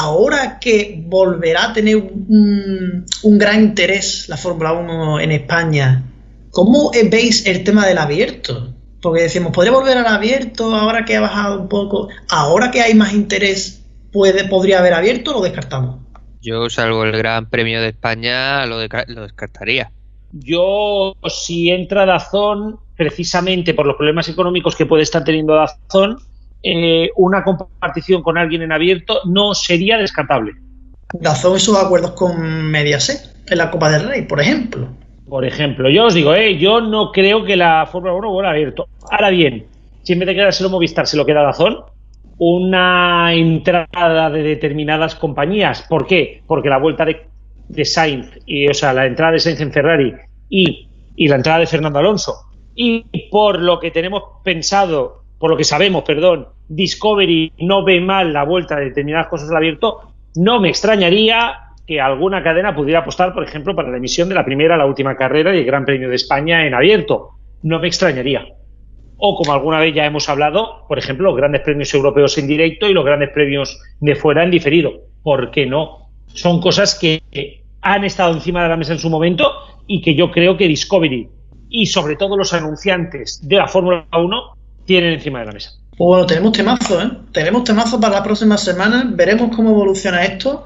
Ahora 0.00 0.60
que 0.60 1.02
volverá 1.06 1.64
a 1.64 1.72
tener 1.72 1.96
un, 1.96 3.04
un 3.24 3.38
gran 3.38 3.64
interés 3.64 4.28
la 4.28 4.36
Fórmula 4.36 4.72
1 4.72 5.18
en 5.18 5.32
España, 5.32 6.04
¿cómo 6.52 6.92
veis 7.10 7.44
el 7.46 7.64
tema 7.64 7.84
del 7.84 7.98
abierto? 7.98 8.74
Porque 9.02 9.22
decimos, 9.22 9.50
¿podría 9.50 9.72
volver 9.72 9.98
al 9.98 10.06
abierto 10.06 10.72
ahora 10.72 11.04
que 11.04 11.16
ha 11.16 11.20
bajado 11.20 11.62
un 11.62 11.68
poco? 11.68 12.10
Ahora 12.28 12.70
que 12.70 12.80
hay 12.80 12.94
más 12.94 13.12
interés, 13.12 13.82
¿puede, 14.12 14.44
¿podría 14.44 14.78
haber 14.78 14.94
abierto 14.94 15.32
o 15.32 15.34
lo 15.34 15.40
descartamos? 15.40 15.96
Yo, 16.40 16.70
salvo 16.70 17.02
el 17.02 17.18
Gran 17.18 17.50
Premio 17.50 17.80
de 17.80 17.88
España, 17.88 18.66
lo, 18.66 18.76
lo 18.78 19.22
descartaría. 19.22 19.90
Yo, 20.30 21.16
si 21.28 21.70
entra 21.70 22.06
Dazón, 22.06 22.78
precisamente 22.96 23.74
por 23.74 23.84
los 23.84 23.96
problemas 23.96 24.28
económicos 24.28 24.76
que 24.76 24.86
puede 24.86 25.02
estar 25.02 25.24
teniendo 25.24 25.54
Dazón, 25.54 26.18
eh, 26.62 27.10
una 27.16 27.44
compartición 27.44 28.22
con 28.22 28.36
alguien 28.36 28.62
en 28.62 28.72
abierto 28.72 29.20
no 29.24 29.54
sería 29.54 29.96
descartable. 29.96 30.52
Dazón 31.14 31.56
y 31.56 31.60
sus 31.60 31.76
acuerdos 31.76 32.12
con 32.12 32.70
Mediaset 32.70 33.34
en 33.50 33.58
la 33.58 33.70
Copa 33.70 33.90
del 33.90 34.08
Rey, 34.08 34.22
por 34.22 34.40
ejemplo. 34.40 34.88
Por 35.28 35.44
ejemplo, 35.44 35.90
yo 35.90 36.06
os 36.06 36.14
digo, 36.14 36.34
eh, 36.34 36.58
yo 36.58 36.80
no 36.80 37.12
creo 37.12 37.44
que 37.44 37.56
la 37.56 37.86
Fórmula 37.86 38.14
1 38.14 38.30
vuelva 38.30 38.50
abierto. 38.50 38.88
Ahora 39.10 39.30
bien, 39.30 39.66
si 40.02 40.14
en 40.14 40.20
vez 40.20 40.28
de 40.28 40.34
quedárselo 40.34 40.70
Movistar 40.70 41.06
se 41.06 41.16
lo 41.16 41.26
queda 41.26 41.42
Dazón, 41.42 41.84
una 42.38 43.34
entrada 43.34 44.30
de 44.30 44.42
determinadas 44.42 45.14
compañías. 45.14 45.84
¿Por 45.88 46.06
qué? 46.06 46.42
Porque 46.46 46.68
la 46.68 46.78
vuelta 46.78 47.04
de, 47.04 47.26
de 47.68 47.84
Sainz, 47.84 48.30
y, 48.46 48.68
o 48.68 48.74
sea, 48.74 48.92
la 48.92 49.06
entrada 49.06 49.32
de 49.32 49.40
Sainz 49.40 49.60
en 49.60 49.72
Ferrari 49.72 50.14
y, 50.48 50.88
y 51.16 51.28
la 51.28 51.36
entrada 51.36 51.58
de 51.58 51.66
Fernando 51.66 51.98
Alonso, 51.98 52.34
y 52.74 53.04
por 53.30 53.60
lo 53.60 53.80
que 53.80 53.90
tenemos 53.90 54.22
pensado, 54.44 55.24
por 55.38 55.50
lo 55.50 55.56
que 55.56 55.64
sabemos, 55.64 56.02
perdón, 56.04 56.48
Discovery 56.68 57.52
no 57.58 57.84
ve 57.84 58.00
mal 58.00 58.32
la 58.32 58.44
vuelta 58.44 58.76
de 58.76 58.86
determinadas 58.86 59.28
cosas 59.28 59.50
al 59.50 59.56
abierto, 59.56 60.12
no 60.36 60.60
me 60.60 60.68
extrañaría 60.68 61.68
que 61.86 62.00
alguna 62.00 62.42
cadena 62.42 62.74
pudiera 62.74 63.00
apostar, 63.00 63.32
por 63.32 63.44
ejemplo, 63.44 63.74
para 63.74 63.90
la 63.90 63.96
emisión 63.96 64.28
de 64.28 64.34
la 64.34 64.44
primera 64.44 64.76
la 64.76 64.84
última 64.84 65.16
carrera 65.16 65.54
y 65.54 65.60
el 65.60 65.64
Gran 65.64 65.86
Premio 65.86 66.10
de 66.10 66.16
España 66.16 66.66
en 66.66 66.74
abierto. 66.74 67.30
No 67.62 67.78
me 67.80 67.88
extrañaría. 67.88 68.46
O 69.16 69.34
como 69.34 69.52
alguna 69.52 69.80
vez 69.80 69.94
ya 69.94 70.04
hemos 70.04 70.28
hablado, 70.28 70.84
por 70.86 70.98
ejemplo, 70.98 71.30
los 71.30 71.36
grandes 71.36 71.62
premios 71.62 71.92
europeos 71.94 72.36
en 72.36 72.46
directo 72.46 72.88
y 72.88 72.92
los 72.92 73.04
grandes 73.04 73.30
premios 73.30 73.80
de 74.00 74.14
fuera 74.14 74.44
en 74.44 74.50
diferido. 74.50 74.92
¿Por 75.22 75.50
qué 75.50 75.66
no? 75.66 76.10
Son 76.26 76.60
cosas 76.60 76.94
que 76.94 77.22
han 77.80 78.04
estado 78.04 78.34
encima 78.34 78.62
de 78.62 78.68
la 78.68 78.76
mesa 78.76 78.92
en 78.92 78.98
su 78.98 79.08
momento 79.08 79.50
y 79.86 80.02
que 80.02 80.14
yo 80.14 80.30
creo 80.30 80.56
que 80.58 80.68
Discovery 80.68 81.28
y 81.70 81.86
sobre 81.86 82.16
todo 82.16 82.36
los 82.36 82.52
anunciantes 82.52 83.40
de 83.46 83.56
la 83.56 83.66
Fórmula 83.66 84.06
1 84.12 84.57
tienen 84.88 85.12
encima 85.12 85.40
de 85.40 85.46
la 85.46 85.52
mesa. 85.52 85.72
Pues 85.90 86.08
bueno, 86.08 86.26
tenemos 86.26 86.52
temazo, 86.52 87.02
¿eh? 87.02 87.10
Tenemos 87.30 87.62
temazo 87.62 88.00
para 88.00 88.14
la 88.14 88.22
próxima 88.22 88.56
semana. 88.56 89.04
Veremos 89.14 89.54
cómo 89.54 89.70
evoluciona 89.70 90.24
esto 90.24 90.64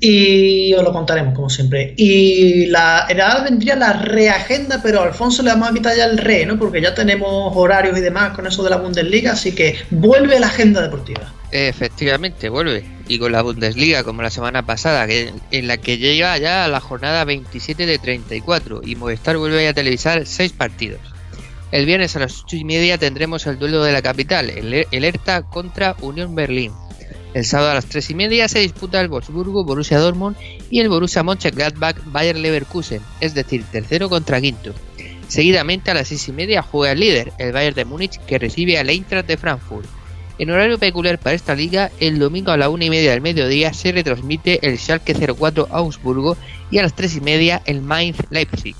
y 0.00 0.72
os 0.72 0.82
lo 0.82 0.94
contaremos, 0.94 1.34
como 1.34 1.50
siempre. 1.50 1.92
Y 1.98 2.66
la, 2.66 3.06
en 3.10 3.44
vendría 3.44 3.76
la 3.76 3.92
reagenda, 3.92 4.80
pero 4.82 5.02
a 5.02 5.04
Alfonso 5.04 5.42
le 5.42 5.50
vamos 5.50 5.68
a 5.68 5.74
quitar 5.74 5.94
ya 5.94 6.06
el 6.06 6.16
re, 6.16 6.46
¿no? 6.46 6.58
Porque 6.58 6.80
ya 6.80 6.94
tenemos 6.94 7.52
horarios 7.54 7.98
y 7.98 8.00
demás 8.00 8.32
con 8.34 8.46
eso 8.46 8.62
de 8.62 8.70
la 8.70 8.78
Bundesliga, 8.78 9.32
así 9.32 9.52
que 9.52 9.76
vuelve 9.90 10.40
la 10.40 10.46
agenda 10.46 10.80
deportiva. 10.80 11.30
Efectivamente, 11.52 12.48
vuelve. 12.48 12.86
Y 13.08 13.18
con 13.18 13.32
la 13.32 13.42
Bundesliga, 13.42 14.04
como 14.04 14.22
la 14.22 14.30
semana 14.30 14.64
pasada, 14.64 15.06
que, 15.06 15.34
en 15.50 15.66
la 15.66 15.76
que 15.76 15.98
llega 15.98 16.38
ya 16.38 16.64
a 16.64 16.68
la 16.68 16.80
jornada 16.80 17.26
27 17.26 17.84
de 17.84 17.98
34 17.98 18.80
y 18.86 18.96
Movistar 18.96 19.36
vuelve 19.36 19.68
a 19.68 19.74
televisar 19.74 20.24
seis 20.24 20.52
partidos. 20.52 21.00
El 21.72 21.86
viernes 21.86 22.16
a 22.16 22.20
las 22.20 22.42
8 22.42 22.56
y 22.56 22.64
media 22.64 22.98
tendremos 22.98 23.46
el 23.46 23.58
duelo 23.58 23.82
de 23.84 23.92
la 23.92 24.02
capital, 24.02 24.50
el, 24.50 24.86
el 24.90 25.04
ERTA 25.04 25.42
contra 25.42 25.94
Unión 26.00 26.34
Berlín. 26.34 26.72
El 27.32 27.44
sábado 27.44 27.70
a 27.70 27.74
las 27.74 27.86
3 27.86 28.10
y 28.10 28.14
media 28.14 28.48
se 28.48 28.58
disputa 28.58 29.00
el 29.00 29.08
Wolfsburgo 29.08 29.64
Borussia 29.64 30.00
Dortmund 30.00 30.36
y 30.68 30.80
el 30.80 30.88
Borussia 30.88 31.22
Mönchengladbach 31.22 31.96
Bayer 32.06 32.36
Leverkusen, 32.36 33.02
es 33.20 33.34
decir, 33.34 33.64
tercero 33.70 34.08
contra 34.08 34.40
quinto. 34.40 34.74
Seguidamente 35.28 35.92
a 35.92 35.94
las 35.94 36.08
6 36.08 36.28
y 36.28 36.32
media 36.32 36.62
juega 36.62 36.92
el 36.92 36.98
líder, 36.98 37.32
el 37.38 37.52
Bayern 37.52 37.76
de 37.76 37.84
Múnich, 37.84 38.18
que 38.26 38.40
recibe 38.40 38.78
al 38.78 38.90
Eintracht 38.90 39.28
de 39.28 39.36
Frankfurt. 39.36 39.86
En 40.38 40.50
horario 40.50 40.78
peculiar 40.78 41.20
para 41.20 41.36
esta 41.36 41.54
liga, 41.54 41.92
el 42.00 42.18
domingo 42.18 42.50
a 42.50 42.56
la 42.56 42.68
1 42.68 42.82
y 42.82 42.90
media 42.90 43.12
del 43.12 43.20
mediodía 43.20 43.72
se 43.72 43.92
retransmite 43.92 44.66
el 44.66 44.76
Schalke 44.76 45.14
04 45.14 45.68
Augsburgo 45.70 46.36
y 46.72 46.78
a 46.78 46.82
las 46.82 46.96
3 46.96 47.16
y 47.16 47.20
media 47.20 47.62
el 47.64 47.80
Mainz 47.80 48.16
Leipzig. 48.30 48.74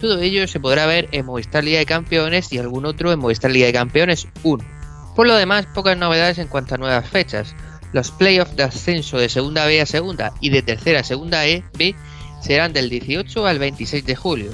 Todo 0.00 0.20
ello 0.20 0.46
se 0.46 0.60
podrá 0.60 0.86
ver 0.86 1.08
en 1.10 1.26
Movistar 1.26 1.64
Liga 1.64 1.80
de 1.80 1.86
Campeones 1.86 2.52
y 2.52 2.58
algún 2.58 2.86
otro 2.86 3.12
en 3.12 3.18
Movistar 3.18 3.50
Liga 3.50 3.66
de 3.66 3.72
Campeones 3.72 4.28
1. 4.44 4.64
Por 5.16 5.26
lo 5.26 5.34
demás, 5.34 5.66
pocas 5.74 5.98
novedades 5.98 6.38
en 6.38 6.46
cuanto 6.46 6.76
a 6.76 6.78
nuevas 6.78 7.08
fechas. 7.08 7.56
Los 7.92 8.12
playoffs 8.12 8.54
de 8.54 8.62
ascenso 8.62 9.18
de 9.18 9.28
segunda 9.28 9.66
B 9.66 9.80
a 9.80 9.86
segunda 9.86 10.32
y 10.40 10.50
de 10.50 10.62
tercera 10.62 11.00
a 11.00 11.04
segunda 11.04 11.46
E, 11.46 11.64
B 11.76 11.96
serán 12.40 12.72
del 12.72 12.88
18 12.88 13.44
al 13.44 13.58
26 13.58 14.06
de 14.06 14.14
julio. 14.14 14.52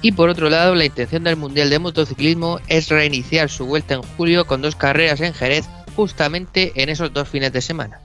Y 0.00 0.12
por 0.12 0.30
otro 0.30 0.48
lado, 0.48 0.74
la 0.74 0.86
intención 0.86 1.24
del 1.24 1.36
Mundial 1.36 1.68
de 1.68 1.80
Motociclismo 1.80 2.60
es 2.68 2.88
reiniciar 2.88 3.50
su 3.50 3.66
vuelta 3.66 3.94
en 3.94 4.02
julio 4.02 4.46
con 4.46 4.62
dos 4.62 4.76
carreras 4.76 5.20
en 5.20 5.34
Jerez 5.34 5.68
justamente 5.96 6.72
en 6.76 6.88
esos 6.88 7.12
dos 7.12 7.28
fines 7.28 7.52
de 7.52 7.60
semana. 7.60 8.00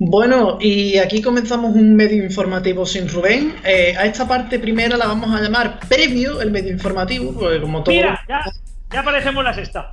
Bueno, 0.00 0.58
y 0.60 0.96
aquí 0.98 1.20
comenzamos 1.20 1.74
un 1.74 1.96
medio 1.96 2.22
informativo 2.24 2.86
sin 2.86 3.08
Rubén. 3.08 3.56
Eh, 3.64 3.96
a 3.98 4.06
esta 4.06 4.28
parte 4.28 4.60
primera 4.60 4.96
la 4.96 5.06
vamos 5.08 5.34
a 5.34 5.42
llamar 5.42 5.80
previo, 5.88 6.40
el 6.40 6.52
medio 6.52 6.72
informativo, 6.72 7.34
porque 7.34 7.60
como 7.60 7.82
todo... 7.82 7.92
Mira, 7.92 8.20
ya, 8.28 8.44
ya 8.92 9.02
parecemos 9.02 9.42
la 9.42 9.52
sexta. 9.52 9.92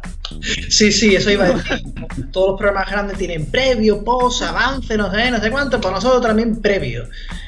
Sí, 0.69 0.91
sí, 0.91 1.15
eso 1.15 1.31
iba 1.31 1.45
a 1.45 1.49
decir. 1.53 1.81
Todos 2.31 2.51
los 2.51 2.59
programas 2.59 2.91
grandes 2.91 3.17
tienen 3.17 3.47
previo, 3.47 4.03
post, 4.03 4.43
avance, 4.43 4.95
no 4.95 5.11
sé, 5.11 5.31
no 5.31 5.41
sé 5.41 5.49
cuánto, 5.49 5.81
pues 5.81 5.93
nosotros 5.93 6.21
también 6.21 6.61
previo. 6.61 7.05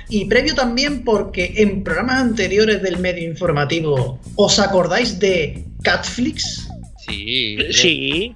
Y 0.09 0.25
previo 0.25 0.55
también 0.55 1.03
porque 1.03 1.53
en 1.57 1.83
programas 1.83 2.21
anteriores 2.21 2.81
del 2.81 2.97
medio 2.97 3.29
informativo, 3.29 4.19
¿os 4.35 4.57
acordáis 4.57 5.19
de 5.19 5.63
Catflix? 5.83 6.67
Sí. 7.07 7.57
Sí. 7.71 8.35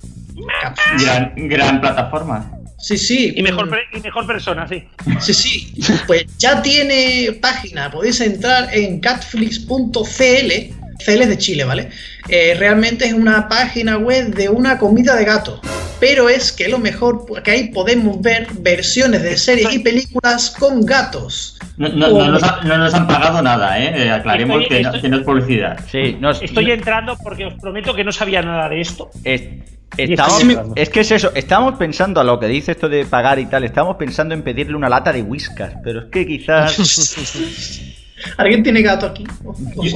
Gran, 1.00 1.34
gran 1.36 1.82
plataforma. 1.82 2.61
Sí, 2.82 2.98
sí. 2.98 3.34
Y 3.36 3.44
mejor, 3.44 3.70
y 3.94 4.00
mejor 4.00 4.26
persona, 4.26 4.68
sí. 4.68 4.84
Sí, 5.20 5.34
sí. 5.34 5.74
Pues 6.08 6.26
ya 6.38 6.62
tiene 6.62 7.38
página. 7.42 7.92
Podéis 7.92 8.20
entrar 8.22 8.76
en 8.76 9.00
catflix.cl 9.00 10.81
CL 11.04 11.28
de 11.28 11.38
Chile, 11.38 11.64
¿vale? 11.64 11.90
Eh, 12.30 12.56
realmente 12.58 13.06
es 13.06 13.14
una 13.14 13.48
página 13.48 13.98
web 13.98 14.34
de 14.34 14.50
una 14.50 14.78
comida 14.78 15.16
de 15.16 15.26
gato. 15.26 15.62
Pero 16.00 16.30
es 16.30 16.52
que 16.52 16.68
lo 16.68 16.80
mejor, 16.80 17.26
que 17.44 17.52
ahí 17.52 17.70
podemos 17.70 18.20
ver 18.22 18.48
versiones 18.60 19.22
de 19.22 19.38
series 19.38 19.72
y 19.72 19.80
películas 19.80 20.50
con 20.58 20.84
gatos. 20.84 21.60
No, 21.78 21.88
nos, 21.88 22.94
han 22.94 23.08
pagado 23.08 23.42
nada, 23.42 23.80
¿eh? 23.80 24.06
eh 24.06 24.12
aclaremos 24.12 24.64
que, 24.68 24.82
no, 24.82 25.18
es 25.18 25.24
publicidad. 25.24 25.80
Sí, 25.92 26.18
estoy 26.42 26.72
entrando 26.72 27.18
porque 27.24 27.46
os 27.46 27.54
prometo 27.54 27.94
que 27.94 28.04
no 28.04 28.12
sabía 28.12 28.42
nada 28.42 28.68
de 28.70 28.82
esto. 28.82 29.12
es 29.24 30.90
que 30.90 31.00
es 31.02 31.12
eso, 31.12 31.32
estamos 31.36 31.76
pensando 31.76 32.20
a 32.20 32.24
lo 32.24 32.40
que 32.40 32.48
dice 32.48 32.72
esto 32.72 32.90
de 32.90 33.06
pagar 33.06 33.38
y 33.38 33.46
tal, 33.46 33.64
estamos 33.64 33.98
pensando 33.98 34.34
en 34.34 34.42
pedirle 34.42 34.76
una 34.76 34.90
lata 34.90 35.14
de 35.14 35.22
whiskas, 35.22 35.76
pero 35.84 36.02
es 36.02 36.06
que 36.12 36.26
quizás... 36.26 37.98
¿Alguien 38.38 38.64
tiene 38.64 38.82
gato 38.82 39.08
aquí? 39.08 39.26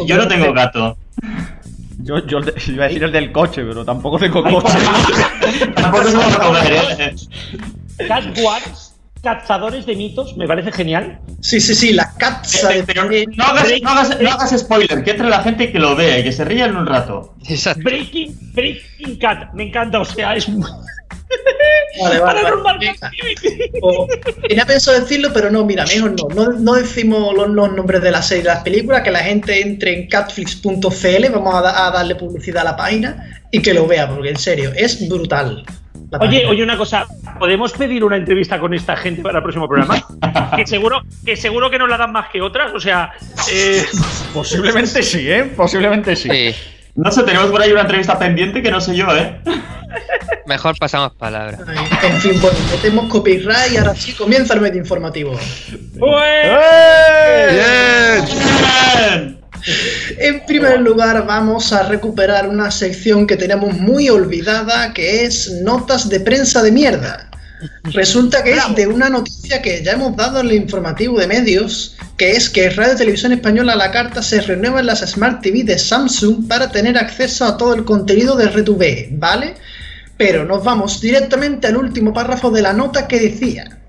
Yo, 0.05 0.17
no 0.17 0.27
tengo 0.27 0.53
gato. 0.53 0.97
Yo, 1.99 2.25
yo, 2.27 2.39
iba 2.67 2.85
a 2.85 2.87
decir 2.87 3.03
el 3.03 3.11
del 3.11 3.31
coche, 3.31 3.63
pero 3.63 3.83
tampoco 3.83 4.19
tengo 4.19 4.43
coche. 4.43 4.77
tampoco 5.75 6.03
tengo 6.03 6.21
coche. 6.21 7.15
Catwars, 8.07 8.95
cazadores 9.25 9.85
de 9.85 9.95
mitos, 9.95 10.37
me 10.37 10.47
parece 10.47 10.71
genial. 10.71 11.19
Sí, 11.39 11.59
sí, 11.59 11.73
sí, 11.73 11.93
la 11.93 12.13
caza 12.15 12.69
de... 12.69 12.83
Pero 12.83 13.05
no 13.05 13.43
hagas, 13.43 13.71
no, 13.81 13.89
hagas, 13.89 14.21
no 14.21 14.29
hagas, 14.29 14.59
spoiler, 14.59 15.03
que 15.03 15.11
entre 15.11 15.29
la 15.29 15.41
gente 15.41 15.65
y 15.65 15.71
que 15.71 15.79
lo 15.79 15.95
vea 15.95 16.19
y 16.19 16.23
que 16.23 16.31
se 16.31 16.45
ría 16.45 16.65
en 16.65 16.75
un 16.75 16.85
rato. 16.85 17.35
Breaking, 17.77 18.37
Breaking 18.53 19.17
Cat, 19.17 19.53
me 19.53 19.63
encanta, 19.63 19.99
o 19.99 20.05
sea, 20.05 20.35
es... 20.35 20.47
Vale, 22.01 22.19
vale, 22.19 22.41
vale. 22.63 22.95
tenía 24.47 24.65
pensado 24.65 24.99
decirlo, 24.99 25.29
pero 25.33 25.49
no, 25.49 25.63
mira, 25.63 25.85
mejor 25.85 26.13
no. 26.35 26.51
No, 26.51 26.73
decimos 26.73 27.33
los, 27.33 27.49
nombres 27.49 28.01
de 28.01 28.11
las 28.11 28.27
series 28.27 28.45
y 28.45 28.47
las 28.47 28.63
películas, 28.63 29.01
que 29.01 29.11
la 29.11 29.19
gente 29.19 29.61
entre 29.61 29.93
en 29.93 30.07
catflix.cl, 30.07 31.31
vamos 31.31 31.55
a, 31.55 31.91
darle 31.91 32.15
publicidad 32.15 32.61
a 32.61 32.71
la 32.71 32.75
página 32.75 33.41
y 33.51 33.61
que 33.61 33.73
lo 33.73 33.87
vea, 33.87 34.09
porque 34.09 34.29
en 34.29 34.37
serio, 34.37 34.71
es 34.75 35.07
brutal. 35.07 35.65
Oye, 36.19 36.45
oye, 36.45 36.63
una 36.63 36.77
cosa, 36.77 37.05
¿podemos 37.39 37.73
pedir 37.73 38.03
una 38.03 38.17
entrevista 38.17 38.59
con 38.59 38.73
esta 38.73 38.95
gente 38.95 39.21
para 39.21 39.39
el 39.39 39.43
próximo 39.43 39.67
programa? 39.67 40.05
que 40.55 40.67
seguro 40.67 41.01
que 41.25 41.35
seguro 41.35 41.69
que 41.69 41.79
nos 41.79 41.89
la 41.89 41.97
dan 41.97 42.11
más 42.11 42.29
que 42.29 42.41
otras, 42.41 42.73
o 42.73 42.79
sea, 42.79 43.11
eh, 43.51 43.83
posiblemente 44.33 45.01
sí, 45.01 45.29
¿eh? 45.29 45.43
Posiblemente 45.55 46.15
sí. 46.15 46.29
sí. 46.29 46.74
No 46.95 47.11
sé, 47.11 47.23
tenemos 47.23 47.51
por 47.51 47.61
ahí 47.61 47.71
una 47.71 47.81
entrevista 47.81 48.17
pendiente 48.17 48.61
que 48.61 48.71
no 48.71 48.79
sé 48.79 48.95
yo, 48.95 49.07
¿eh? 49.15 49.39
Mejor 50.45 50.77
pasamos 50.77 51.13
palabra. 51.15 51.57
En 52.03 52.21
fin, 52.21 52.39
bueno, 52.39 52.57
metemos 52.71 53.09
copyright 53.09 53.73
y 53.73 53.77
ahora 53.77 53.95
sí 53.95 54.13
comienza 54.13 54.53
el 54.53 54.61
medio 54.61 54.79
informativo. 54.79 55.37
¡Bien! 55.93 57.55
En 60.19 60.45
primer 60.45 60.79
lugar, 60.81 61.25
vamos 61.25 61.73
a 61.73 61.83
recuperar 61.83 62.47
una 62.47 62.69
sección 62.69 63.25
que 63.25 63.35
tenemos 63.35 63.75
muy 63.77 64.09
olvidada, 64.09 64.93
que 64.93 65.25
es 65.25 65.51
notas 65.63 66.07
de 66.07 66.19
prensa 66.19 66.61
de 66.61 66.71
mierda. 66.71 67.31
Resulta 67.85 68.43
que 68.43 68.51
es 68.51 68.75
de 68.75 68.87
una 68.87 69.09
noticia 69.09 69.61
que 69.61 69.83
ya 69.83 69.93
hemos 69.93 70.15
dado 70.15 70.39
en 70.39 70.47
el 70.47 70.53
informativo 70.53 71.19
de 71.19 71.27
medios, 71.27 71.94
que 72.17 72.31
es 72.31 72.49
que 72.49 72.69
Radio 72.69 72.95
Televisión 72.95 73.33
Española 73.33 73.73
a 73.73 73.77
la 73.77 73.91
carta 73.91 74.21
se 74.21 74.41
renueva 74.41 74.79
en 74.79 74.85
las 74.85 74.99
Smart 75.01 75.41
TV 75.41 75.63
de 75.63 75.77
Samsung 75.77 76.47
para 76.47 76.71
tener 76.71 76.97
acceso 76.97 77.45
a 77.45 77.57
todo 77.57 77.73
el 77.73 77.83
contenido 77.83 78.35
de 78.35 78.47
RTV, 78.47 79.17
¿vale? 79.17 79.55
Pero 80.17 80.45
nos 80.45 80.63
vamos 80.63 81.01
directamente 81.01 81.67
al 81.67 81.75
último 81.75 82.13
párrafo 82.13 82.51
de 82.51 82.61
la 82.61 82.71
nota 82.71 83.07
que 83.07 83.19
decía. 83.19 83.79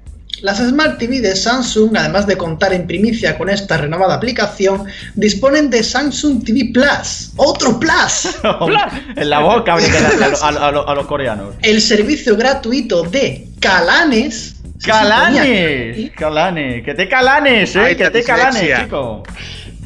Las 0.43 0.59
Smart 0.59 0.99
TV 0.99 1.21
de 1.21 1.35
Samsung, 1.35 1.97
además 1.97 2.27
de 2.27 2.37
contar 2.37 2.75
en 2.75 2.87
primicia 2.87 3.39
con 3.39 3.49
esta 3.49 3.79
renovada 3.79 4.15
aplicación, 4.17 4.85
disponen 5.15 5.71
de 5.71 5.83
Samsung 5.83 6.45
TV 6.45 6.71
Plus. 6.75 7.31
¡Otro 7.37 7.81
Plus! 7.81 8.37
en 9.17 9.31
la 9.31 9.39
boca 9.39 9.75
a, 9.75 10.95
los 10.95 11.07
coreanos. 11.07 11.55
El 11.63 11.81
servicio 11.81 12.37
gratuito 12.37 13.03
de 13.05 13.49
Calanes. 13.61 14.56
Calanes, 14.85 16.11
Calanes, 16.17 16.85
que 16.85 16.95
te 16.95 17.09
calanes, 17.09 17.77
eh, 17.77 17.97
que 17.97 18.11
te 18.11 18.23
calanes, 18.23 18.81
chico. 18.83 19.23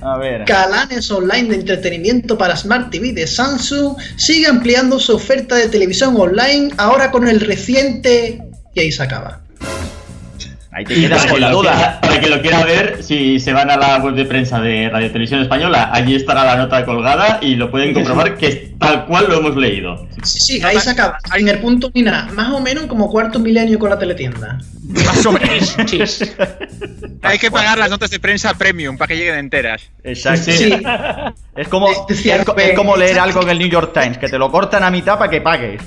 A 0.03 0.17
ver. 0.17 0.45
Calanes 0.47 1.11
Online 1.11 1.49
de 1.51 1.55
entretenimiento 1.57 2.39
para 2.39 2.57
Smart 2.57 2.91
TV 2.91 3.13
de 3.13 3.27
Samsung 3.27 3.97
sigue 4.17 4.47
ampliando 4.47 4.99
su 4.99 5.15
oferta 5.15 5.57
de 5.57 5.69
televisión 5.69 6.15
online 6.19 6.71
ahora 6.79 7.11
con 7.11 7.29
el 7.29 7.41
reciente 7.41 8.41
y 8.75 8.81
ahí 8.81 8.91
se 8.93 9.03
acaba. 9.03 9.41
Ahí 10.73 10.85
te 10.85 10.95
quedas 10.95 11.27
con 11.27 11.41
la 11.41 11.51
duda. 11.51 11.73
quiera- 11.73 12.01
Para 12.01 12.21
que 12.21 12.29
lo 12.31 12.41
quiera 12.41 12.65
ver, 12.65 13.03
si 13.03 13.41
se 13.41 13.53
van 13.53 13.71
a 13.71 13.77
la 13.77 13.99
web 13.99 14.15
de 14.15 14.25
prensa 14.25 14.61
de 14.61 14.89
Radio 14.89 15.09
Televisión 15.09 15.43
Española, 15.43 15.91
allí 15.93 16.15
estará 16.15 16.45
la 16.45 16.57
nota 16.57 16.85
colgada 16.87 17.39
y 17.43 17.57
lo 17.57 17.71
pueden 17.71 17.93
comprobar 17.93 18.37
que 18.39 18.70
tal 18.81 19.07
cual 19.07 19.27
lo 19.29 19.39
hemos 19.39 19.57
leído. 19.57 20.07
Sí, 20.23 20.41
sí, 20.41 20.63
ahí 20.65 20.81
se 20.81 20.91
acaba. 20.91 21.19
En 21.37 21.49
el 21.49 21.59
punto 21.61 21.91
ni 21.95 22.03
nada. 22.03 22.29
Más 22.33 22.53
o 22.53 22.61
menos 22.61 22.87
como 22.87 23.09
cuarto 23.11 23.39
milenio 23.39 23.79
con 23.79 23.91
la 23.91 23.99
teletienda. 23.99 24.59
Más 24.83 25.25
o 25.27 25.33
menos. 25.33 25.77
Hay 27.23 27.39
que 27.39 27.51
pagar 27.51 27.79
las 27.79 27.91
notas 27.91 28.11
de 28.11 28.19
prensa 28.19 28.55
premium 28.55 28.97
para 28.97 29.09
que 29.09 29.17
lleguen 29.17 29.37
enteras. 29.37 29.83
Exacto. 30.03 30.51
Sí. 30.51 30.73
Es 31.55 31.69
como, 31.69 31.91
es, 31.91 31.99
es 32.09 32.25
leer 32.25 32.41
exacto. 32.41 33.23
algo 33.23 33.43
en 33.43 33.49
el 33.51 33.59
New 33.59 33.69
York 33.69 33.93
Times, 33.93 34.19
que 34.19 34.29
te 34.29 34.39
lo 34.39 34.51
cortan 34.51 34.83
a 34.83 34.91
mitad 34.91 35.19
para 35.19 35.31
que 35.31 35.41
pagues. 35.41 35.83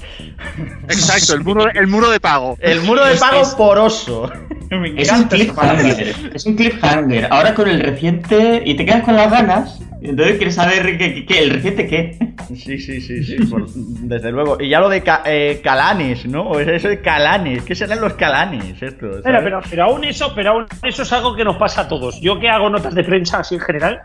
Exacto, 0.87 1.33
el 1.33 1.43
muro, 1.43 1.69
el 1.69 1.87
muro 1.87 2.09
de 2.11 2.19
pago. 2.19 2.57
El 2.61 2.81
muro 2.81 3.03
de 3.05 3.15
pago 3.15 3.41
es- 3.41 3.49
poroso. 3.49 4.31
Me 4.69 5.01
Es 5.01 5.11
un 5.11 5.25
cliffhanger. 5.25 6.15
Es 6.33 6.45
un 6.45 6.55
cliffhanger. 6.55 7.27
Ahora 7.31 7.53
con 7.53 7.67
el 7.69 7.79
reciente. 7.79 8.61
Y 8.65 8.75
te 8.75 8.85
quedas 8.85 9.03
con 9.03 9.15
las 9.15 9.29
ganas. 9.29 9.79
Entonces 10.04 10.36
quieres 10.38 10.56
saber 10.56 10.97
qué, 10.97 11.39
el 11.39 11.49
reciente 11.51 11.88
qué. 11.88 12.18
Sí, 12.56 12.78
sí, 12.78 12.99
sí, 13.01 13.24
sí, 13.24 13.36
por- 13.49 13.68
desde 13.74 14.32
luego. 14.32 14.58
Y 14.60 14.70
ya 14.70 14.80
lo 14.80 14.89
de 14.89 15.01
ca- 15.01 15.24
eh, 15.26 15.62
calanes, 15.64 16.26
¿no? 16.26 16.60
Eso 16.60 16.89
de 16.89 17.01
calanes. 17.01 17.64
¿Qué 17.64 17.74
serán 17.74 18.01
los 18.01 18.14
calanes? 18.14 18.82
Esto, 18.82 19.18
Espera, 19.18 19.41
pero, 19.43 19.62
pero 19.70 19.84
aún 19.86 20.04
eso, 20.04 20.34
pero 20.36 20.51
aún 20.51 20.66
eso 20.84 21.04
es 21.04 21.14
algo 21.14 21.36
que 21.36 21.43
nos 21.45 21.56
pasa 21.58 21.82
a 21.82 21.88
todos. 21.88 22.20
Yo 22.22 22.39
que 22.39 22.49
hago 22.49 22.70
notas 22.70 22.93
de 22.95 23.04
prensa 23.04 23.39
así 23.39 23.56
en 23.56 23.62
general, 23.62 24.01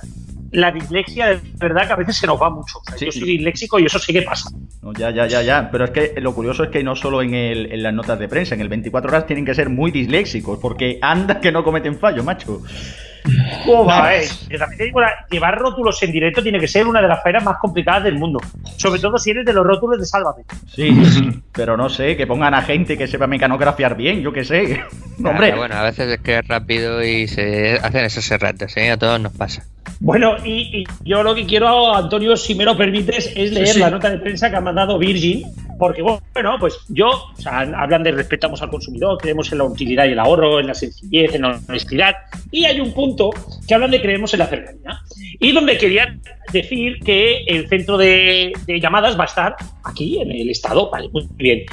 la 0.53 0.71
dislexia 0.73 1.27
de 1.27 1.41
verdad 1.59 1.87
que 1.87 1.93
a 1.93 1.97
veces 1.97 2.17
se 2.17 2.27
nos 2.27 2.41
va 2.41 2.49
mucho. 2.49 2.79
O 2.79 2.83
sea, 2.85 2.97
Sí. 2.97 3.05
Yo 3.07 3.13
soy 3.13 3.23
disléxico 3.25 3.79
y 3.79 3.85
eso 3.87 3.99
sí 3.99 4.13
que 4.13 4.23
pasa. 4.23 4.51
No, 4.83 4.93
ya, 4.95 5.11
ya, 5.11 5.27
ya, 5.27 5.43
ya. 5.43 5.69
Pero 5.71 5.85
es 5.85 5.91
que 5.91 6.15
lo 6.21 6.35
curioso 6.35 6.63
es 6.65 6.71
que 6.71 6.83
no 6.85 6.95
solo 6.97 7.21
en, 7.23 7.35
el, 7.35 7.73
en 7.73 7.83
las 7.83 7.93
notas 7.93 8.19
de 8.19 8.29
prensa, 8.29 8.55
en 8.55 8.61
el 8.63 8.69
24 8.69 9.11
horas 9.11 9.27
tienen 9.27 9.45
que 9.45 9.55
ser 9.55 9.69
muy 9.69 9.91
disléxicos, 9.91 10.59
porque 10.63 10.99
anda 11.03 11.41
que 11.41 11.51
no 11.53 11.65
cometen 11.65 11.99
fallo, 11.99 12.23
macho. 12.25 12.63
Joder, 13.64 14.25
que 14.49 14.59
también 14.59 14.79
te 14.79 14.85
digo, 14.85 15.01
la- 15.01 15.27
llevar 15.31 15.59
rótulos 15.59 16.03
en 16.03 16.12
directo 16.12 16.43
tiene 16.43 16.59
que 16.59 16.69
ser 16.69 16.87
una 16.87 17.01
de 17.03 17.09
las 17.09 17.23
faenas 17.23 17.45
más 17.45 17.57
complicadas 17.59 18.05
del 18.05 18.14
mundo. 18.19 18.41
Sobre 18.77 19.01
todo 19.01 19.19
si 19.19 19.31
eres 19.31 19.45
de 19.45 19.53
los 19.53 19.66
rótulos 19.66 19.99
de 19.99 20.07
Sálvame. 20.07 20.45
Sí, 20.66 20.91
pero 21.53 21.77
no 21.77 21.89
sé, 21.89 22.16
que 22.16 22.27
pongan 22.27 22.55
a 22.55 22.62
gente 22.62 22.97
que 22.97 23.07
sepa 23.07 23.27
mecanografiar 23.27 23.97
bien, 23.97 24.21
yo 24.23 24.33
qué 24.33 24.45
sé. 24.45 24.81
Hombre, 25.25 25.55
Bueno, 25.55 25.75
a 25.77 25.83
veces 25.83 26.09
es 26.12 26.21
que 26.21 26.39
es 26.39 26.47
rápido 26.49 27.03
y 27.05 27.27
se 27.29 27.79
hacen 27.83 28.05
esos 28.05 28.31
erratas, 28.31 28.77
¿eh? 28.77 28.91
A 28.91 28.97
todos 28.97 29.21
nos 29.21 29.33
pasa. 29.33 29.64
Bueno, 30.01 30.37
y, 30.45 30.83
y 30.83 30.85
yo 31.05 31.23
lo 31.23 31.35
que 31.35 31.45
quiero, 31.45 31.95
Antonio, 31.95 32.37
si 32.37 32.55
me 32.55 32.64
lo 32.64 32.77
permites, 32.77 33.33
es 33.35 33.53
leer 33.53 33.69
sí. 33.69 33.79
la 33.81 33.91
nota 33.91 34.11
de 34.11 34.19
prensa 34.19 34.49
que 34.51 34.57
ha 34.57 34.61
mandado 34.61 34.97
Virgin, 34.99 35.43
porque 35.79 36.03
bueno, 36.03 36.57
pues 36.59 36.79
yo, 36.89 37.09
o 37.09 37.37
sea, 37.37 37.61
hablan 37.61 38.03
de 38.03 38.12
respetamos 38.12 38.61
al 38.62 38.70
consumidor, 38.70 39.18
creemos 39.18 39.51
en 39.53 39.59
la 39.59 39.64
utilidad 39.64 40.07
y 40.07 40.12
el 40.12 40.18
ahorro, 40.18 40.61
en 40.61 40.66
la 40.66 40.74
sencillez, 40.74 41.35
en 41.35 41.43
la 41.43 41.61
honestidad, 41.68 42.14
y 42.51 42.64
hay 42.64 42.81
un 42.81 42.93
punto 42.93 43.31
que 43.66 43.74
hablan 43.74 43.91
de 43.91 44.01
creemos 44.01 44.33
en 44.35 44.41
la 44.41 44.47
cercanía, 44.47 45.01
y 45.39 45.53
donde 45.53 45.79
querían 45.79 46.20
decir 46.53 46.99
que 47.05 47.45
el 47.45 47.68
centro 47.68 47.97
de, 47.97 48.53
de 48.66 48.81
llamadas 48.81 49.18
va 49.18 49.24
a 49.24 49.26
estar 49.26 49.57
aquí, 49.85 50.20
en 50.20 50.31
el 50.31 50.51
estado, 50.51 50.91
vale, 50.91 51.09
muy 51.11 51.29
bien. 51.37 51.64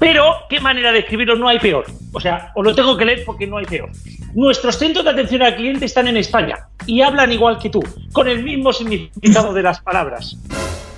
Pero, 0.00 0.34
¿qué 0.48 0.58
manera 0.58 0.90
de 0.90 1.00
escribirlo 1.00 1.36
no 1.36 1.48
hay 1.48 1.58
peor? 1.58 1.84
O 2.12 2.20
sea, 2.20 2.50
os 2.56 2.64
lo 2.64 2.74
tengo 2.74 2.96
que 2.96 3.04
leer 3.04 3.22
porque 3.24 3.46
no 3.46 3.58
hay 3.58 3.66
peor. 3.66 3.90
Nuestros 4.34 4.76
centros 4.76 5.04
de 5.04 5.10
atención 5.12 5.42
al 5.42 5.54
cliente 5.54 5.84
están 5.84 6.08
en 6.08 6.16
España 6.16 6.56
y 6.86 7.02
hablan 7.02 7.30
igual 7.30 7.58
que 7.58 7.70
tú, 7.70 7.80
con 8.12 8.28
el 8.28 8.42
mismo 8.42 8.72
significado 8.72 9.52
de 9.52 9.62
las 9.62 9.80
palabras. 9.80 10.36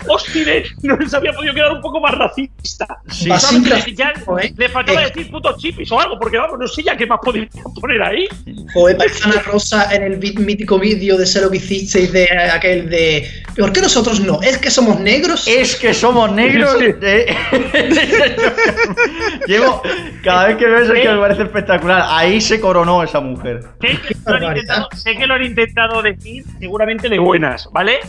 ¡Hostia! 0.08 0.62
No 0.82 0.96
les 0.96 1.14
había 1.14 1.32
podido 1.32 1.54
quedar 1.54 1.72
un 1.72 1.80
poco 1.80 2.00
más 2.00 2.12
racista. 2.12 2.86
Sí, 3.08 3.30
¿Sabes? 3.30 3.86
ya 3.96 4.12
¿eh? 4.42 4.52
le 4.56 4.68
faltaba 4.68 5.02
Eh. 5.02 5.06
decir 5.06 5.30
putos 5.30 5.56
chipis 5.58 5.90
o 5.92 6.00
algo, 6.00 6.18
porque 6.18 6.36
vamos, 6.36 6.58
no 6.58 6.68
sé 6.68 6.82
ya 6.82 6.96
qué 6.96 7.06
más 7.06 7.20
podría 7.22 7.48
poner 7.80 8.02
ahí. 8.02 8.26
Joder, 8.72 8.96
Paisana 8.96 9.40
Rosa 9.42 9.94
en 9.94 10.02
el 10.02 10.18
mítico 10.18 10.78
vídeo 10.78 11.16
de 11.16 11.26
sé 11.26 11.40
lo 11.40 11.50
que 11.50 11.56
hicisteis 11.56 12.12
de 12.12 12.24
eh, 12.24 12.50
aquel 12.52 12.90
de. 12.90 13.28
¿Por 13.56 13.72
qué 13.72 13.80
nosotros 13.80 14.20
no? 14.20 14.40
¿Es 14.42 14.58
que 14.58 14.70
somos 14.70 15.00
negros? 15.00 15.46
es 15.46 15.76
que 15.76 15.94
somos 15.94 16.30
negros. 16.32 16.76
Eh. 16.80 17.36
Llevo, 19.46 19.82
cada 20.22 20.48
vez 20.48 20.56
que 20.56 20.66
veo 20.66 20.78
eso 20.78 20.92
es 20.92 21.02
que 21.02 21.08
me 21.08 21.18
parece 21.18 21.42
espectacular. 21.42 22.04
Ahí 22.08 22.40
se 22.40 22.60
coronó 22.60 23.02
esa 23.02 23.20
mujer. 23.20 23.60
Sé 23.80 23.98
que, 24.00 24.16
lo 24.26 24.34
han 24.34 24.44
intentado, 24.44 24.88
sé 24.94 25.16
que 25.16 25.26
lo 25.26 25.34
han 25.34 25.42
intentado 25.44 26.02
decir 26.02 26.44
seguramente 26.58 27.08
de 27.08 27.18
buenas, 27.18 27.68
¿vale? 27.72 28.00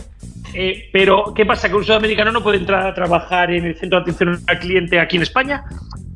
Eh, 0.58 0.88
pero, 0.90 1.34
¿qué 1.34 1.44
pasa? 1.44 1.68
¿Que 1.68 1.74
un 1.74 1.84
sudamericano 1.84 2.32
no 2.32 2.42
puede 2.42 2.56
entrar 2.56 2.86
a 2.86 2.94
trabajar 2.94 3.50
en 3.50 3.66
el 3.66 3.76
centro 3.76 3.98
de 3.98 4.02
atención 4.02 4.40
al 4.46 4.58
cliente 4.58 4.98
aquí 4.98 5.16
en 5.16 5.22
España? 5.22 5.64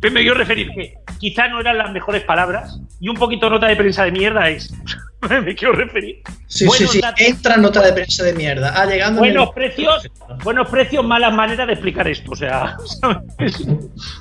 Pues 0.00 0.12
me 0.12 0.20
quiero 0.20 0.34
referir 0.36 0.70
que 0.74 0.94
quizá 1.18 1.48
no 1.48 1.60
eran 1.60 1.76
las 1.78 1.92
mejores 1.92 2.22
palabras 2.22 2.80
y 3.00 3.08
un 3.08 3.16
poquito 3.16 3.50
nota 3.50 3.66
de 3.66 3.76
prensa 3.76 4.04
de 4.04 4.12
mierda 4.12 4.48
es. 4.48 4.72
me 5.44 5.54
quiero 5.54 5.74
referir. 5.74 6.22
Sí, 6.46 6.60
sí, 6.60 6.66
Buenos 6.66 6.90
sí. 6.92 7.00
datos. 7.00 7.20
Entra 7.20 7.56
nota 7.58 7.82
de 7.82 7.92
prensa 7.92 8.24
de 8.24 8.32
mierda. 8.32 8.72
Ah, 8.74 8.86
llegando. 8.86 9.22
en 9.22 9.30
el- 9.30 9.36
Buenos 9.36 9.54
precios, 9.54 10.10
buenos 10.42 10.68
precios, 10.68 11.04
malas 11.04 11.32
maneras 11.34 11.66
de 11.66 11.74
explicar 11.74 12.08
esto. 12.08 12.32
O 12.32 12.36
sea, 12.36 12.76
¿sabes? 13.00 13.58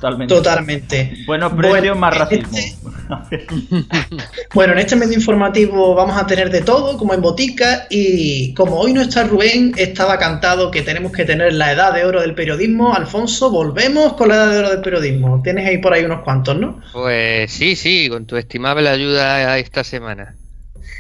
Totalmente. 0.02 0.36
Totalmente. 0.36 1.14
Buenos 1.26 1.54
precios, 1.54 1.72
Bueno, 1.80 1.96
más 1.96 2.18
racismo. 2.18 2.58
este- 2.58 2.78
Bueno, 4.54 4.74
en 4.74 4.80
este 4.80 4.96
medio 4.96 5.14
informativo 5.14 5.96
vamos 5.96 6.18
a 6.22 6.28
tener 6.28 6.50
de 6.52 6.62
todo, 6.62 6.98
como 6.98 7.14
en 7.14 7.22
botica, 7.22 7.88
y 7.90 8.54
como 8.54 8.76
hoy 8.80 8.94
no 8.94 9.02
está 9.02 9.24
Rubén, 9.24 9.74
estaba 9.78 10.18
cantado 10.20 10.70
que 10.70 10.82
tenemos 10.82 11.12
que 11.12 11.24
tener 11.26 11.54
la 11.54 11.72
edad 11.72 11.94
de 11.94 12.04
oro 12.06 12.22
del 12.22 12.36
periodismo. 12.36 12.94
Alfonso, 12.94 13.50
volvemos 13.50 14.14
con 14.14 14.30
la 14.30 14.36
edad 14.36 14.52
de 14.52 14.60
oro 14.60 14.70
del 14.72 14.82
periodismo. 14.82 15.42
Tienes 15.44 15.69
ahí 15.70 15.78
por 15.78 15.94
ahí 15.94 16.04
unos 16.04 16.22
cuantos, 16.22 16.58
¿no? 16.60 16.82
Pues 16.94 17.52
sí, 17.52 17.76
sí, 17.76 18.10
con 18.10 18.26
tu 18.26 18.36
estimable 18.36 18.90
ayuda 18.90 19.58
esta 19.58 19.84
semana. 19.84 20.36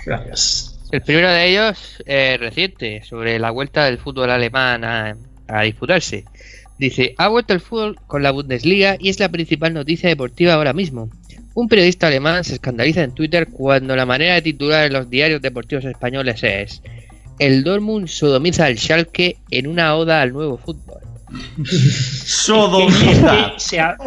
Gracias. 0.06 0.80
El 0.92 1.02
primero 1.02 1.30
de 1.30 1.48
ellos 1.48 2.02
es 2.06 2.40
reciente, 2.40 3.04
sobre 3.04 3.38
la 3.38 3.52
vuelta 3.52 3.86
del 3.86 4.00
fútbol 4.00 4.32
alemán 4.32 4.84
a, 4.84 5.16
a 5.48 5.62
disputarse. 5.62 6.26
Dice, 6.80 7.14
ha 7.18 7.28
vuelto 7.28 7.54
el 7.54 7.60
fútbol 7.60 8.00
con 8.08 8.24
la 8.24 8.32
Bundesliga 8.32 8.96
y 9.00 9.10
es 9.10 9.20
la 9.20 9.30
principal 9.30 9.74
noticia 9.74 10.10
deportiva 10.10 10.54
ahora 10.54 10.74
mismo. 10.74 11.10
Un 11.54 11.68
periodista 11.68 12.08
alemán 12.08 12.44
se 12.44 12.54
escandaliza 12.54 13.04
en 13.04 13.12
Twitter 13.12 13.48
cuando 13.52 13.96
la 13.96 14.06
manera 14.06 14.36
de 14.36 14.42
titular 14.42 14.86
en 14.86 14.94
los 14.94 15.10
diarios 15.10 15.42
deportivos 15.42 15.84
españoles 15.84 16.42
es 16.44 16.82
El 17.38 17.64
Dortmund 17.64 18.08
sodomiza 18.08 18.66
al 18.66 18.78
Schalke 18.78 19.38
en 19.52 19.68
una 19.68 19.96
oda 19.96 20.22
al 20.22 20.32
nuevo 20.32 20.58
fútbol. 20.58 21.02
Sodomista. 22.26 23.54
Sea- 23.58 23.98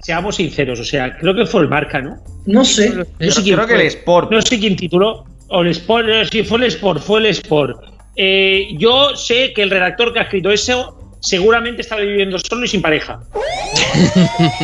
seamos 0.00 0.36
sinceros, 0.36 0.80
o 0.80 0.84
sea, 0.84 1.16
creo 1.16 1.34
que 1.34 1.46
fue 1.46 1.62
el 1.62 1.68
marca, 1.68 2.00
¿no? 2.00 2.16
No 2.46 2.64
sé. 2.64 2.90
No 2.90 3.30
sé 3.30 3.42
quién 3.42 3.56
Creo 3.56 3.66
que 3.66 3.74
el 3.74 3.80
Sport. 3.82 4.30
No 4.30 4.42
sé 4.42 4.58
quién 4.58 4.76
tituló. 4.76 5.24
O 5.48 5.62
el 5.62 5.68
Sport, 5.68 6.08
eh, 6.08 6.24
sí, 6.30 6.42
fue 6.42 6.58
el 6.58 6.64
Sport, 6.64 7.00
fue 7.02 7.20
el 7.20 7.26
Sport. 7.26 7.80
Eh, 8.16 8.68
yo 8.78 9.16
sé 9.16 9.52
que 9.54 9.62
el 9.62 9.70
redactor 9.70 10.12
que 10.12 10.20
ha 10.20 10.22
escrito 10.22 10.50
eso 10.50 11.16
seguramente 11.20 11.82
estaba 11.82 12.02
viviendo 12.02 12.38
solo 12.38 12.64
y 12.64 12.68
sin 12.68 12.82
pareja. 12.82 13.20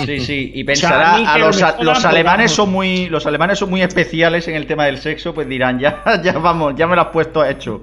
Sí, 0.06 0.20
sí, 0.20 0.52
y 0.54 0.70
O 0.70 0.76
sea, 0.76 1.14
a 1.14 1.18
mí 1.18 1.24
pensará, 1.24 1.32
a 1.34 1.38
los, 1.38 1.62
a- 1.62 1.76
pues, 1.76 2.04
alemanes 2.04 2.52
son 2.52 2.70
muy 2.70 3.08
los 3.08 3.26
alemanes 3.26 3.58
son 3.58 3.70
muy 3.70 3.82
especiales 3.82 4.46
en 4.46 4.54
el 4.54 4.66
tema 4.66 4.86
del 4.86 4.98
sexo, 4.98 5.34
pues 5.34 5.48
dirán, 5.48 5.78
ya, 5.80 6.02
ya 6.22 6.32
vamos, 6.38 6.74
ya 6.76 6.86
me 6.86 6.94
lo 6.94 7.02
has 7.02 7.08
puesto 7.08 7.44
hecho. 7.44 7.82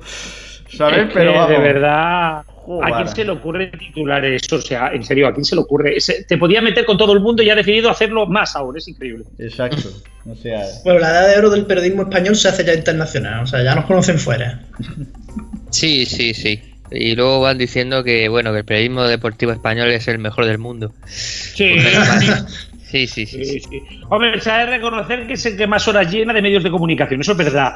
¿Sabes? 0.69 0.97
Es 0.99 1.07
que, 1.07 1.13
Pero 1.13 1.33
vamos. 1.33 1.49
de 1.49 1.57
verdad, 1.57 2.41
¿a 2.83 2.95
quién 2.97 3.07
se 3.15 3.23
le 3.25 3.31
ocurre 3.31 3.67
titular 3.67 4.23
eso? 4.25 4.57
O 4.57 4.61
sea, 4.61 4.89
en 4.93 5.03
serio, 5.03 5.27
¿a 5.27 5.33
quién 5.33 5.45
se 5.45 5.55
le 5.55 5.61
ocurre? 5.61 5.95
Ese- 5.97 6.23
te 6.27 6.37
podía 6.37 6.61
meter 6.61 6.85
con 6.85 6.97
todo 6.97 7.13
el 7.13 7.19
mundo 7.21 7.41
y 7.43 7.49
ha 7.49 7.55
decidido 7.55 7.89
hacerlo 7.89 8.25
más 8.25 8.55
aún, 8.55 8.77
es 8.77 8.87
increíble. 8.87 9.25
Exacto. 9.39 9.89
O 10.25 10.35
sea, 10.35 10.61
Bueno, 10.83 10.99
la 10.99 11.09
edad 11.11 11.29
de 11.33 11.37
oro 11.39 11.49
del 11.49 11.65
periodismo 11.65 12.03
español 12.03 12.35
se 12.35 12.49
hace 12.49 12.65
ya 12.65 12.73
internacional, 12.73 13.43
o 13.43 13.47
sea, 13.47 13.63
ya 13.63 13.75
nos 13.75 13.85
conocen 13.85 14.19
fuera. 14.19 14.61
Sí, 15.71 16.05
sí, 16.05 16.33
sí. 16.33 16.61
Y 16.91 17.15
luego 17.15 17.41
van 17.41 17.57
diciendo 17.57 18.03
que 18.03 18.29
bueno, 18.29 18.51
que 18.53 18.59
el 18.59 18.65
periodismo 18.65 19.03
deportivo 19.03 19.51
español 19.51 19.89
es 19.91 20.07
el 20.07 20.19
mejor 20.19 20.45
del 20.45 20.57
mundo. 20.57 20.93
Sí. 21.05 21.75
Sí, 22.89 23.05
sí, 23.05 23.25
sí. 23.25 23.43
sí, 23.43 23.59
sí. 23.59 23.81
Hombre, 24.09 24.39
se 24.39 24.49
ha 24.49 24.59
de 24.59 24.67
reconocer 24.67 25.27
que 25.27 25.33
es 25.33 25.45
el 25.45 25.57
que 25.57 25.67
más 25.67 25.85
horas 25.89 26.09
llena 26.09 26.31
de 26.31 26.41
medios 26.41 26.63
de 26.63 26.71
comunicación, 26.71 27.19
eso 27.19 27.33
es 27.33 27.37
verdad. 27.37 27.73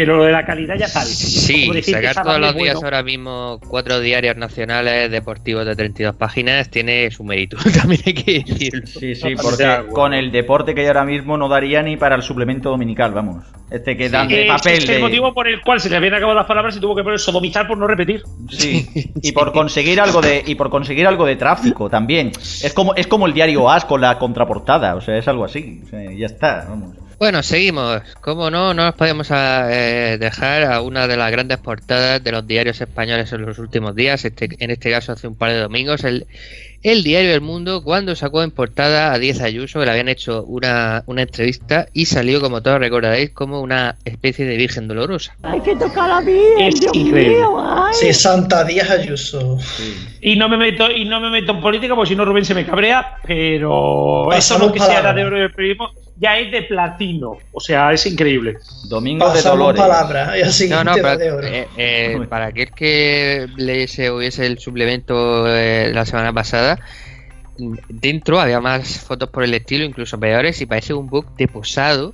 Pero 0.00 0.16
lo 0.16 0.24
de 0.24 0.32
la 0.32 0.46
calidad 0.46 0.76
ya 0.78 0.88
sabes. 0.88 1.10
Sí, 1.10 1.70
sacar 1.82 2.22
todos 2.22 2.40
los 2.40 2.54
días 2.54 2.72
bueno. 2.76 2.80
ahora 2.86 3.02
mismo 3.02 3.60
cuatro 3.68 4.00
diarios 4.00 4.34
nacionales 4.34 5.10
deportivos 5.10 5.66
de 5.66 5.76
32 5.76 6.14
páginas 6.14 6.70
tiene 6.70 7.10
su 7.10 7.22
mérito, 7.22 7.58
también 7.78 8.00
hay 8.06 8.14
que 8.14 8.42
decirlo. 8.42 8.86
sí, 8.86 9.14
sí, 9.14 9.34
porque 9.42 9.84
con 9.92 10.14
el 10.14 10.32
deporte 10.32 10.74
que 10.74 10.80
hay 10.80 10.86
ahora 10.86 11.04
mismo 11.04 11.36
no 11.36 11.50
daría 11.50 11.82
ni 11.82 11.98
para 11.98 12.16
el 12.16 12.22
suplemento 12.22 12.70
dominical, 12.70 13.12
vamos. 13.12 13.44
Este 13.70 13.94
que 13.94 14.08
dan 14.08 14.26
de 14.26 14.46
papel. 14.46 14.78
es 14.78 14.88
el 14.88 14.94
de- 14.96 15.00
motivo 15.00 15.34
por 15.34 15.46
el 15.46 15.60
cual 15.60 15.78
se 15.82 15.90
le 15.90 15.96
habían 15.96 16.14
acabado 16.14 16.38
las 16.38 16.46
palabras 16.46 16.74
y 16.78 16.80
tuvo 16.80 16.96
que 16.96 17.02
poner 17.02 17.18
sodomizar 17.18 17.68
por 17.68 17.76
no 17.76 17.86
repetir. 17.86 18.22
Sí, 18.48 18.88
y 19.20 19.32
por 19.32 19.52
conseguir 19.52 20.00
algo 20.00 20.22
de 20.22 20.42
y 20.46 20.54
por 20.54 20.70
conseguir 20.70 21.06
algo 21.06 21.26
de 21.26 21.36
tráfico 21.36 21.90
también. 21.90 22.32
Es 22.38 22.72
como 22.72 22.94
es 22.94 23.06
como 23.06 23.26
el 23.26 23.34
diario 23.34 23.70
As 23.70 23.84
con 23.84 24.00
la 24.00 24.18
contraportada, 24.18 24.96
o 24.96 25.02
sea, 25.02 25.18
es 25.18 25.28
algo 25.28 25.44
así. 25.44 25.82
O 25.84 25.88
sea, 25.90 26.10
ya 26.10 26.24
está, 26.24 26.64
vamos. 26.70 26.96
Bueno, 27.20 27.42
seguimos. 27.42 28.00
Como 28.22 28.50
no, 28.50 28.72
no 28.72 28.86
nos 28.86 28.94
podemos 28.94 29.30
a, 29.30 29.68
eh, 29.70 30.16
dejar 30.16 30.64
a 30.64 30.80
una 30.80 31.06
de 31.06 31.18
las 31.18 31.30
grandes 31.30 31.58
portadas 31.58 32.24
de 32.24 32.32
los 32.32 32.46
diarios 32.46 32.80
españoles 32.80 33.30
en 33.34 33.44
los 33.44 33.58
últimos 33.58 33.94
días, 33.94 34.24
este, 34.24 34.48
en 34.58 34.70
este 34.70 34.90
caso 34.90 35.12
hace 35.12 35.28
un 35.28 35.34
par 35.34 35.52
de 35.52 35.58
domingos, 35.58 36.02
el, 36.04 36.26
el 36.82 37.02
diario 37.02 37.34
El 37.34 37.42
Mundo 37.42 37.84
cuando 37.84 38.16
sacó 38.16 38.42
en 38.42 38.50
portada 38.52 39.12
a 39.12 39.18
Díaz 39.18 39.42
Ayuso, 39.42 39.80
que 39.80 39.84
le 39.84 39.90
habían 39.90 40.08
hecho 40.08 40.44
una, 40.44 41.02
una 41.04 41.20
entrevista 41.20 41.88
y 41.92 42.06
salió, 42.06 42.40
como 42.40 42.62
todos 42.62 42.78
recordaréis, 42.78 43.32
como 43.32 43.60
una 43.60 43.96
especie 44.06 44.46
de 44.46 44.56
virgen 44.56 44.88
dolorosa. 44.88 45.36
Hay 45.42 45.60
que 45.60 45.76
tocar 45.76 46.10
a 46.10 46.20
bien, 46.22 46.40
Es 46.58 46.80
Dios 46.80 46.94
increíble. 46.94 47.36
mío, 47.36 47.62
ay. 47.62 47.92
Sí, 48.00 48.14
Santa 48.14 48.64
Díaz 48.64 48.88
Ayuso. 48.88 49.58
Y 50.22 50.36
no 50.36 50.48
me 50.48 50.56
meto 50.56 50.90
y 50.90 51.04
no 51.04 51.20
me 51.20 51.28
meto 51.28 51.52
en 51.52 51.60
política 51.60 51.94
porque 51.94 52.08
si 52.08 52.16
no 52.16 52.24
Rubén 52.24 52.46
se 52.46 52.54
me 52.54 52.64
cabrea, 52.64 53.16
pero 53.26 54.32
eso 54.32 54.58
lo 54.58 54.72
que 54.72 54.78
sea 54.78 54.88
palabra. 54.88 55.12
de 55.12 55.24
oro 55.26 55.38
del 55.38 55.52
periodismo 55.52 55.90
ya 56.20 56.38
es 56.38 56.52
de 56.52 56.62
platino, 56.62 57.38
o 57.50 57.60
sea, 57.60 57.92
es 57.92 58.04
increíble. 58.04 58.58
Domingo 58.88 59.26
de 59.28 59.36
Pasamos 59.36 59.58
Dolores. 59.58 59.80
palabra 59.80 60.38
y 60.38 60.42
así 60.42 60.68
No, 60.68 60.84
no, 60.84 60.92
para, 60.96 61.16
de 61.16 61.32
oro. 61.32 61.46
eh, 61.46 61.66
eh, 61.76 62.26
para 62.28 62.46
aquel 62.46 62.70
que 62.72 63.46
leyese 63.56 64.10
o 64.10 64.18
viese 64.18 64.44
el 64.44 64.58
suplemento 64.58 65.46
eh, 65.48 65.90
la 65.94 66.04
semana 66.04 66.32
pasada, 66.32 66.78
dentro 67.88 68.38
había 68.38 68.60
más 68.60 68.98
fotos 69.00 69.30
por 69.30 69.44
el 69.44 69.54
estilo, 69.54 69.84
incluso 69.84 70.20
peores, 70.20 70.60
y 70.60 70.66
parece 70.66 70.92
un 70.92 71.06
book 71.08 71.34
de 71.36 71.48
posado 71.48 72.12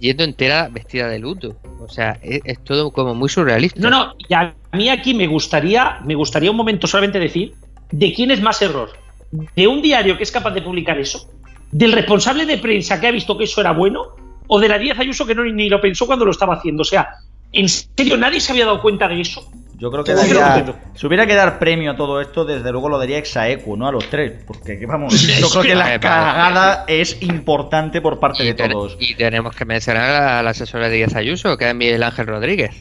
yendo 0.00 0.24
entera 0.24 0.68
vestida 0.68 1.08
de 1.08 1.20
luto. 1.20 1.56
O 1.80 1.88
sea, 1.88 2.18
es, 2.22 2.40
es 2.44 2.62
todo 2.64 2.90
como 2.90 3.14
muy 3.14 3.28
surrealista. 3.28 3.80
No, 3.80 3.88
no, 3.88 4.14
y 4.28 4.34
a 4.34 4.52
mí 4.72 4.88
aquí 4.88 5.14
me 5.14 5.28
gustaría, 5.28 5.98
me 6.04 6.16
gustaría 6.16 6.50
un 6.50 6.56
momento 6.56 6.88
solamente 6.88 7.20
decir 7.20 7.54
de 7.92 8.12
quién 8.12 8.32
es 8.32 8.40
más 8.40 8.60
error. 8.62 8.90
¿De 9.30 9.66
un 9.68 9.80
diario 9.80 10.16
que 10.16 10.24
es 10.24 10.30
capaz 10.32 10.50
de 10.50 10.60
publicar 10.60 10.98
eso? 10.98 11.30
¿Del 11.72 11.92
responsable 11.92 12.46
de 12.46 12.58
prensa 12.58 13.00
que 13.00 13.08
ha 13.08 13.10
visto 13.10 13.36
que 13.36 13.44
eso 13.44 13.60
era 13.60 13.72
bueno? 13.72 14.08
¿O 14.46 14.60
de 14.60 14.68
la 14.68 14.78
Díaz 14.78 14.98
Ayuso 14.98 15.26
que 15.26 15.34
no 15.34 15.42
ni 15.42 15.68
lo 15.68 15.80
pensó 15.80 16.06
cuando 16.06 16.24
lo 16.24 16.30
estaba 16.30 16.54
haciendo? 16.56 16.82
O 16.82 16.84
sea, 16.84 17.08
¿en 17.52 17.68
serio 17.68 18.16
nadie 18.18 18.40
se 18.40 18.52
había 18.52 18.66
dado 18.66 18.82
cuenta 18.82 19.08
de 19.08 19.20
eso? 19.20 19.50
Yo 19.78 19.90
creo 19.90 20.04
que 20.04 20.14
daría- 20.14 20.64
si 20.94 21.06
hubiera 21.08 21.26
que 21.26 21.34
dar 21.34 21.58
premio 21.58 21.90
a 21.90 21.96
todo 21.96 22.20
esto, 22.20 22.44
desde 22.44 22.70
luego 22.70 22.88
lo 22.88 22.98
daría 22.98 23.18
Exaequo, 23.18 23.76
¿no? 23.76 23.88
A 23.88 23.90
los 23.92 24.08
tres. 24.08 24.44
Porque 24.46 24.78
que 24.78 24.86
vamos, 24.86 25.12
yo 25.40 25.48
creo 25.50 25.62
que 25.62 25.74
la 25.74 25.98
cagada 25.98 26.84
es 26.86 27.20
importante 27.22 28.00
por 28.00 28.20
parte 28.20 28.44
de 28.44 28.54
todos. 28.54 28.96
y 29.00 29.14
tenemos 29.14 29.56
que 29.56 29.64
mencionar 29.64 30.10
al 30.38 30.46
asesor 30.46 30.82
de 30.82 30.90
Díaz 30.90 31.16
Ayuso, 31.16 31.56
que 31.56 31.68
es 31.68 31.74
Miguel 31.74 32.02
Ángel 32.02 32.26
Rodríguez. 32.28 32.80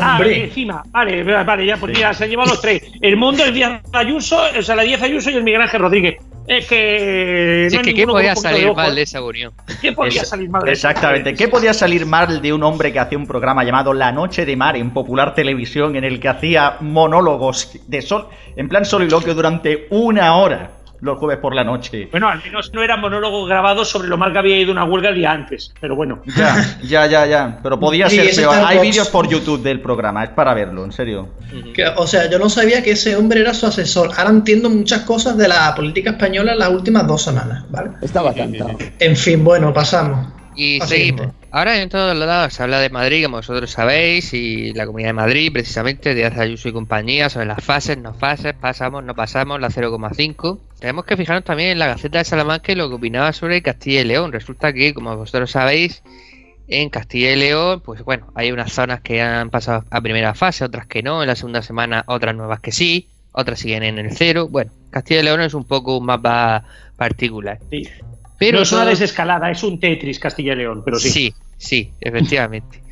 Ah, 0.00 0.16
Hombre. 0.18 0.44
encima, 0.44 0.82
vale, 0.90 1.22
vale, 1.22 1.64
ya, 1.64 1.76
pues 1.78 1.94
mira, 1.96 2.12
se 2.12 2.24
han 2.24 2.30
llevado 2.30 2.50
los 2.50 2.60
tres. 2.60 2.82
El 3.00 3.16
mundo, 3.16 3.44
el 3.44 3.54
Díaz 3.54 3.80
Ayuso, 3.92 4.38
o 4.58 4.62
sea, 4.62 4.76
la 4.76 4.82
Díaz 4.82 5.00
Ayuso 5.02 5.30
y 5.30 5.34
el 5.36 5.44
Miguel 5.44 5.62
Ángel 5.62 5.80
Rodríguez. 5.80 6.20
Es 6.46 6.66
que. 6.66 7.68
No 7.72 7.80
es 7.80 7.86
que, 7.86 7.94
¿qué 7.94 8.06
podía 8.06 8.30
de 8.34 8.40
salir 8.40 8.74
mal 8.74 8.92
¿eh? 8.92 8.94
de 8.96 9.02
esa 9.02 9.22
unión? 9.22 9.52
¿Qué 9.80 9.92
podía 9.92 10.22
Es- 10.22 10.28
salir 10.28 10.50
mal 10.50 10.62
de? 10.64 10.72
Exactamente. 10.72 11.34
¿Qué 11.34 11.48
podía 11.48 11.72
salir 11.72 12.04
mal 12.04 12.42
de 12.42 12.52
un 12.52 12.62
hombre 12.62 12.92
que 12.92 12.98
hacía 12.98 13.16
un 13.18 13.26
programa 13.26 13.64
llamado 13.64 13.92
La 13.94 14.10
Noche 14.12 14.44
de 14.44 14.56
Mar 14.56 14.76
en 14.76 14.90
popular 14.90 15.34
televisión 15.34 15.94
en 15.96 16.04
el 16.04 16.18
que 16.20 16.28
hacía 16.28 16.76
monólogos 16.80 17.78
de 17.86 18.02
sol, 18.02 18.28
en 18.56 18.68
plan 18.68 18.84
soliloquio 18.84 19.34
durante 19.34 19.86
una 19.90 20.36
hora 20.36 20.70
los 21.02 21.18
jueves 21.18 21.38
por 21.38 21.54
la 21.54 21.64
noche? 21.64 22.08
Bueno, 22.10 22.28
al 22.28 22.40
menos 22.42 22.72
no 22.72 22.82
era 22.82 22.96
monólogo 22.96 23.44
grabado 23.44 23.84
sobre 23.84 24.08
lo 24.08 24.16
mal 24.16 24.32
que 24.32 24.38
había 24.38 24.56
ido 24.58 24.72
una 24.72 24.84
huelga 24.84 25.10
el 25.10 25.16
día 25.16 25.32
antes, 25.32 25.74
pero 25.80 25.94
bueno. 25.96 26.22
Ya, 26.36 26.78
ya, 26.82 27.06
ya, 27.06 27.26
ya. 27.26 27.58
Pero 27.62 27.78
podía 27.78 28.08
Sí, 28.08 28.16
ser 28.20 28.34
peor. 28.36 28.54
Hay 28.64 28.78
vídeos 28.78 29.08
por 29.08 29.28
YouTube 29.28 29.62
del 29.62 29.80
programa, 29.80 30.24
es 30.24 30.30
para 30.30 30.54
verlo, 30.54 30.84
en 30.84 30.92
serio. 30.92 31.28
Que- 31.74 31.86
o 31.88 32.06
sea, 32.06 32.30
yo 32.30 32.38
no 32.38 32.48
sabía 32.48 32.82
que 32.82 32.92
ese 32.92 33.16
hombre 33.16 33.40
era 33.40 33.52
su 33.52 33.66
asesor. 33.66 34.10
Ahora 34.16 34.30
entiendo 34.30 34.70
muchas 34.70 35.00
cosas 35.02 35.36
de 35.36 35.48
la 35.48 35.74
política 35.74 36.10
española 36.10 36.52
en 36.52 36.58
las 36.60 36.70
últimas 36.70 37.06
dos 37.06 37.22
semanas, 37.22 37.64
¿vale? 37.68 37.90
Estaba 38.00 38.32
cantado. 38.32 38.70
En 38.98 39.16
fin, 39.16 39.42
bueno, 39.44 39.72
pasamos. 39.74 40.28
Y 40.54 40.80
Así 40.82 40.96
seguimos. 40.96 41.26
es. 41.26 41.32
Ahora 41.50 41.80
en 41.82 41.88
todos 41.88 42.16
los 42.16 42.26
lados 42.26 42.52
se 42.54 42.62
habla 42.62 42.78
de 42.78 42.90
Madrid, 42.90 43.24
como 43.24 43.38
vosotros 43.38 43.70
sabéis, 43.70 44.32
y 44.34 44.72
la 44.74 44.86
Comunidad 44.86 45.08
de 45.10 45.12
Madrid, 45.14 45.50
precisamente, 45.52 46.14
de 46.14 46.24
Ayuso 46.26 46.68
y 46.68 46.72
compañía, 46.72 47.28
sobre 47.28 47.46
las 47.46 47.62
fases, 47.64 47.98
no 47.98 48.14
fases, 48.14 48.54
pasamos, 48.54 49.02
no 49.04 49.14
pasamos, 49.14 49.60
la 49.60 49.68
0,5. 49.68 50.58
Tenemos 50.82 51.04
que 51.04 51.16
fijarnos 51.16 51.44
también 51.44 51.70
en 51.70 51.78
la 51.78 51.86
Gaceta 51.86 52.18
de 52.18 52.24
Salamanca 52.24 52.72
y 52.72 52.74
lo 52.74 52.88
que 52.88 52.96
opinaba 52.96 53.32
sobre 53.32 53.62
Castilla 53.62 54.00
y 54.00 54.04
León. 54.04 54.32
Resulta 54.32 54.72
que, 54.72 54.92
como 54.92 55.16
vosotros 55.16 55.52
sabéis, 55.52 56.02
en 56.66 56.90
Castilla 56.90 57.30
y 57.30 57.36
León, 57.36 57.80
pues 57.84 58.02
bueno, 58.02 58.32
hay 58.34 58.50
unas 58.50 58.72
zonas 58.72 59.00
que 59.00 59.22
han 59.22 59.48
pasado 59.48 59.84
a 59.88 60.00
primera 60.00 60.34
fase, 60.34 60.64
otras 60.64 60.88
que 60.88 61.04
no, 61.04 61.22
en 61.22 61.28
la 61.28 61.36
segunda 61.36 61.62
semana 61.62 62.02
otras 62.08 62.34
nuevas 62.34 62.58
que 62.58 62.72
sí, 62.72 63.06
otras 63.30 63.60
siguen 63.60 63.84
en 63.84 63.96
el 63.96 64.10
cero. 64.10 64.48
Bueno, 64.50 64.72
Castilla 64.90 65.20
y 65.20 65.22
León 65.22 65.42
es 65.42 65.54
un 65.54 65.62
poco 65.62 65.96
un 65.96 66.04
mapa 66.04 66.64
particular. 66.96 67.60
Sí. 67.70 67.88
Pero 68.40 68.56
no 68.56 68.62
es 68.64 68.72
una 68.72 68.84
desescalada, 68.84 69.52
es 69.52 69.62
un 69.62 69.78
Tetris 69.78 70.18
Castilla 70.18 70.54
y 70.54 70.56
León, 70.56 70.82
pero 70.84 70.98
sí. 70.98 71.10
Sí, 71.10 71.34
sí, 71.58 71.92
efectivamente. 72.00 72.82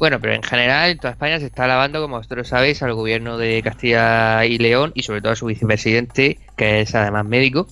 Bueno, 0.00 0.18
pero 0.18 0.32
en 0.32 0.42
general 0.42 0.92
en 0.92 0.98
toda 0.98 1.12
España 1.12 1.38
se 1.38 1.44
está 1.44 1.64
alabando, 1.64 2.00
como 2.00 2.16
vosotros 2.16 2.48
sabéis, 2.48 2.82
al 2.82 2.94
gobierno 2.94 3.36
de 3.36 3.60
Castilla 3.62 4.46
y 4.46 4.56
León 4.56 4.92
y 4.94 5.02
sobre 5.02 5.20
todo 5.20 5.34
a 5.34 5.36
su 5.36 5.44
vicepresidente, 5.44 6.38
que 6.56 6.80
es 6.80 6.94
además 6.94 7.26
médico. 7.26 7.66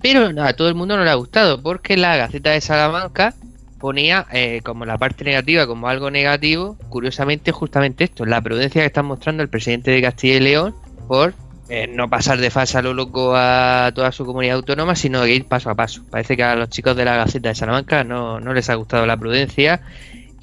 Pero 0.00 0.32
no, 0.32 0.42
a 0.42 0.54
todo 0.54 0.70
el 0.70 0.74
mundo 0.74 0.96
no 0.96 1.04
le 1.04 1.10
ha 1.10 1.14
gustado, 1.16 1.60
porque 1.60 1.98
la 1.98 2.16
Gaceta 2.16 2.50
de 2.50 2.62
Salamanca 2.62 3.34
ponía 3.78 4.26
eh, 4.32 4.62
como 4.64 4.86
la 4.86 4.96
parte 4.96 5.22
negativa, 5.22 5.66
como 5.66 5.86
algo 5.86 6.10
negativo, 6.10 6.78
curiosamente 6.88 7.52
justamente 7.52 8.04
esto, 8.04 8.24
la 8.24 8.40
prudencia 8.40 8.80
que 8.80 8.86
está 8.86 9.02
mostrando 9.02 9.42
el 9.42 9.50
presidente 9.50 9.90
de 9.90 10.00
Castilla 10.00 10.36
y 10.36 10.40
León 10.40 10.74
por 11.06 11.34
eh, 11.68 11.86
no 11.88 12.08
pasar 12.08 12.38
de 12.38 12.48
fase 12.48 12.78
a 12.78 12.82
lo 12.82 12.94
loco 12.94 13.34
a 13.36 13.92
toda 13.94 14.12
su 14.12 14.24
comunidad 14.24 14.56
autónoma, 14.56 14.96
sino 14.96 15.22
que 15.24 15.34
ir 15.34 15.44
paso 15.44 15.68
a 15.68 15.74
paso. 15.74 16.02
Parece 16.10 16.38
que 16.38 16.42
a 16.42 16.56
los 16.56 16.70
chicos 16.70 16.96
de 16.96 17.04
la 17.04 17.16
Gaceta 17.16 17.50
de 17.50 17.54
Salamanca 17.54 18.02
no, 18.02 18.40
no 18.40 18.54
les 18.54 18.70
ha 18.70 18.76
gustado 18.76 19.04
la 19.04 19.18
prudencia 19.18 19.82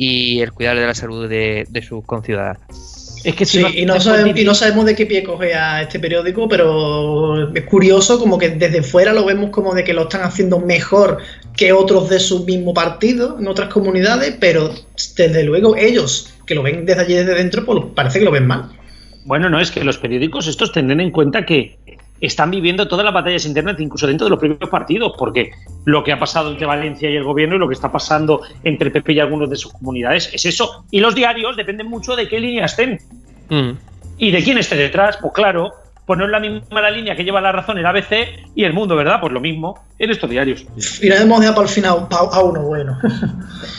y 0.04 0.42
el 0.42 0.52
cuidar 0.52 0.80
de 0.80 0.86
la 0.88 0.96
salud 0.96 1.30
de, 1.30 1.68
de 1.70 1.82
sus 1.84 2.04
conciudadanos. 2.06 2.62
Es 3.24 3.36
que 3.36 3.46
si 3.46 3.58
Sí, 3.60 3.64
no- 3.64 3.70
y, 3.70 3.86
no 3.86 4.00
sabemos, 4.00 4.40
y 4.40 4.44
no 4.44 4.56
sabemos 4.56 4.86
de 4.86 4.96
qué 4.96 5.06
pie 5.06 5.22
coge 5.22 5.54
a 5.54 5.84
este 5.84 6.00
periódico, 6.00 6.50
pero 6.50 7.54
es 7.54 7.64
curioso 7.66 8.18
como 8.18 8.40
que 8.40 8.50
desde 8.50 8.82
fuera 8.82 9.14
lo 9.14 9.24
vemos 9.26 9.52
como 9.52 9.76
de 9.76 9.84
que 9.84 9.94
lo 9.94 10.04
están 10.04 10.24
haciendo 10.24 10.60
mejor 10.60 11.20
que 11.56 11.72
otros 11.72 12.10
de 12.10 12.20
su 12.20 12.44
mismo 12.46 12.74
partido 12.74 13.38
en 13.40 13.48
otras 13.48 13.70
comunidades, 13.70 14.36
pero 14.40 14.74
desde 15.16 15.44
luego 15.44 15.76
ellos 15.76 16.34
que 16.48 16.56
lo 16.56 16.64
ven 16.64 16.84
desde 16.88 17.02
allí 17.02 17.14
desde 17.14 17.36
dentro, 17.36 17.64
pues 17.64 17.80
parece 17.94 18.18
que 18.18 18.26
lo 18.26 18.32
ven 18.32 18.48
mal. 18.48 18.70
Bueno, 19.26 19.52
no, 19.52 19.60
es 19.60 19.70
que 19.70 19.84
los 19.84 20.00
periódicos 20.00 20.48
estos 20.48 20.72
tendrán 20.72 21.00
en 21.00 21.12
cuenta 21.12 21.46
que 21.46 21.78
están 22.22 22.52
viviendo 22.52 22.88
todas 22.88 23.04
las 23.04 23.14
batallas 23.14 23.46
internas, 23.46 23.80
incluso 23.80 24.08
dentro 24.08 24.26
de 24.26 24.30
los 24.32 24.40
propios 24.40 24.70
partidos, 24.70 25.14
porque 25.18 25.52
lo 25.86 26.04
que 26.04 26.12
ha 26.14 26.20
pasado 26.20 26.52
entre 26.52 26.66
Valencia 26.68 27.10
y 27.10 27.16
el 27.16 27.24
gobierno 27.24 27.56
y 27.56 27.60
lo 27.60 27.68
que 27.68 27.74
está 27.74 27.92
pasando 27.92 28.42
entre 28.64 28.88
el 28.88 28.92
PP 28.94 29.14
y 29.14 29.20
algunos 29.20 29.50
de 29.50 29.56
sus 29.58 29.74
comunidades 29.74 30.30
es 30.34 30.46
eso. 30.46 30.86
Y 30.92 31.00
los 31.00 31.16
diarios 31.16 31.58
dependen 31.58 31.88
mucho 31.88 32.16
de 32.16 32.28
qué 32.30 32.40
línea 32.40 32.66
estén 32.66 33.00
Mm. 33.50 33.72
y 34.18 34.32
de 34.32 34.44
quién 34.44 34.58
esté 34.60 34.76
detrás. 34.76 35.18
Pues 35.22 35.34
claro, 35.34 35.72
pues 36.06 36.18
no 36.20 36.26
es 36.26 36.32
la 36.32 36.40
misma 36.40 36.82
la 36.82 36.92
línea 36.92 37.16
que 37.16 37.24
lleva 37.24 37.42
la 37.42 37.52
razón 37.52 37.78
el 37.78 37.86
ABC 37.86 38.28
y 38.56 38.64
el 38.66 38.74
mundo, 38.74 38.96
¿verdad? 38.96 39.20
Pues 39.20 39.34
lo 39.34 39.40
mismo 39.42 39.80
en 39.98 40.10
estos 40.12 40.30
diarios. 40.30 40.66
Y 41.02 41.12
hemos 41.12 41.40
dejado 41.40 41.56
para 41.56 41.68
el 41.68 41.74
final 41.74 42.08
a 42.12 42.44
uno 42.44 42.62
bueno. 42.64 42.98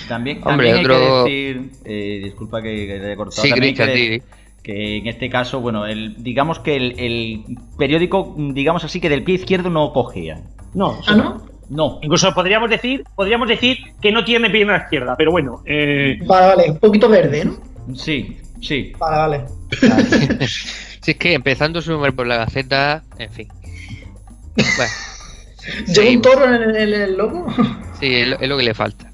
También, 0.09 0.39
Hombre, 0.45 0.73
también 0.73 0.75
hay 0.77 0.85
otro- 0.85 1.25
que 1.25 1.31
decir, 1.31 1.71
eh, 1.85 2.21
disculpa 2.25 2.61
que, 2.63 2.87
que 2.87 2.99
te 2.99 3.07
haya 3.07 3.17
cortado, 3.17 3.43
Sí, 3.43 3.51
también 3.51 3.65
hay 3.65 3.75
que 3.75 3.93
Cristian, 3.93 4.23
que 4.63 4.99
en 4.99 5.07
este 5.07 5.29
caso, 5.29 5.61
bueno, 5.61 5.87
el, 5.87 6.23
digamos 6.23 6.59
que 6.61 6.77
el, 6.77 6.99
el 6.99 7.45
periódico, 7.79 8.35
digamos 8.39 8.85
así, 8.85 9.01
que 9.01 9.09
del 9.09 9.25
pie 9.25 9.35
izquierdo 9.37 9.71
no 9.71 9.93
cogía. 9.93 10.41
No, 10.75 10.99
¿Ah, 11.07 11.15
no? 11.15 11.43
No. 11.69 11.99
Incluso 12.03 12.33
podríamos 12.35 12.69
decir, 12.71 13.05
podríamos 13.15 13.49
decir 13.49 13.79
que 14.01 14.13
no 14.13 14.25
tiene 14.25 14.51
pierna 14.51 14.77
izquierda, 14.79 15.17
pero 15.17 15.31
bueno. 15.31 15.63
eh, 15.67 16.19
Vale, 16.27 16.47
vale, 16.47 16.71
un 16.71 16.79
poquito 16.79 17.09
verde, 17.09 17.45
¿no? 17.47 17.57
Sí, 17.95 18.37
sí. 18.61 18.93
Vale, 18.99 19.45
vale. 19.81 20.39
Si 21.03 21.11
es 21.11 21.17
que 21.17 21.33
empezando 21.35 21.83
su 21.83 21.91
número 21.91 22.15
por 22.15 22.29
la 22.29 22.37
Gaceta, 22.37 23.03
en 23.19 23.29
fin. 23.33 23.49
Bueno, 24.55 24.93
¿Lleva 25.93 26.11
un 26.11 26.23
toro 26.23 26.45
en 26.55 26.63
el, 26.63 26.77
en 26.77 27.03
el 27.03 27.17
logo? 27.17 27.47
Sí, 27.99 28.15
es 28.15 28.29
lo, 28.29 28.39
es 28.39 28.49
lo 28.49 28.57
que 28.57 28.63
le 28.63 28.73
falta. 28.75 29.12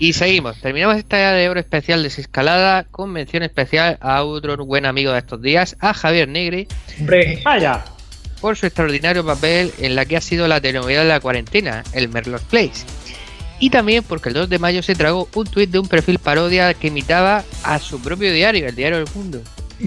Y 0.00 0.14
seguimos. 0.14 0.58
Terminamos 0.60 0.96
esta 0.96 1.20
edad 1.20 1.34
de 1.36 1.48
oro 1.50 1.60
especial 1.60 2.02
desescalada 2.02 2.84
con 2.84 3.12
mención 3.12 3.42
especial 3.42 3.98
a 4.00 4.24
otro 4.24 4.56
buen 4.64 4.86
amigo 4.86 5.12
de 5.12 5.18
estos 5.18 5.42
días, 5.42 5.76
a 5.78 5.92
Javier 5.92 6.26
Negre, 6.26 6.66
Hombre, 6.98 7.38
vaya. 7.44 7.84
por 8.40 8.56
su 8.56 8.64
extraordinario 8.64 9.24
papel 9.26 9.70
en 9.78 9.94
la 9.94 10.06
que 10.06 10.16
ha 10.16 10.22
sido 10.22 10.48
la 10.48 10.58
telenovela 10.60 11.02
de 11.02 11.08
la 11.08 11.20
cuarentena, 11.20 11.84
el 11.92 12.08
Merlot 12.08 12.42
Place. 12.44 12.86
Y 13.58 13.68
también 13.68 14.02
porque 14.02 14.30
el 14.30 14.34
2 14.36 14.48
de 14.48 14.58
mayo 14.58 14.82
se 14.82 14.94
tragó 14.94 15.28
un 15.34 15.46
tuit 15.46 15.68
de 15.68 15.78
un 15.78 15.86
perfil 15.86 16.18
parodia 16.18 16.72
que 16.72 16.86
imitaba 16.88 17.44
a 17.62 17.78
su 17.78 18.00
propio 18.00 18.32
diario, 18.32 18.66
el 18.66 18.74
Diario 18.74 19.04
del 19.04 19.14
Mundo. 19.14 19.42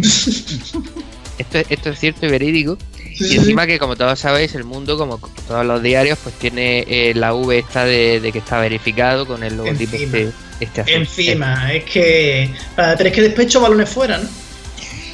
Esto, 1.40 1.58
es- 1.58 1.66
esto 1.72 1.90
es 1.90 2.00
cierto 2.00 2.28
y 2.28 2.30
verídico. 2.30 2.78
Sí, 3.24 3.28
Y 3.28 3.30
sí, 3.32 3.38
encima 3.38 3.66
que 3.68 3.80
como 3.80 3.96
todos 3.96 4.20
sabéis, 4.20 4.54
el 4.56 4.64
mundo, 4.64 4.98
como 4.98 5.20
todos 5.48 5.66
los 5.66 5.82
diarios, 5.82 6.18
pues 6.24 6.36
tiene 6.36 6.86
eh, 6.88 7.14
la 7.16 7.34
V 7.34 7.58
esta 7.60 7.86
de, 7.86 8.20
de 8.20 8.32
que 8.32 8.40
está 8.40 8.60
verificado 8.60 9.26
con 9.26 9.44
el 9.44 9.56
logotipo 9.58 9.96
Encima. 9.96 10.18
este, 10.18 10.32
este 10.60 10.82
azul. 10.82 10.94
Encima, 10.94 11.74
es 11.74 11.84
que 11.86 12.54
para 12.76 12.96
tres 12.96 13.14
que 13.14 13.22
despecho 13.22 13.62
balones 13.62 13.90
fuera, 13.90 14.18
¿no? 14.18 14.30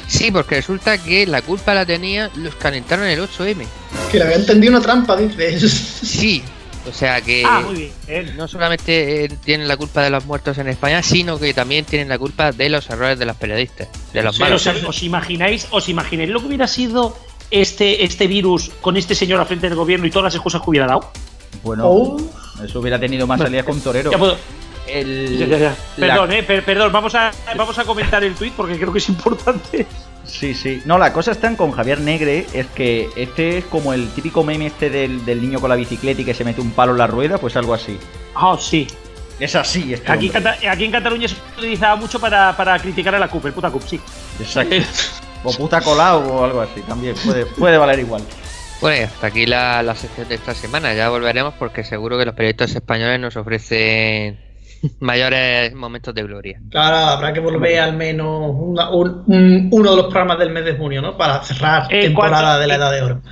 Sí, 0.06 0.30
porque 0.32 0.56
resulta 0.56 0.98
que 0.98 1.24
la 1.26 1.40
culpa 1.42 1.72
la 1.72 1.86
tenían 1.86 2.30
los 2.34 2.54
que 2.56 2.66
alentaron 2.66 3.06
el 3.06 3.20
8M. 3.20 3.64
Que 4.10 4.18
le 4.18 4.24
había 4.24 4.36
entendido 4.36 4.72
una 4.72 4.82
trampa, 4.82 5.16
dices. 5.16 5.70
Sí, 5.70 6.42
o 6.88 6.92
sea 6.92 7.20
que 7.20 7.44
Ah, 7.46 7.60
muy 7.64 7.92
bien. 8.08 8.36
no 8.36 8.48
solamente 8.48 9.24
eh, 9.24 9.28
tienen 9.44 9.68
la 9.68 9.76
culpa 9.76 10.02
de 10.02 10.10
los 10.10 10.24
muertos 10.24 10.58
en 10.58 10.66
España, 10.66 11.00
sino 11.04 11.38
que 11.38 11.54
también 11.54 11.84
tienen 11.84 12.08
la 12.08 12.18
culpa 12.18 12.50
de 12.50 12.68
los 12.70 12.90
errores 12.90 13.20
de 13.20 13.26
los 13.26 13.36
periodistas, 13.36 13.86
de 14.12 14.22
los 14.24 14.36
Pero 14.36 14.46
malos. 14.46 14.66
¿os, 14.66 14.82
os 14.84 15.02
imagináis, 15.04 15.68
os 15.70 15.88
imagináis 15.88 16.30
lo 16.30 16.40
que 16.40 16.46
hubiera 16.46 16.66
sido 16.66 17.16
este, 17.50 18.04
este 18.04 18.26
virus 18.26 18.70
con 18.80 18.96
este 18.96 19.14
señor 19.14 19.40
al 19.40 19.46
frente 19.46 19.68
del 19.68 19.76
gobierno 19.76 20.06
y 20.06 20.10
todas 20.10 20.24
las 20.24 20.34
excusas 20.34 20.62
que 20.62 20.70
hubiera 20.70 20.86
dado? 20.86 21.10
Bueno, 21.62 21.84
Oh. 21.86 22.16
eso 22.64 22.80
hubiera 22.80 22.98
tenido 22.98 23.26
más 23.26 23.40
salidas 23.40 23.64
con 23.66 23.80
Torero. 23.80 24.10
Ya 24.10 24.18
puedo- 24.18 24.36
El- 24.86 25.38
ya, 25.38 25.46
ya, 25.46 25.58
ya. 25.58 25.76
la- 25.98 26.06
Perdón, 26.14 26.32
eh, 26.32 26.42
per- 26.42 26.64
perdón, 26.64 26.90
vamos 26.92 27.14
a, 27.14 27.30
vamos 27.56 27.78
a 27.78 27.84
comentar 27.84 28.24
el 28.24 28.34
tuit 28.34 28.52
porque 28.54 28.76
creo 28.76 28.92
que 28.92 28.98
es 28.98 29.08
importante. 29.08 29.86
Sí, 30.24 30.54
sí. 30.54 30.82
No, 30.84 30.98
la 30.98 31.12
cosa 31.12 31.32
está 31.32 31.54
con 31.56 31.70
Javier 31.72 32.00
Negre, 32.00 32.46
es 32.52 32.66
que 32.68 33.08
este 33.16 33.58
es 33.58 33.64
como 33.66 33.92
el 33.92 34.08
típico 34.10 34.42
meme 34.44 34.66
este 34.66 34.90
del, 34.90 35.24
del 35.24 35.40
niño 35.42 35.60
con 35.60 35.70
la 35.70 35.76
bicicleta 35.76 36.22
y 36.22 36.24
que 36.24 36.34
se 36.34 36.44
mete 36.44 36.60
un 36.60 36.70
palo 36.72 36.92
en 36.92 36.98
la 36.98 37.06
rueda, 37.06 37.38
pues 37.38 37.56
algo 37.56 37.74
así. 37.74 37.98
Ah, 38.34 38.56
sí. 38.60 38.86
Es 39.38 39.54
así, 39.54 39.94
este 39.94 40.10
Aquí. 40.12 40.28
Cata- 40.28 40.56
aquí 40.70 40.84
en 40.84 40.90
Cataluña 40.92 41.26
se 41.28 41.34
utilizaba 41.58 41.96
mucho 41.96 42.18
para, 42.20 42.54
para 42.56 42.78
criticar 42.78 43.14
a 43.14 43.18
la 43.18 43.28
CUP, 43.28 43.46
el 43.46 43.52
puta 43.52 43.70
CUP, 43.70 43.82
sí. 43.86 44.00
Exacto. 44.40 44.74
O 45.44 45.52
puta 45.52 45.80
colado 45.80 46.20
o 46.34 46.44
algo 46.44 46.60
así, 46.60 46.80
también 46.82 47.14
puede, 47.24 47.46
puede 47.46 47.78
valer 47.78 47.98
igual. 48.00 48.22
Bueno, 48.80 48.96
y 48.96 49.00
hasta 49.04 49.26
aquí 49.26 49.46
la, 49.46 49.82
la 49.82 49.94
sección 49.94 50.28
de 50.28 50.34
esta 50.36 50.54
semana. 50.54 50.94
Ya 50.94 51.08
volveremos 51.10 51.54
porque 51.58 51.84
seguro 51.84 52.18
que 52.18 52.24
los 52.24 52.34
periodistas 52.34 52.74
españoles 52.74 53.20
nos 53.20 53.36
ofrecen 53.36 54.38
mayores 55.00 55.74
momentos 55.74 56.14
de 56.14 56.22
gloria. 56.22 56.60
Claro, 56.70 56.96
habrá 56.96 57.32
que 57.32 57.40
volver 57.40 57.78
al 57.80 57.96
menos 57.96 58.50
una- 58.54 58.90
un- 58.90 59.22
un- 59.26 59.68
uno 59.72 59.90
de 59.90 59.96
los 59.96 60.06
programas 60.06 60.38
del 60.38 60.50
mes 60.50 60.64
de 60.64 60.76
junio, 60.76 61.02
¿no? 61.02 61.16
Para 61.16 61.42
cerrar 61.42 61.86
Eh, 61.90 62.02
temporada 62.06 62.40
¿cuánto- 62.42 62.60
de 62.60 62.66
la 62.66 62.74
Edad 62.76 62.92
de 62.92 63.02
Oro. 63.02 63.22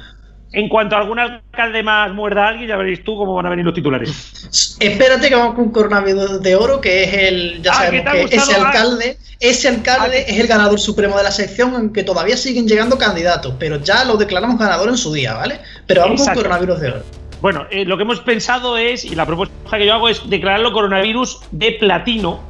En 0.52 0.68
cuanto 0.68 0.96
a 0.96 1.00
algún 1.00 1.18
alcalde 1.18 1.82
más 1.82 2.10
muerda 2.14 2.46
a 2.46 2.48
alguien, 2.48 2.68
ya 2.68 2.76
veréis 2.76 3.04
tú 3.04 3.16
cómo 3.16 3.34
van 3.34 3.44
a 3.46 3.50
venir 3.50 3.64
los 3.66 3.74
titulares. 3.74 4.76
Espérate 4.80 5.28
que 5.28 5.34
vamos 5.34 5.54
con 5.54 5.70
Coronavirus 5.70 6.40
de 6.42 6.56
Oro, 6.56 6.80
que 6.80 7.04
es 7.04 7.14
el. 7.14 7.62
Ya 7.62 7.72
Ah, 7.72 7.74
sabemos 7.74 8.12
¿que 8.30 8.36
ese 8.36 8.54
Ah. 8.54 8.66
alcalde, 8.66 9.18
ese 9.40 9.68
alcalde 9.68 10.24
es 10.26 10.38
el 10.38 10.46
ganador 10.46 10.80
supremo 10.80 11.16
de 11.18 11.24
la 11.24 11.30
sección, 11.30 11.74
aunque 11.74 12.02
todavía 12.02 12.36
siguen 12.36 12.66
llegando 12.66 12.96
candidatos, 12.96 13.54
pero 13.58 13.76
ya 13.76 14.04
lo 14.04 14.16
declaramos 14.16 14.58
ganador 14.58 14.88
en 14.88 14.96
su 14.96 15.12
día, 15.12 15.34
¿vale? 15.34 15.60
Pero 15.86 16.00
vamos 16.02 16.20
Exacto. 16.20 16.40
con 16.40 16.48
Coronavirus 16.50 16.80
de 16.80 16.88
Oro. 16.88 17.02
Bueno, 17.42 17.66
eh, 17.70 17.84
lo 17.84 17.96
que 17.96 18.02
hemos 18.04 18.20
pensado 18.20 18.76
es, 18.78 19.04
y 19.04 19.14
la 19.14 19.26
propuesta 19.26 19.54
que 19.78 19.86
yo 19.86 19.94
hago 19.94 20.08
es 20.08 20.28
declararlo 20.28 20.72
coronavirus 20.72 21.40
de 21.52 21.72
platino 21.72 22.40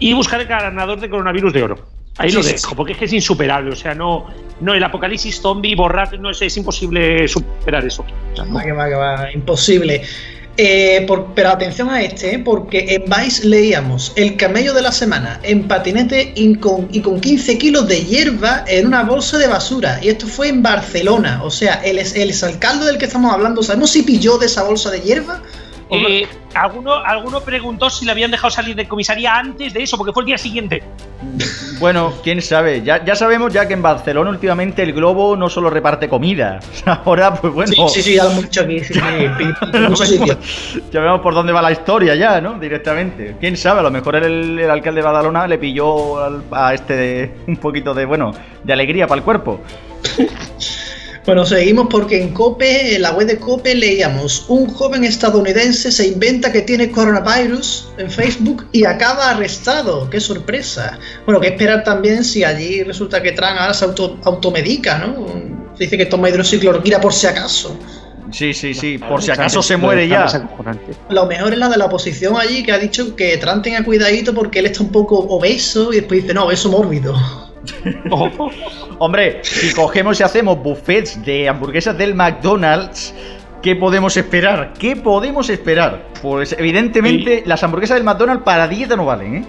y 0.00 0.14
buscar 0.14 0.40
el 0.40 0.46
ganador 0.48 0.98
de 0.98 1.08
coronavirus 1.10 1.52
de 1.52 1.62
oro. 1.62 1.78
Ahí 2.18 2.30
Sí, 2.30 2.36
lo 2.36 2.42
sí, 2.42 2.52
dejo, 2.54 2.70
sí. 2.70 2.74
porque 2.74 2.92
es 2.92 2.98
que 2.98 3.04
es 3.04 3.12
insuperable. 3.12 3.70
O 3.70 3.76
sea, 3.76 3.94
no, 3.94 4.26
no 4.62 4.74
el 4.74 4.82
apocalipsis 4.82 5.40
zombie, 5.40 5.74
borrar, 5.74 6.18
no 6.18 6.30
es, 6.30 6.40
es 6.40 6.56
imposible 6.56 7.28
superar 7.28 7.84
eso. 7.84 8.04
No. 8.36 8.54
Va, 8.54 8.62
que 8.62 8.72
va, 8.72 8.88
que 8.88 8.94
va, 8.94 9.32
imposible. 9.32 10.02
Eh, 10.58 11.04
por- 11.06 11.32
pero 11.34 11.48
atención 11.48 11.88
a 11.88 12.02
este, 12.02 12.34
¿eh? 12.34 12.38
porque 12.38 12.84
en 12.94 13.04
Vice 13.06 13.46
leíamos 13.48 14.12
el 14.16 14.36
camello 14.36 14.74
de 14.74 14.82
la 14.82 14.92
semana 14.92 15.40
en 15.42 15.66
patinete 15.66 16.32
y 16.36 16.56
con, 16.56 16.88
y 16.92 17.00
con 17.00 17.20
15 17.22 17.56
kilos 17.56 17.88
de 17.88 18.04
hierba 18.04 18.62
en 18.68 18.86
una 18.86 19.02
bolsa 19.02 19.38
de 19.38 19.46
basura. 19.46 19.98
Y 20.02 20.08
esto 20.10 20.26
fue 20.26 20.48
en 20.48 20.62
Barcelona. 20.62 21.42
O 21.42 21.50
sea, 21.50 21.76
el, 21.82 21.98
el 21.98 22.32
del 22.84 22.98
que 22.98 23.06
estamos 23.06 23.32
hablando, 23.32 23.62
¿sabemos 23.62 23.90
si 23.92 24.02
pilló 24.02 24.36
de 24.36 24.44
esa 24.46 24.62
bolsa 24.62 24.90
de 24.90 25.00
hierba? 25.00 25.42
Eh, 25.92 26.26
alguno, 26.54 26.94
alguno 26.94 27.40
preguntó 27.40 27.90
si 27.90 28.04
le 28.04 28.12
habían 28.12 28.30
dejado 28.30 28.50
salir 28.50 28.74
de 28.74 28.86
comisaría 28.88 29.34
antes 29.36 29.72
de 29.74 29.82
eso, 29.82 29.96
porque 29.96 30.12
fue 30.12 30.22
el 30.22 30.26
día 30.26 30.38
siguiente. 30.38 30.82
Bueno, 31.78 32.12
quién 32.22 32.40
sabe. 32.42 32.82
Ya, 32.82 33.04
ya 33.04 33.14
sabemos 33.14 33.52
ya 33.52 33.66
que 33.68 33.74
en 33.74 33.82
Barcelona 33.82 34.30
últimamente 34.30 34.82
el 34.82 34.92
globo 34.92 35.36
no 35.36 35.48
solo 35.48 35.70
reparte 35.70 36.08
comida. 36.08 36.60
Ahora, 37.04 37.34
pues 37.34 37.52
bueno. 37.52 37.72
Sí, 37.88 38.02
sí, 38.02 38.02
sí, 38.02 38.18
dicho 38.42 38.60
aquí. 38.62 38.80
sí. 38.80 38.94
Ya 40.92 41.00
vemos 41.00 41.20
por 41.20 41.34
dónde 41.34 41.52
va 41.52 41.62
la 41.62 41.72
historia 41.72 42.14
ya, 42.14 42.40
¿no? 42.40 42.58
Directamente. 42.58 43.36
Quién 43.40 43.56
sabe, 43.56 43.80
a 43.80 43.82
lo 43.82 43.90
mejor 43.90 44.16
el, 44.16 44.58
el 44.58 44.70
alcalde 44.70 45.00
de 45.00 45.04
Badalona 45.06 45.46
le 45.46 45.58
pilló 45.58 46.22
al- 46.22 46.42
a 46.50 46.74
este 46.74 46.96
de- 46.96 47.34
un 47.46 47.56
poquito 47.56 47.94
de, 47.94 48.04
bueno, 48.04 48.32
de 48.62 48.72
alegría 48.72 49.06
para 49.06 49.18
el 49.18 49.24
cuerpo. 49.24 49.60
Bueno, 51.24 51.46
seguimos 51.46 51.86
porque 51.88 52.20
en 52.20 52.34
COPE, 52.34 52.96
en 52.96 53.02
la 53.02 53.12
web 53.12 53.28
de 53.28 53.38
COPE, 53.38 53.76
leíamos: 53.76 54.44
un 54.48 54.66
joven 54.66 55.04
estadounidense 55.04 55.92
se 55.92 56.08
inventa 56.08 56.50
que 56.50 56.62
tiene 56.62 56.90
coronavirus 56.90 57.90
en 57.96 58.10
Facebook 58.10 58.66
y 58.72 58.84
acaba 58.84 59.30
arrestado. 59.30 60.10
¡Qué 60.10 60.18
sorpresa! 60.18 60.98
Bueno, 61.24 61.40
que 61.40 61.48
esperar 61.48 61.84
también 61.84 62.24
si 62.24 62.42
allí 62.42 62.82
resulta 62.82 63.22
que 63.22 63.30
Trump 63.30 63.52
ahora 63.56 63.72
se 63.72 63.84
auto, 63.84 64.18
automedica, 64.24 64.98
¿no? 64.98 65.26
Se 65.78 65.84
dice 65.84 65.96
que 65.96 66.06
toma 66.06 66.28
hidroxicloroquina 66.28 67.00
por 67.00 67.12
si 67.12 67.28
acaso. 67.28 67.78
Sí, 68.32 68.52
sí, 68.52 68.74
sí, 68.74 68.98
por 68.98 69.22
si 69.22 69.30
acaso 69.30 69.62
se 69.62 69.76
muere 69.76 70.08
ya. 70.08 70.26
Lo 71.08 71.26
mejor 71.26 71.52
es 71.52 71.58
la 71.58 71.68
de 71.68 71.76
la 71.76 71.84
oposición 71.84 72.36
allí 72.36 72.64
que 72.64 72.72
ha 72.72 72.78
dicho 72.78 73.14
que 73.14 73.36
Trump 73.36 73.62
tenga 73.62 73.84
cuidadito 73.84 74.34
porque 74.34 74.58
él 74.58 74.66
está 74.66 74.82
un 74.82 74.90
poco 74.90 75.18
obeso 75.18 75.92
y 75.92 75.96
después 75.96 76.22
dice: 76.22 76.34
no, 76.34 76.46
obeso 76.46 76.68
mórbido. 76.68 77.14
Hombre, 78.98 79.40
si 79.42 79.72
cogemos 79.74 80.20
y 80.20 80.22
hacemos 80.22 80.58
buffets 80.62 81.24
de 81.24 81.48
hamburguesas 81.48 81.96
del 81.96 82.14
McDonald's, 82.14 83.14
¿qué 83.62 83.76
podemos 83.76 84.16
esperar? 84.16 84.72
¿Qué 84.78 84.96
podemos 84.96 85.48
esperar? 85.50 86.04
Pues 86.22 86.54
evidentemente 86.58 87.42
las 87.46 87.62
hamburguesas 87.62 87.96
del 87.96 88.04
McDonald's 88.04 88.44
para 88.44 88.68
dieta 88.68 88.96
no 88.96 89.04
valen, 89.06 89.36
¿eh? 89.36 89.44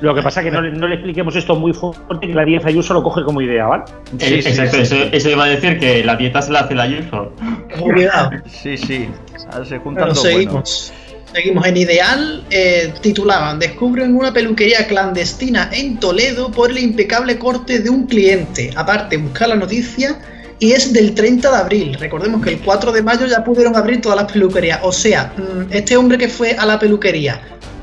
Lo 0.00 0.14
que 0.14 0.22
pasa 0.22 0.40
es 0.40 0.44
que 0.44 0.50
no, 0.52 0.62
le- 0.62 0.70
no 0.70 0.86
le 0.86 0.94
expliquemos 0.94 1.34
esto 1.34 1.56
muy 1.56 1.72
fuerte, 1.72 2.28
que 2.28 2.32
la 2.32 2.44
10 2.44 2.64
Ayuso 2.66 2.94
lo 2.94 3.02
coge 3.02 3.24
como 3.24 3.40
idea, 3.40 3.66
¿vale? 3.66 3.82
Eh, 4.20 4.36
Exacto, 4.46 4.76
Eso, 4.76 4.94
eso 4.94 5.30
iba 5.30 5.44
a 5.44 5.48
decir 5.48 5.80
que 5.80 6.04
la 6.04 6.14
dieta 6.14 6.40
se 6.40 6.52
la 6.52 6.60
hace 6.60 6.76
la 6.76 6.84
Ayuso. 6.84 7.32
Cuidado. 7.80 8.30
Sí, 8.46 8.76
sí. 8.76 9.08
Ahora 9.52 9.64
se 9.64 9.78
juntan 9.78 10.08
dos 10.10 10.22
seguimos. 10.22 10.92
Seguimos 11.32 11.66
en 11.66 11.76
Ideal, 11.76 12.42
eh, 12.50 12.92
titulaban 13.02 13.58
Descubren 13.58 14.14
una 14.16 14.32
peluquería 14.32 14.86
clandestina 14.86 15.68
en 15.72 16.00
Toledo 16.00 16.50
por 16.50 16.70
el 16.70 16.78
impecable 16.78 17.38
corte 17.38 17.78
de 17.80 17.90
un 17.90 18.06
cliente. 18.06 18.70
Aparte, 18.74 19.16
buscar 19.18 19.48
la 19.48 19.56
noticia 19.56 20.18
y 20.58 20.72
es 20.72 20.92
del 20.92 21.14
30 21.14 21.50
de 21.50 21.56
abril. 21.56 21.96
Recordemos 22.00 22.42
que 22.42 22.50
el 22.50 22.58
4 22.60 22.92
de 22.92 23.02
mayo 23.02 23.26
ya 23.26 23.44
pudieron 23.44 23.76
abrir 23.76 24.00
todas 24.00 24.16
las 24.20 24.32
peluquerías. 24.32 24.80
O 24.82 24.90
sea, 24.90 25.32
mm, 25.36 25.70
este 25.72 25.96
hombre 25.96 26.16
que 26.18 26.28
fue 26.28 26.52
a 26.52 26.64
la 26.66 26.78
peluquería, 26.78 27.40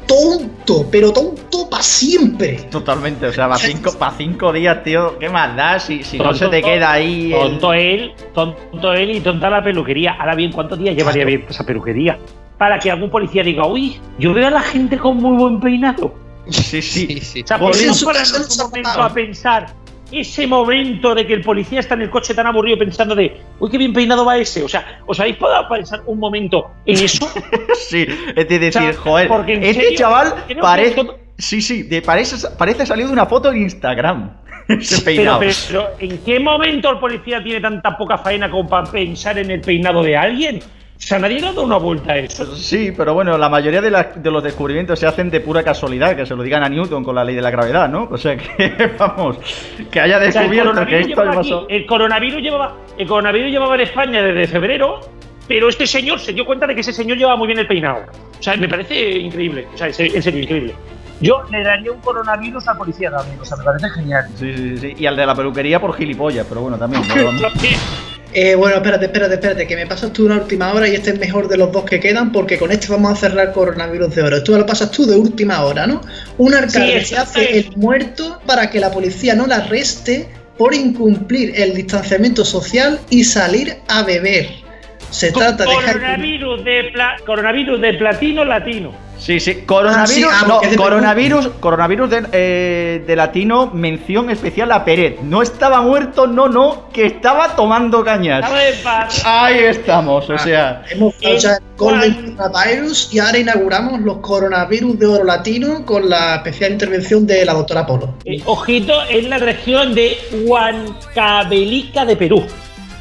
tonto, 0.08 0.88
pero 0.92 1.14
tonto 1.14 1.70
para 1.70 1.84
siempre. 1.84 2.68
Totalmente, 2.72 3.28
o 3.28 3.32
sea, 3.34 3.48
para 3.48 3.60
cinco, 3.60 3.94
pa' 3.98 4.14
cinco 4.18 4.52
días, 4.52 4.84
tío, 4.84 5.18
¿qué 5.20 5.30
más 5.30 5.56
da 5.56 5.80
si, 5.80 6.04
si 6.04 6.18
no 6.18 6.34
se 6.34 6.48
te 6.48 6.62
queda 6.64 6.92
ahí 6.94 7.32
el- 7.32 7.40
Tonto 7.40 7.74
él, 7.74 8.12
tonto 8.34 8.94
él 8.94 9.12
y 9.12 9.20
tonta 9.22 9.50
la 9.50 9.64
peluquería. 9.64 10.14
Ahora 10.20 10.36
bien, 10.36 10.52
¿cuántos 10.52 10.80
días 10.80 10.96
llevaría 10.96 11.24
abierta 11.24 11.52
esa 11.52 11.64
peluquería? 11.66 12.18
Para 12.58 12.80
que 12.80 12.90
algún 12.90 13.10
policía 13.10 13.44
diga, 13.44 13.66
uy, 13.66 14.00
yo 14.18 14.34
veo 14.34 14.48
a 14.48 14.52
la 14.52 14.62
gente 14.62 14.98
con 14.98 15.18
muy 15.18 15.38
buen 15.38 15.60
peinado. 15.60 16.16
Sí, 16.50 16.82
sí. 16.82 17.20
Sí. 17.22 17.42
O 17.44 17.48
sea, 17.48 17.58
podemos 17.60 18.04
casa 18.06 18.38
un 18.38 18.58
momento 18.72 19.04
a 19.04 19.14
pensar 19.14 19.74
ese 20.12 20.48
momento 20.48 21.16
de 21.16 21.26
que 21.26 21.34
el 21.34 21.42
policía 21.42 21.80
está 21.80 21.96
en 21.96 22.04
el 22.04 22.10
coche 22.10 22.34
tan 22.34 22.48
aburrido 22.48 22.78
pensando 22.78 23.16
de, 23.16 23.42
uy, 23.60 23.70
qué 23.70 23.78
bien 23.78 23.94
peinado 23.94 24.26
va 24.26 24.38
ese. 24.38 24.64
O 24.64 24.70
sea, 24.70 25.02
¿os 25.06 25.20
habéis 25.20 25.38
podido 25.38 25.68
pensar 25.68 26.02
un 26.06 26.20
momento 26.20 26.72
en 26.86 27.04
eso? 27.04 27.28
Sí, 27.76 28.06
es 28.36 28.48
de 28.48 28.60
decir, 28.60 28.82
O 28.82 28.94
sea, 28.94 28.94
joder, 28.94 29.28
porque 29.28 29.54
en 29.56 29.64
este 29.64 29.82
serio, 29.84 29.98
chaval 29.98 30.34
parece... 30.62 31.06
Sí, 31.38 31.62
sí, 31.62 31.84
de- 31.84 32.02
parece, 32.02 32.48
parece 32.58 32.86
salido 32.86 33.10
de 33.10 33.14
una 33.14 33.26
foto 33.26 33.52
en 33.52 33.64
Instagram. 33.64 34.38
Ese 34.70 35.02
Pero, 35.02 35.06
peinado. 35.06 35.40
pero, 35.40 35.54
pero, 35.68 35.90
¿en 36.00 36.18
qué 36.20 36.40
momento 36.40 36.90
el 36.92 37.00
policía 37.00 37.44
tiene 37.44 37.60
tanta 37.60 37.98
poca 37.98 38.18
faena 38.18 38.50
como 38.50 38.68
para 38.68 38.90
pensar 38.90 39.38
en 39.38 39.52
el 39.52 39.62
peinado 39.62 40.02
de 40.02 40.16
alguien? 40.16 40.60
O 40.98 41.02
sea, 41.08 41.20
nadie 41.20 41.40
le 41.40 41.48
ha 41.48 41.50
dado 41.52 41.64
una 41.64 41.78
vuelta 41.78 42.14
a 42.14 42.18
eso. 42.18 42.56
Sí, 42.56 42.92
pero 42.96 43.14
bueno, 43.14 43.38
la 43.38 43.50
mayoría 43.50 43.82
de, 43.82 43.92
los 44.32 44.44
descubrimientos 44.44 44.98
se 44.98 45.06
hacen 45.06 45.30
de 45.30 45.42
pura 45.42 45.62
casualidad, 45.62 46.16
que 46.16 46.26
se 46.26 46.36
lo 46.36 46.42
digan 46.42 46.64
a 46.64 46.70
Newton 46.70 47.04
con 47.04 47.16
la 47.16 47.24
ley 47.24 47.36
de 47.36 47.42
la 47.42 47.52
gravedad, 47.52 47.90
¿no? 47.90 48.08
O 48.10 48.18
sea 48.18 48.36
que, 48.38 48.92
vamos, 49.00 49.38
que 49.92 50.00
haya 50.00 50.18
O 50.18 50.32
sea, 50.32 50.42
descubierto 50.42 50.72
que 50.72 50.76
coronavirus 50.78 51.10
esto 51.10 51.22
llevaba 51.22 51.36
pasó. 51.36 51.68
el 51.70 51.86
coronavirus 51.86 52.42
llevaba, 52.42 52.76
el 52.98 53.08
coronavirus 53.08 53.52
llevaba 53.52 53.76
en 53.76 53.82
España 53.82 54.24
desde 54.24 54.48
febrero, 54.48 55.02
pero 55.48 55.70
este 55.70 55.86
señor 55.86 56.20
se 56.20 56.34
dio 56.34 56.46
cuenta 56.46 56.66
de 56.66 56.74
que 56.74 56.82
ese 56.82 56.94
señor 56.94 57.18
llevaba 57.18 57.38
muy 57.38 57.48
bien 57.48 57.60
el 57.60 57.68
peinado. 57.68 58.06
O 58.40 58.44
sea, 58.44 58.56
me 58.56 58.68
parece 58.68 59.18
increíble. 59.18 59.68
O 59.74 59.78
sea, 59.78 59.88
en 59.88 59.94
serio, 59.94 60.40
increíble. 60.40 60.74
Yo 61.22 61.44
le 61.52 61.64
daría 61.64 61.92
un 61.92 62.02
coronavirus 62.02 62.68
al 62.68 62.78
policía 62.78 63.12
también. 63.12 63.40
O 63.40 63.46
sea, 63.46 63.58
me 63.58 63.64
parece 63.64 63.90
genial. 63.90 64.28
Sí, 64.36 64.54
sí, 64.58 64.78
sí. 64.78 64.96
Y 64.98 65.06
al 65.06 65.16
de 65.16 65.26
la 65.26 65.36
peluquería 65.36 65.80
por 65.80 65.96
gilipollas, 65.96 66.46
pero 66.48 66.62
bueno, 66.62 66.78
también. 66.78 67.04
¿no? 67.08 67.48
Eh, 68.38 68.54
bueno, 68.56 68.76
espérate, 68.76 69.06
espérate, 69.06 69.36
espérate, 69.36 69.66
que 69.66 69.78
me 69.78 69.88
pasas 69.88 70.12
tú 70.12 70.26
una 70.26 70.36
última 70.36 70.74
hora 70.74 70.90
y 70.90 70.94
este 70.94 71.12
es 71.12 71.20
mejor 71.20 71.48
de 71.48 71.56
los 71.56 71.72
dos 71.72 71.86
que 71.86 72.02
quedan 72.02 72.34
porque 72.34 72.58
con 72.58 72.70
este 72.70 72.88
vamos 72.90 73.14
a 73.14 73.16
cerrar 73.16 73.54
coronavirus 73.54 74.14
de 74.14 74.24
oro. 74.24 74.44
Tú 74.44 74.52
me 74.52 74.58
lo 74.58 74.66
pasas 74.66 74.92
tú 74.92 75.06
de 75.06 75.16
última 75.16 75.64
hora, 75.64 75.88
¿no? 75.88 76.02
Un 76.38 76.54
alcalde 76.54 77.00
Sí, 77.00 77.06
se 77.06 77.18
hace 77.18 77.58
el 77.60 77.72
muerto 77.78 78.42
para 78.46 78.70
que 78.70 78.82
la 78.82 78.92
policía 78.92 79.36
no 79.36 79.48
la 79.48 79.58
arreste 79.58 80.28
por 80.58 80.74
incumplir 80.74 81.54
el 81.56 81.74
distanciamiento 81.76 82.44
social 82.44 83.00
y 83.10 83.24
salir 83.24 83.78
a 83.88 84.04
beber. 84.04 84.50
Se 85.12 85.32
trata 85.32 85.64
de 85.64 85.70
Coronavirus 85.74 86.66
de, 86.66 86.90
pla- 86.92 87.16
coronavirus 87.26 87.80
de 87.80 87.94
platino 87.94 88.44
latino. 88.44 89.05
Sí, 89.18 89.40
sí. 89.40 89.64
Coronavirus, 89.66 90.06
Ah, 90.06 90.08
sí, 90.08 90.24
ah, 90.24 90.46
no, 90.48 90.78
coronavirus, 90.78 91.48
coronavirus 91.60 92.10
de, 92.10 92.28
eh, 92.32 93.04
de 93.06 93.16
latino, 93.16 93.72
mención 93.74 94.30
especial 94.30 94.72
a 94.72 94.84
Peret. 94.86 95.22
No 95.22 95.42
estaba 95.42 95.82
muerto, 95.82 96.28
no, 96.28 96.48
no, 96.48 96.90
que 96.92 97.06
estaba 97.06 97.56
tomando 97.56 98.04
cañas. 98.04 98.46
Ahí 99.26 99.60
estamos, 99.60 100.30
o 100.30 100.38
sea. 100.38 100.84
Hemos 100.90 101.20
dado 101.20 101.38
ya 101.38 101.56
el 101.56 101.64
Coronavirus 101.76 103.14
y 103.14 103.20
ahora 103.20 103.38
inauguramos 103.38 104.00
los 104.02 104.18
coronavirus 104.18 104.98
de 104.98 105.08
oro 105.08 105.24
latino 105.24 105.86
con 105.86 106.10
la 106.10 106.36
especial 106.36 106.74
intervención 106.74 107.28
de 107.28 107.46
la 107.46 107.54
doctora 107.54 107.86
Polo. 107.86 108.16
Eh, 108.26 108.42
ojito, 108.46 108.94
es 109.10 109.28
la 109.28 109.38
región 109.40 109.94
de 109.94 110.18
Huancavelica 110.46 112.06
de 112.06 112.16
Perú. 112.16 112.46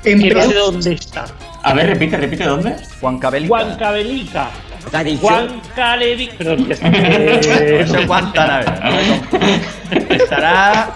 Que 0.03 0.17
no 0.17 0.43
sé 0.43 0.55
dónde 0.55 0.93
está. 0.95 1.25
A 1.63 1.73
ver, 1.73 1.87
repite, 1.87 2.17
repite, 2.19 2.45
¿dónde? 2.45 2.77
Huancavelica. 3.01 3.53
Huancavelica. 3.55 4.51
¿Qué 4.91 4.97
ha 4.97 5.05
dicho? 5.05 5.27
Huancavelica. 5.27 6.35
Perdón, 6.39 6.69
ya 6.69 6.75
está. 6.75 6.89
Eso 6.89 7.99
es. 7.99 8.09
Estará. 10.11 10.95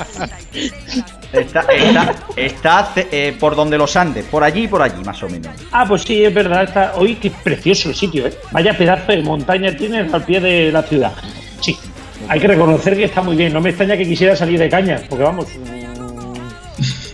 Está, 1.33 1.61
está, 1.61 2.15
está 2.37 2.93
eh, 2.97 3.37
por 3.39 3.55
donde 3.55 3.77
los 3.77 3.95
Andes, 3.97 4.25
por 4.25 4.43
allí 4.43 4.65
y 4.65 4.69
por 4.69 4.81
allí, 4.81 5.05
más 5.05 5.23
o 5.23 5.29
menos. 5.29 5.53
Ah, 5.73 5.85
pues 5.87 6.03
sí, 6.03 6.25
es 6.25 6.33
verdad. 6.33 6.65
Está... 6.65 6.95
Hoy 6.97 7.17
qué 7.17 7.31
precioso 7.31 7.91
el 7.91 7.95
sitio, 7.95 8.27
¿eh? 8.27 8.33
Vaya 8.51 8.73
pedazo 8.77 9.13
de 9.13 9.23
montaña 9.23 9.77
tienes 9.77 10.13
al 10.13 10.25
pie 10.25 10.41
de 10.41 10.73
la 10.73 10.83
ciudad. 10.83 11.13
Sí, 11.61 11.77
hay 12.29 12.41
que 12.41 12.47
reconocer 12.47 12.97
que 12.97 13.05
está 13.05 13.21
muy 13.21 13.37
bien. 13.37 13.53
No 13.53 13.61
me 13.61 13.69
extraña 13.69 13.97
que 13.97 14.05
quisiera 14.05 14.35
salir 14.35 14.59
de 14.59 14.71
caña, 14.71 15.03
porque 15.09 15.25
vamos. 15.25 15.47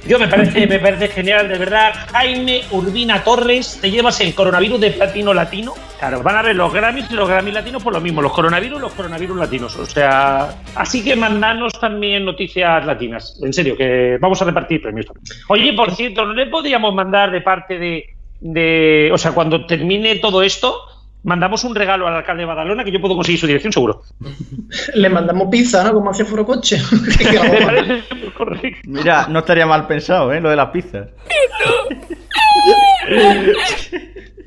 Yo 0.07 0.19
me 0.19 0.29
parece, 0.29 0.67
me 0.67 0.79
parece 0.79 1.09
genial, 1.09 1.49
de 1.49 1.57
verdad. 1.57 1.95
Jaime 2.13 2.63
Urbina 2.71 3.25
Torres, 3.25 3.79
te 3.81 3.91
llevas 3.91 4.21
el 4.21 4.35
coronavirus 4.35 4.79
de 4.81 4.91
platino 4.91 5.33
latino. 5.33 5.73
Claro, 5.99 6.23
van 6.23 6.37
a 6.37 6.43
ver 6.43 6.55
los 6.57 6.73
Grammys 6.75 7.11
y 7.11 7.15
los 7.15 7.27
Grammys 7.27 7.55
latinos 7.55 7.83
por 7.83 7.95
lo 7.95 8.01
mismo, 8.03 8.21
los 8.21 8.33
coronavirus 8.33 8.79
y 8.79 8.83
los 8.83 8.93
coronavirus 8.93 9.39
latinos. 9.39 9.77
O 9.77 9.87
sea, 9.87 10.55
así 10.75 11.03
que 11.03 11.17
mandanos 11.17 11.73
también 11.81 12.27
noticias 12.27 12.85
latinas. 12.85 13.41
En 13.43 13.55
serio, 13.55 13.77
que 13.79 14.19
vamos 14.21 14.43
a 14.43 14.45
repartir 14.45 14.83
premios. 14.83 15.07
Oye, 15.49 15.73
por 15.73 15.95
cierto, 15.95 16.27
¿no 16.27 16.35
le 16.35 16.47
podríamos 16.47 16.95
mandar 16.95 17.31
de 17.31 17.41
parte 17.41 17.79
de. 17.79 19.11
O 19.11 19.17
sea, 19.17 19.33
cuando 19.33 19.65
termine 19.65 20.17
todo 20.17 20.43
esto, 20.43 20.83
mandamos 21.25 21.65
un 21.65 21.75
regalo 21.75 22.07
al 22.07 22.15
alcalde 22.15 22.43
de 22.43 22.47
Badalona 22.47 22.85
que 22.85 22.93
yo 22.93 23.01
puedo 23.01 23.17
conseguir 23.17 23.41
su 23.41 23.47
dirección 23.47 23.73
seguro. 23.73 24.03
Le 24.95 25.09
mandamos 25.09 25.49
pizza, 25.51 25.83
¿no? 25.83 25.95
Como 25.95 26.11
hacía 26.11 26.27
correcto. 28.37 28.79
Mira, 28.85 29.27
no 29.29 29.41
estaría 29.41 29.67
mal 29.67 29.87
pensado, 29.87 30.33
¿eh? 30.33 30.41
Lo 30.41 30.51
de 30.51 30.57
las 30.57 30.71
pizzas. 30.71 31.09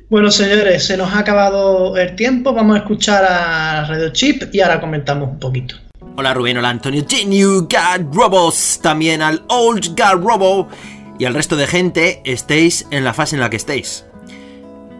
Bueno, 0.08 0.30
señores, 0.30 0.86
se 0.86 0.96
nos 0.96 1.14
ha 1.14 1.18
acabado 1.18 1.96
el 1.96 2.16
tiempo. 2.16 2.54
Vamos 2.54 2.76
a 2.76 2.78
escuchar 2.80 3.24
a 3.24 3.84
Radio 3.84 4.10
Chip 4.10 4.44
y 4.52 4.60
ahora 4.60 4.80
comentamos 4.80 5.28
un 5.28 5.38
poquito. 5.38 5.76
Hola 6.16 6.34
Rubén, 6.34 6.56
hola 6.56 6.70
Antonio, 6.70 7.04
The 7.04 7.26
New 7.26 7.68
God 7.68 8.12
Robos, 8.12 8.80
también 8.82 9.22
al 9.22 9.42
Old 9.48 9.90
God 9.90 10.20
Robo 10.20 10.68
y 11.16 11.26
al 11.26 11.34
resto 11.34 11.56
de 11.56 11.68
gente, 11.68 12.22
estéis 12.24 12.88
en 12.90 13.04
la 13.04 13.14
fase 13.14 13.36
en 13.36 13.40
la 13.40 13.50
que 13.50 13.56
estéis. 13.56 14.07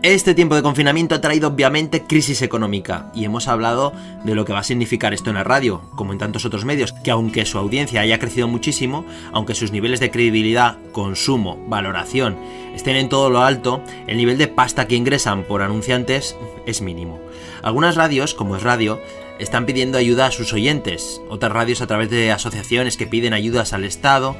Este 0.04 0.32
tiempo 0.32 0.54
de 0.54 0.62
confinamiento 0.62 1.16
ha 1.16 1.20
traído 1.20 1.48
obviamente 1.48 2.04
crisis 2.04 2.40
económica 2.42 3.10
y 3.16 3.24
hemos 3.24 3.48
hablado 3.48 3.92
de 4.22 4.36
lo 4.36 4.44
que 4.44 4.52
va 4.52 4.60
a 4.60 4.64
significar 4.64 5.12
esto 5.12 5.30
en 5.30 5.34
la 5.34 5.42
radio, 5.42 5.82
como 5.96 6.12
en 6.12 6.20
tantos 6.20 6.44
otros 6.44 6.64
medios, 6.64 6.92
que 6.92 7.10
aunque 7.10 7.44
su 7.44 7.58
audiencia 7.58 8.02
haya 8.02 8.20
crecido 8.20 8.46
muchísimo, 8.46 9.04
aunque 9.32 9.56
sus 9.56 9.72
niveles 9.72 9.98
de 9.98 10.12
credibilidad, 10.12 10.78
consumo, 10.92 11.58
valoración 11.66 12.36
estén 12.76 12.94
en 12.94 13.08
todo 13.08 13.28
lo 13.28 13.42
alto, 13.42 13.82
el 14.06 14.18
nivel 14.18 14.38
de 14.38 14.46
pasta 14.46 14.86
que 14.86 14.94
ingresan 14.94 15.42
por 15.42 15.62
anunciantes 15.62 16.36
es 16.64 16.80
mínimo. 16.80 17.18
Algunas 17.64 17.96
radios, 17.96 18.34
como 18.34 18.54
es 18.54 18.62
radio, 18.62 19.00
están 19.40 19.66
pidiendo 19.66 19.98
ayuda 19.98 20.26
a 20.26 20.32
sus 20.32 20.52
oyentes, 20.52 21.20
otras 21.28 21.50
radios 21.50 21.80
a 21.80 21.88
través 21.88 22.08
de 22.08 22.30
asociaciones 22.30 22.96
que 22.96 23.08
piden 23.08 23.32
ayudas 23.32 23.72
al 23.72 23.84
Estado, 23.84 24.36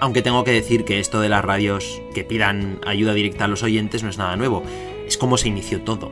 aunque 0.00 0.22
tengo 0.22 0.44
que 0.44 0.52
decir 0.52 0.84
que 0.84 1.00
esto 1.00 1.20
de 1.20 1.28
las 1.28 1.44
radios 1.44 2.00
que 2.14 2.24
pidan 2.24 2.80
ayuda 2.86 3.14
directa 3.14 3.44
a 3.44 3.48
los 3.48 3.62
oyentes 3.62 4.02
no 4.02 4.10
es 4.10 4.18
nada 4.18 4.36
nuevo, 4.36 4.62
es 5.06 5.18
como 5.18 5.38
se 5.38 5.48
inició 5.48 5.82
todo. 5.82 6.10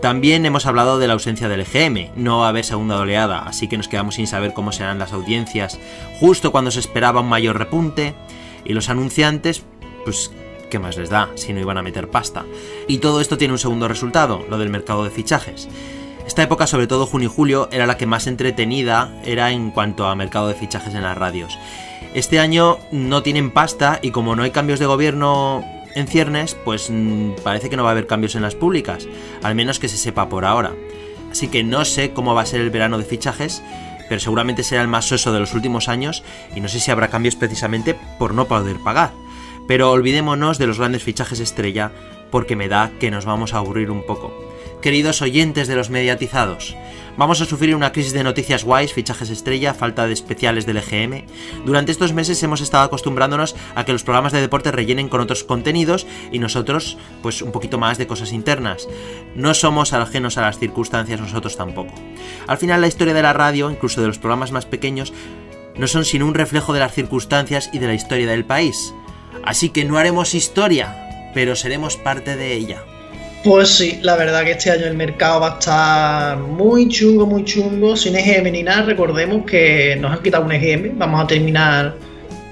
También 0.00 0.44
hemos 0.46 0.66
hablado 0.66 0.98
de 0.98 1.06
la 1.06 1.12
ausencia 1.12 1.48
del 1.48 1.60
EGM, 1.60 2.10
no 2.16 2.40
va 2.40 2.46
a 2.46 2.48
haber 2.48 2.64
segunda 2.64 2.98
oleada, 2.98 3.38
así 3.40 3.68
que 3.68 3.76
nos 3.76 3.86
quedamos 3.86 4.16
sin 4.16 4.26
saber 4.26 4.52
cómo 4.52 4.72
serán 4.72 4.98
las 4.98 5.12
audiencias 5.12 5.78
justo 6.18 6.50
cuando 6.50 6.72
se 6.72 6.80
esperaba 6.80 7.20
un 7.20 7.28
mayor 7.28 7.56
repunte, 7.56 8.14
y 8.64 8.72
los 8.72 8.88
anunciantes, 8.88 9.62
pues, 10.04 10.32
¿qué 10.70 10.78
más 10.78 10.96
les 10.96 11.10
da 11.10 11.30
si 11.34 11.52
no 11.52 11.60
iban 11.60 11.78
a 11.78 11.82
meter 11.82 12.08
pasta? 12.08 12.44
Y 12.88 12.98
todo 12.98 13.20
esto 13.20 13.38
tiene 13.38 13.52
un 13.52 13.58
segundo 13.58 13.88
resultado, 13.88 14.44
lo 14.48 14.58
del 14.58 14.70
mercado 14.70 15.04
de 15.04 15.10
fichajes. 15.10 15.68
Esta 16.26 16.42
época, 16.42 16.66
sobre 16.66 16.86
todo 16.86 17.06
junio 17.06 17.28
y 17.28 17.34
julio, 17.34 17.68
era 17.72 17.86
la 17.86 17.96
que 17.96 18.06
más 18.06 18.26
entretenida 18.26 19.10
era 19.24 19.50
en 19.50 19.70
cuanto 19.70 20.06
a 20.06 20.14
mercado 20.14 20.48
de 20.48 20.54
fichajes 20.54 20.94
en 20.94 21.02
las 21.02 21.18
radios. 21.18 21.58
Este 22.14 22.38
año 22.38 22.78
no 22.90 23.22
tienen 23.22 23.50
pasta 23.50 23.98
y 24.02 24.10
como 24.10 24.36
no 24.36 24.42
hay 24.42 24.50
cambios 24.50 24.78
de 24.78 24.86
gobierno 24.86 25.64
en 25.94 26.06
ciernes, 26.06 26.54
pues 26.54 26.90
mm, 26.90 27.32
parece 27.42 27.70
que 27.70 27.76
no 27.76 27.84
va 27.84 27.90
a 27.90 27.92
haber 27.92 28.06
cambios 28.06 28.34
en 28.34 28.42
las 28.42 28.54
públicas, 28.54 29.08
al 29.42 29.54
menos 29.54 29.78
que 29.78 29.88
se 29.88 29.96
sepa 29.96 30.28
por 30.28 30.44
ahora. 30.44 30.72
Así 31.30 31.48
que 31.48 31.64
no 31.64 31.84
sé 31.84 32.12
cómo 32.12 32.34
va 32.34 32.42
a 32.42 32.46
ser 32.46 32.60
el 32.60 32.70
verano 32.70 32.98
de 32.98 33.04
fichajes, 33.04 33.62
pero 34.08 34.20
seguramente 34.20 34.62
será 34.62 34.82
el 34.82 34.88
más 34.88 35.06
soso 35.06 35.32
de 35.32 35.40
los 35.40 35.54
últimos 35.54 35.88
años 35.88 36.22
y 36.54 36.60
no 36.60 36.68
sé 36.68 36.80
si 36.80 36.90
habrá 36.90 37.08
cambios 37.08 37.36
precisamente 37.36 37.96
por 38.18 38.34
no 38.34 38.46
poder 38.46 38.76
pagar. 38.78 39.12
Pero 39.66 39.90
olvidémonos 39.90 40.58
de 40.58 40.66
los 40.66 40.78
grandes 40.78 41.02
fichajes 41.02 41.40
estrella 41.40 41.92
porque 42.30 42.56
me 42.56 42.68
da 42.68 42.90
que 43.00 43.10
nos 43.10 43.24
vamos 43.24 43.54
a 43.54 43.58
aburrir 43.58 43.90
un 43.90 44.04
poco. 44.04 44.51
Queridos 44.82 45.22
oyentes 45.22 45.68
de 45.68 45.76
los 45.76 45.90
mediatizados, 45.90 46.76
vamos 47.16 47.40
a 47.40 47.44
sufrir 47.44 47.76
una 47.76 47.92
crisis 47.92 48.12
de 48.14 48.24
noticias 48.24 48.64
guays, 48.64 48.92
fichajes 48.92 49.30
estrella, 49.30 49.74
falta 49.74 50.08
de 50.08 50.12
especiales 50.12 50.66
del 50.66 50.78
EGM. 50.78 51.24
Durante 51.64 51.92
estos 51.92 52.12
meses 52.12 52.42
hemos 52.42 52.60
estado 52.60 52.82
acostumbrándonos 52.82 53.54
a 53.76 53.84
que 53.84 53.92
los 53.92 54.02
programas 54.02 54.32
de 54.32 54.40
deporte 54.40 54.72
rellenen 54.72 55.08
con 55.08 55.20
otros 55.20 55.44
contenidos 55.44 56.04
y 56.32 56.40
nosotros, 56.40 56.98
pues 57.22 57.42
un 57.42 57.52
poquito 57.52 57.78
más 57.78 57.96
de 57.96 58.08
cosas 58.08 58.32
internas. 58.32 58.88
No 59.36 59.54
somos 59.54 59.92
ajenos 59.92 60.36
a 60.36 60.42
las 60.42 60.58
circunstancias 60.58 61.20
nosotros 61.20 61.56
tampoco. 61.56 61.94
Al 62.48 62.58
final 62.58 62.80
la 62.80 62.88
historia 62.88 63.14
de 63.14 63.22
la 63.22 63.32
radio, 63.32 63.70
incluso 63.70 64.00
de 64.00 64.08
los 64.08 64.18
programas 64.18 64.50
más 64.50 64.66
pequeños, 64.66 65.12
no 65.76 65.86
son 65.86 66.04
sino 66.04 66.26
un 66.26 66.34
reflejo 66.34 66.72
de 66.72 66.80
las 66.80 66.92
circunstancias 66.92 67.70
y 67.72 67.78
de 67.78 67.86
la 67.86 67.94
historia 67.94 68.26
del 68.26 68.44
país. 68.44 68.92
Así 69.44 69.70
que 69.70 69.84
no 69.84 69.96
haremos 69.96 70.34
historia, 70.34 71.30
pero 71.34 71.54
seremos 71.54 71.96
parte 71.96 72.34
de 72.34 72.54
ella. 72.54 72.82
Pues 73.44 73.70
sí, 73.70 73.98
la 74.02 74.14
verdad 74.16 74.44
que 74.44 74.52
este 74.52 74.70
año 74.70 74.86
el 74.86 74.94
mercado 74.94 75.40
va 75.40 75.48
a 75.48 75.58
estar 75.58 76.38
muy 76.38 76.88
chungo, 76.88 77.26
muy 77.26 77.44
chungo, 77.44 77.96
sin 77.96 78.14
EGM 78.14 78.52
ni 78.52 78.62
nada. 78.62 78.82
Recordemos 78.82 79.44
que 79.44 79.96
nos 80.00 80.12
han 80.12 80.22
quitado 80.22 80.44
un 80.44 80.52
EGM, 80.52 80.96
vamos 80.96 81.24
a 81.24 81.26
terminar 81.26 81.96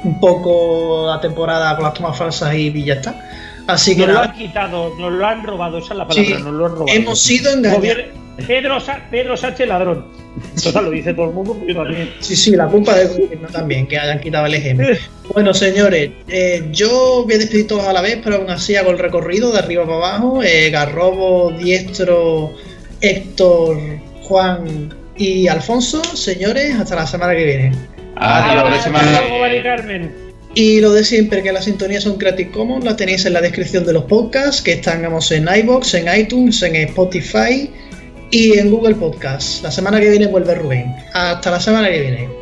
un 0.02 0.18
poco 0.18 1.06
la 1.06 1.20
temporada 1.20 1.76
con 1.76 1.84
las 1.84 1.94
tomas 1.94 2.18
falsas 2.18 2.54
y 2.54 2.84
ya 2.84 2.94
está. 2.94 3.14
Así 3.66 3.94
que 3.94 4.04
Nos 4.06 4.14
lo 4.14 4.20
han 4.20 4.32
quitado, 4.34 4.94
nos 4.98 5.12
lo 5.12 5.26
han 5.26 5.44
robado, 5.44 5.78
esa 5.78 5.92
es 5.92 5.98
la 5.98 6.08
palabra, 6.08 6.36
Sí, 6.36 6.42
nos 6.42 6.52
lo 6.52 6.66
han 6.66 6.72
robado. 6.72 6.86
hemos 6.88 7.20
sido 7.20 7.52
engañados. 7.52 8.04
Pedro, 8.46 8.80
Sa- 8.80 9.06
Pedro 9.10 9.36
Sánchez 9.36 9.68
ladrón. 9.68 10.06
Total, 10.62 10.84
lo 10.84 10.90
dice 10.90 11.12
todo 11.12 11.26
el 11.26 11.32
mundo, 11.32 11.60
yo 11.66 11.74
también. 11.74 12.10
Sí, 12.20 12.36
sí, 12.36 12.52
la 12.56 12.66
culpa 12.66 12.94
del 12.94 13.08
gobierno 13.08 13.48
también, 13.48 13.86
que 13.86 13.98
hayan 13.98 14.20
quitado 14.20 14.46
el 14.46 14.54
EGM. 14.54 14.96
Bueno, 15.34 15.52
señores, 15.54 16.10
eh, 16.28 16.62
yo 16.72 17.22
voy 17.24 17.34
a 17.34 17.38
despedir 17.38 17.66
todos 17.66 17.84
a 17.84 17.92
la 17.92 18.00
vez, 18.00 18.18
pero 18.22 18.36
aún 18.36 18.50
así 18.50 18.76
hago 18.76 18.90
el 18.90 18.98
recorrido 18.98 19.50
de 19.52 19.58
arriba 19.58 19.84
para 19.84 19.96
abajo. 19.96 20.42
Eh, 20.42 20.70
Garrobo, 20.70 21.50
Diestro, 21.52 22.54
Héctor, 23.00 23.76
Juan 24.22 24.94
y 25.16 25.48
Alfonso. 25.48 26.02
Señores, 26.16 26.74
hasta 26.76 26.94
la 26.96 27.06
semana 27.06 27.34
que 27.34 27.44
viene. 27.44 27.72
Adiós, 28.16 28.64
Hasta 28.68 28.82
semana. 28.82 29.20
Carmen. 29.62 30.30
Y 30.54 30.80
lo 30.80 30.92
de 30.92 31.04
siempre, 31.04 31.42
que 31.42 31.52
las 31.52 31.64
sintonías 31.64 32.02
son 32.02 32.18
Creative 32.18 32.50
Commons, 32.50 32.84
las 32.84 32.96
tenéis 32.96 33.24
en 33.24 33.32
la 33.34 33.40
descripción 33.40 33.84
de 33.86 33.92
los 33.92 34.04
podcasts, 34.04 34.60
que 34.62 34.72
estamos 34.72 35.30
en 35.30 35.46
iBox, 35.48 35.94
en 35.94 36.18
iTunes, 36.20 36.60
en 36.62 36.74
Spotify 36.76 37.70
y 38.30 38.58
en 38.58 38.70
Google 38.70 38.94
Podcasts. 38.94 39.62
La 39.62 39.70
semana 39.70 40.00
que 40.00 40.10
viene 40.10 40.26
vuelve 40.26 40.54
Rubén. 40.54 40.94
Hasta 41.12 41.50
la 41.50 41.60
semana 41.60 41.90
que 41.90 42.00
viene. 42.00 42.39